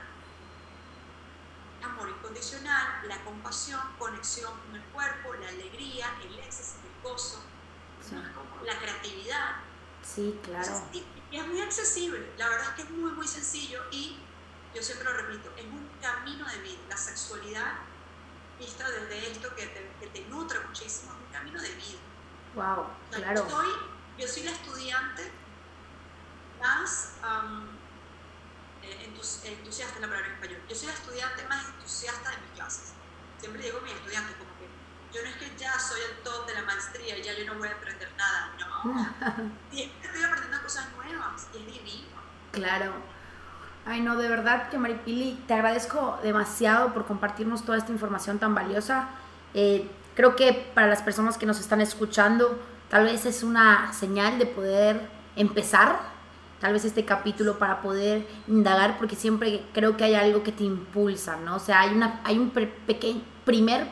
amor 1.82 2.08
incondicional, 2.08 3.08
la 3.08 3.24
compasión, 3.24 3.80
conexión 3.98 4.52
con 4.60 4.76
el 4.76 4.82
cuerpo, 4.84 5.34
la 5.34 5.48
alegría, 5.48 6.06
el 6.22 6.38
éxtasis, 6.38 6.76
el 6.84 7.02
gozo, 7.02 7.42
la 8.64 8.78
creatividad. 8.78 9.56
Sí, 10.02 10.38
claro. 10.42 10.88
y 10.92 11.36
es 11.36 11.46
muy 11.46 11.60
accesible, 11.60 12.32
la 12.36 12.48
verdad 12.48 12.68
es 12.70 12.74
que 12.74 12.82
es 12.82 12.90
muy, 12.90 13.12
muy 13.12 13.28
sencillo 13.28 13.82
y 13.90 14.18
yo 14.74 14.82
siempre 14.82 15.04
lo 15.04 15.12
repito, 15.14 15.52
es 15.56 15.64
un 15.64 15.88
camino 16.00 16.46
de 16.48 16.58
vida. 16.58 16.78
La 16.88 16.96
sexualidad, 16.96 17.74
vista 18.60 18.88
desde 18.88 19.32
esto 19.32 19.54
que 19.56 19.66
te, 19.66 19.90
que 19.98 20.06
te 20.06 20.28
nutre 20.28 20.60
muchísimo, 20.60 21.12
un 21.12 21.32
camino 21.32 21.60
de 21.60 21.68
vida. 21.74 21.98
Wow, 22.54 22.86
claro. 23.10 23.48
Yo 23.48 23.50
soy, 23.50 23.68
yo 24.18 24.28
soy 24.28 24.42
la 24.44 24.50
estudiante 24.52 25.32
más 26.60 27.14
entusiasta 29.44 29.96
en 29.96 30.02
la 30.02 30.08
palabra 30.08 30.28
en 30.28 30.34
español. 30.34 30.62
Yo 30.68 30.76
soy 30.76 30.88
la 30.88 30.94
estudiante 30.94 31.44
más 31.48 31.64
entusiasta 31.66 32.30
de 32.30 32.36
mis 32.38 32.50
clases. 32.52 32.92
Siempre 33.38 33.62
digo 33.62 33.78
a 33.78 33.80
mis 33.82 33.92
estudiantes 33.92 34.36
como 34.36 34.50
que 34.58 34.68
yo 35.12 35.22
no 35.22 35.28
es 35.28 35.36
que 35.36 35.56
ya 35.56 35.78
soy 35.78 36.00
el 36.02 36.22
top 36.22 36.46
de 36.46 36.54
la 36.54 36.62
maestría 36.62 37.18
y 37.18 37.22
ya 37.22 37.32
yo 37.32 37.46
no 37.46 37.58
voy 37.58 37.68
a 37.68 37.72
aprender 37.72 38.12
nada, 38.16 38.54
no. 38.58 39.50
y 39.72 39.82
estoy 39.82 40.22
aprendiendo 40.22 40.62
cosas 40.62 40.92
nuevas 40.92 41.48
y 41.52 41.58
es 41.58 41.66
divino. 41.66 42.20
Claro. 42.52 42.94
Ay, 43.86 44.00
no, 44.02 44.16
de 44.16 44.28
verdad 44.28 44.68
que 44.68 44.78
Maripili, 44.78 45.38
te 45.46 45.54
agradezco 45.54 46.18
demasiado 46.22 46.92
por 46.92 47.06
compartirnos 47.06 47.64
toda 47.64 47.78
esta 47.78 47.92
información 47.92 48.38
tan 48.38 48.54
valiosa. 48.54 49.08
Eh, 49.54 49.88
creo 50.14 50.36
que 50.36 50.52
para 50.74 50.86
las 50.86 51.02
personas 51.02 51.38
que 51.38 51.46
nos 51.46 51.58
están 51.58 51.80
escuchando, 51.80 52.58
tal 52.88 53.04
vez 53.04 53.24
es 53.26 53.42
una 53.42 53.92
señal 53.92 54.38
de 54.38 54.46
poder 54.46 55.08
empezar 55.36 55.98
tal 56.60 56.74
vez 56.74 56.84
este 56.84 57.04
capítulo 57.04 57.58
para 57.58 57.80
poder 57.80 58.26
indagar, 58.46 58.98
porque 58.98 59.16
siempre 59.16 59.62
creo 59.72 59.96
que 59.96 60.04
hay 60.04 60.14
algo 60.14 60.42
que 60.42 60.52
te 60.52 60.64
impulsa, 60.64 61.36
¿no? 61.36 61.56
O 61.56 61.58
sea, 61.58 61.80
hay, 61.80 61.94
una, 61.94 62.20
hay 62.22 62.38
un 62.38 62.52
primer 63.44 63.88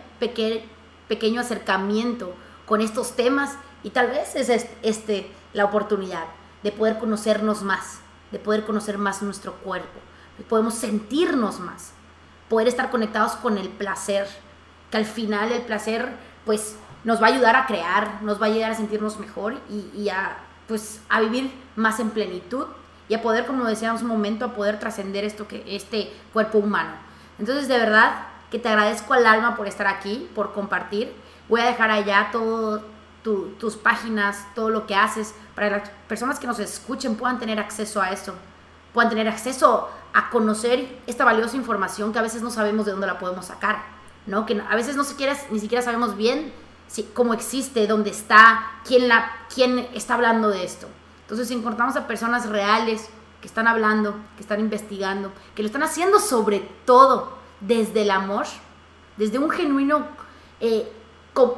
pequeño 1.09 1.41
acercamiento 1.41 2.35
con 2.67 2.83
estos 2.83 3.17
temas 3.17 3.57
y 3.83 3.91
tal 3.91 4.09
vez 4.09 4.37
es 4.37 4.67
este, 4.83 5.31
la 5.55 5.65
oportunidad 5.65 6.25
de 6.63 6.71
poder 6.71 6.99
conocernos 6.99 7.63
más, 7.63 8.01
de 8.31 8.39
poder 8.39 8.65
conocer 8.65 8.99
más 8.99 9.23
nuestro 9.23 9.55
cuerpo, 9.55 9.99
de 10.37 10.45
podemos 10.45 10.75
sentirnos 10.75 11.61
más, 11.61 11.93
poder 12.49 12.69
estar 12.69 12.91
conectados 12.91 13.33
con 13.33 13.59
el 13.59 13.69
placer, 13.69 14.27
que 14.91 14.97
al 14.97 15.05
final 15.05 15.53
el 15.53 15.63
placer 15.63 16.11
pues 16.45 16.77
nos 17.05 17.23
va 17.23 17.27
a 17.27 17.31
ayudar 17.31 17.57
a 17.57 17.67
crear, 17.67 18.23
nos 18.23 18.41
va 18.41 18.47
a 18.47 18.51
ayudar 18.51 18.73
a 18.73 18.75
sentirnos 18.75 19.19
mejor 19.19 19.59
y, 19.69 19.91
y 19.99 20.09
a 20.09 20.39
pues 20.67 21.01
a 21.09 21.21
vivir 21.21 21.51
más 21.77 21.99
en 21.99 22.11
plenitud 22.11 22.67
y 23.09 23.15
a 23.15 23.23
poder, 23.23 23.47
como 23.47 23.65
decíamos 23.65 24.03
un 24.03 24.09
momento, 24.09 24.45
a 24.45 24.55
poder 24.55 24.79
trascender 24.79 25.25
esto 25.25 25.49
que 25.49 25.65
este 25.67 26.13
cuerpo 26.33 26.59
humano. 26.59 26.93
Entonces, 27.39 27.69
de 27.69 27.79
verdad 27.79 28.27
que 28.51 28.59
te 28.59 28.69
agradezco 28.69 29.15
al 29.15 29.27
alma 29.27 29.57
por 29.57 29.67
estar 29.67 29.87
aquí, 29.87 30.29
por 30.35 30.53
compartir. 30.53 31.13
Voy 31.49 31.63
a 31.63 31.67
dejar 31.67 31.91
allá 31.91 32.29
todo 32.31 32.83
tus 33.23 33.77
páginas, 33.77 34.47
todo 34.55 34.71
lo 34.71 34.87
que 34.87 34.95
haces, 34.95 35.35
para 35.55 35.69
que 35.69 35.77
las 35.79 35.91
personas 36.09 36.39
que 36.39 36.47
nos 36.47 36.59
escuchen 36.59 37.17
puedan 37.17 37.39
tener 37.39 37.59
acceso 37.59 38.01
a 38.01 38.11
eso, 38.11 38.35
puedan 38.95 39.11
tener 39.11 39.29
acceso 39.29 39.89
a 40.15 40.31
conocer 40.31 41.01
esta 41.07 41.25
valiosa 41.25 41.57
información 41.57 42.13
que 42.13 42.19
a 42.19 42.23
veces 42.23 42.43
no 42.43 42.51
sabemos 42.51 42.87
de 42.87 42.93
dónde 42.93 43.07
la 43.07 43.19
podemos 43.19 43.47
sacar, 43.47 43.83
¿no? 44.27 44.47
Que 44.47 44.61
a 44.61 44.77
veces 44.77 44.97
no 44.97 45.05
siquiera, 45.05 45.37
ni 45.51 45.61
siquiera 45.61 45.83
sabemos 45.83 46.17
bien 46.17 46.53
cómo 47.13 47.35
existe, 47.35 47.87
dónde 47.87 48.11
está, 48.11 48.65
quién, 48.85 49.09
la, 49.09 49.31
quién 49.55 49.89
está 49.95 50.15
hablando 50.15 50.49
de 50.49 50.65
esto. 50.65 50.89
Entonces, 51.23 51.49
si 51.49 51.55
encontramos 51.55 51.97
a 51.97 52.07
personas 52.07 52.49
reales 52.49 53.11
que 53.41 53.47
están 53.47 53.69
hablando, 53.69 54.17
que 54.37 54.43
están 54.43 54.61
investigando, 54.61 55.31
que 55.55 55.63
lo 55.63 55.67
están 55.67 55.83
haciendo 55.83 56.19
sobre 56.19 56.61
todo 56.87 57.37
desde 57.61 58.03
el 58.03 58.11
amor, 58.11 58.47
desde 59.17 59.39
un 59.39 59.51
genuino 59.51 60.07
eh, 60.61 60.91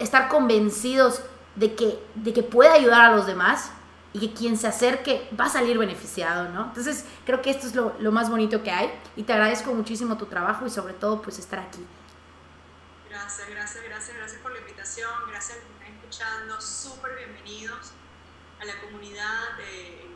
estar 0.00 0.28
convencidos 0.28 1.22
de 1.56 1.74
que, 1.74 2.02
de 2.14 2.32
que 2.32 2.42
puede 2.42 2.70
ayudar 2.70 3.02
a 3.02 3.16
los 3.16 3.26
demás 3.26 3.70
y 4.12 4.20
que 4.20 4.32
quien 4.34 4.56
se 4.56 4.66
acerque 4.66 5.28
va 5.38 5.46
a 5.46 5.48
salir 5.48 5.78
beneficiado, 5.78 6.48
¿no? 6.48 6.64
Entonces, 6.64 7.04
creo 7.24 7.42
que 7.42 7.50
esto 7.50 7.66
es 7.66 7.74
lo, 7.74 7.94
lo 8.00 8.10
más 8.10 8.28
bonito 8.28 8.62
que 8.62 8.70
hay 8.70 8.92
y 9.16 9.22
te 9.22 9.32
agradezco 9.32 9.72
muchísimo 9.72 10.16
tu 10.16 10.26
trabajo 10.26 10.66
y 10.66 10.70
sobre 10.70 10.94
todo, 10.94 11.22
pues, 11.22 11.38
estar 11.38 11.60
aquí. 11.60 11.84
Gracias. 13.08 13.48
Gracias, 13.48 13.84
gracias, 13.84 14.16
gracias, 14.16 14.40
por 14.40 14.52
la 14.52 14.58
invitación, 14.58 15.10
gracias 15.28 15.58
por 15.58 15.70
estar 15.72 15.88
escuchando, 15.88 16.60
súper 16.60 17.16
bienvenidos 17.16 17.92
a 18.60 18.64
la 18.64 18.80
comunidad 18.80 19.56
de, 19.58 20.10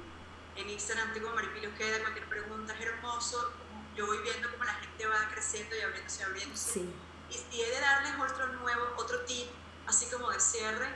en 0.57 0.70
Instagram, 0.70 1.12
tengo 1.12 1.30
Maripilo 1.30 1.74
Queda, 1.74 2.01
cualquier 2.01 2.28
pregunta 2.28 2.74
es 2.74 2.80
hermoso, 2.80 3.53
yo 3.97 4.07
voy 4.07 4.18
viendo 4.18 4.51
cómo 4.51 4.64
la 4.64 4.74
gente 4.74 5.07
va 5.07 5.28
creciendo 5.32 5.76
y 5.76 5.80
abriéndose, 5.80 6.24
abriéndose. 6.24 6.72
Sí. 6.72 6.95
Y, 7.30 7.57
y 7.57 7.62
he 7.62 7.70
de 7.70 7.80
darles 7.80 8.12
otro 8.30 8.47
nuevo, 8.49 8.82
otro 8.97 9.20
tip, 9.20 9.49
así 9.87 10.07
como 10.07 10.30
de 10.30 10.41
cierre, 10.41 10.89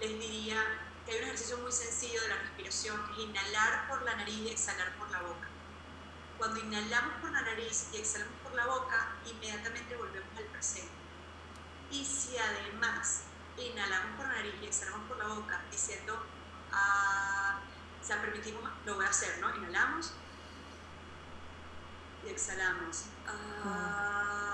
les 0.00 0.18
diría 0.18 0.62
que 1.04 1.12
hay 1.12 1.18
un 1.18 1.24
ejercicio 1.24 1.58
muy 1.58 1.72
sencillo 1.72 2.20
de 2.22 2.28
la 2.28 2.36
respiración, 2.36 3.04
que 3.06 3.12
es 3.12 3.18
inhalar 3.28 3.88
por 3.88 4.02
la 4.02 4.14
nariz 4.16 4.36
y 4.36 4.48
exhalar 4.48 4.94
por 4.96 5.10
la 5.10 5.20
boca. 5.22 5.48
Cuando 6.38 6.60
inhalamos 6.60 7.14
por 7.20 7.32
la 7.32 7.42
nariz 7.42 7.88
y 7.92 7.96
exhalamos 7.96 8.34
por 8.42 8.54
la 8.54 8.66
boca, 8.66 9.16
inmediatamente 9.26 9.96
volvemos 9.96 10.28
al 10.36 10.44
presente. 10.44 10.92
Y 11.90 12.04
si 12.04 12.36
además 12.36 13.22
inhalamos 13.56 14.16
por 14.16 14.28
la 14.28 14.34
nariz 14.34 14.54
y 14.62 14.66
exhalamos 14.66 15.08
por 15.08 15.16
la 15.18 15.26
boca, 15.26 15.62
diciendo, 15.70 16.22
ah, 16.72 17.58
o 18.00 18.04
sea, 18.04 18.20
permitimos, 18.20 18.62
lo 18.84 18.94
voy 18.94 19.06
a 19.06 19.08
hacer, 19.08 19.38
¿no? 19.40 19.54
Inhalamos 19.56 20.12
y 22.24 22.28
exhalamos. 22.28 23.06
Ah, 23.26 24.48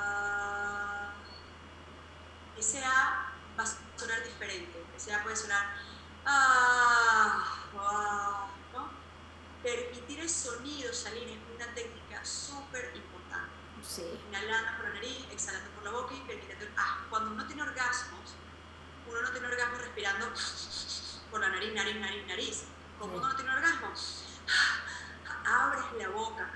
ese 2.57 2.83
A 2.85 3.34
va 3.59 3.65
a 3.65 3.99
sonar 3.99 4.23
diferente. 4.25 4.85
Ese 4.97 5.13
A 5.13 5.23
puede 5.23 5.37
sonar, 5.37 5.75
ah, 6.25 7.59
¿no? 8.73 8.91
Permitir 9.63 10.21
el 10.21 10.29
sonido 10.29 10.93
salir 10.93 11.29
es 11.29 11.39
una 11.55 11.75
técnica 11.75 12.25
súper 12.25 12.93
importante. 12.95 13.55
Sí. 13.83 14.03
Inhalando 14.29 14.77
por 14.77 14.89
la 14.89 14.95
nariz, 14.95 15.27
exhalando 15.31 15.71
por 15.71 15.85
la 15.85 15.91
boca 15.91 16.15
y 16.15 16.21
permitiendo. 16.21 16.67
Ah, 16.77 17.05
cuando 17.11 17.33
uno 17.33 17.47
tiene 17.47 17.63
orgasmos, 17.63 18.35
uno 19.07 19.23
no 19.23 19.31
tiene 19.31 19.47
orgasmo 19.47 19.79
respirando 19.79 20.31
por 21.31 21.41
la 21.41 21.49
nariz, 21.49 21.75
nariz, 21.75 21.97
nariz, 21.97 22.27
nariz. 22.27 22.65
Como 22.99 23.17
uno 23.17 23.29
no 23.29 23.37
tiene 23.37 23.51
orgasmo, 23.51 23.93
abres 25.45 25.85
la 25.99 26.09
boca 26.09 26.51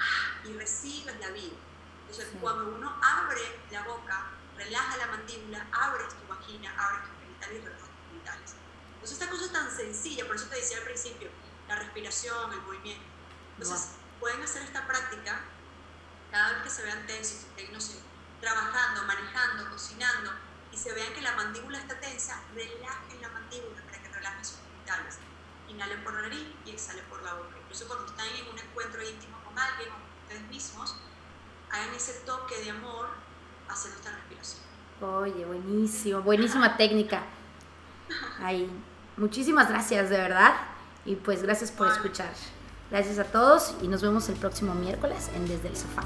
y 0.44 0.52
recibes 0.54 1.18
la 1.20 1.30
vida. 1.30 1.56
Entonces, 2.02 2.28
cuando 2.40 2.74
uno 2.74 2.96
abre 3.02 3.60
la 3.70 3.82
boca, 3.82 4.30
relaja 4.58 4.96
la 4.96 5.06
mandíbula, 5.06 5.66
abres 5.72 6.08
tu 6.08 6.26
vagina, 6.26 6.74
abres 6.76 7.08
tus 7.08 7.18
genitales 7.20 7.56
y 7.56 7.64
relajas 7.64 7.88
tus 7.88 8.08
genitales. 8.10 8.54
Entonces, 8.94 9.18
esta 9.18 9.30
cosa 9.30 9.44
es 9.44 9.52
tan 9.52 9.70
sencilla, 9.76 10.26
por 10.26 10.36
eso 10.36 10.46
te 10.46 10.56
decía 10.56 10.78
al 10.78 10.84
principio, 10.84 11.30
la 11.68 11.76
respiración, 11.76 12.52
el 12.52 12.62
movimiento. 12.62 13.04
Entonces, 13.56 13.92
pueden 14.20 14.42
hacer 14.42 14.62
esta 14.62 14.86
práctica 14.86 15.40
cada 16.30 16.52
vez 16.54 16.62
que 16.64 16.70
se 16.70 16.82
vean 16.82 17.06
tensos, 17.06 17.46
no 17.72 17.80
sé, 17.80 18.00
trabajando, 18.40 19.04
manejando, 19.04 19.70
cocinando, 19.70 20.32
y 20.72 20.76
se 20.76 20.92
vean 20.92 21.12
que 21.14 21.22
la 21.22 21.32
mandíbula 21.32 21.78
está 21.78 21.98
tensa, 22.00 22.42
relajen 22.54 23.22
la 23.22 23.28
mandíbula 23.30 23.82
para 23.82 24.02
que 24.02 24.08
relajen 24.08 24.44
sus 24.44 24.58
genitales. 24.58 25.18
Inhalen 25.68 26.02
por 26.04 26.14
la 26.14 26.22
nariz 26.22 26.46
y 26.64 26.70
exhalen 26.70 27.04
por 27.06 27.22
la 27.22 27.34
boca. 27.34 27.56
Incluso 27.62 27.86
cuando 27.86 28.06
están 28.06 28.26
en 28.26 28.48
un 28.48 28.58
encuentro 28.58 29.02
íntimo 29.02 29.42
con 29.44 29.58
alguien 29.58 29.90
o 29.90 29.94
con 29.94 30.02
ustedes 30.22 30.42
mismos, 30.48 30.96
hagan 31.70 31.94
ese 31.94 32.14
toque 32.20 32.58
de 32.62 32.70
amor 32.70 33.08
haciendo 33.68 33.98
esta 33.98 34.10
respiración. 34.12 34.62
Oye, 35.00 35.44
buenísimo, 35.44 36.22
buenísima 36.22 36.76
técnica. 36.76 37.22
Ahí. 38.42 38.70
Muchísimas 39.16 39.68
gracias, 39.68 40.10
de 40.10 40.16
verdad. 40.16 40.54
Y 41.04 41.16
pues 41.16 41.42
gracias 41.42 41.70
por 41.70 41.88
escuchar. 41.88 42.30
Gracias 42.90 43.18
a 43.18 43.24
todos 43.24 43.74
y 43.82 43.88
nos 43.88 44.02
vemos 44.02 44.28
el 44.28 44.36
próximo 44.36 44.74
miércoles 44.74 45.30
en 45.34 45.46
Desde 45.48 45.68
el 45.68 45.76
Sofá. 45.76 46.04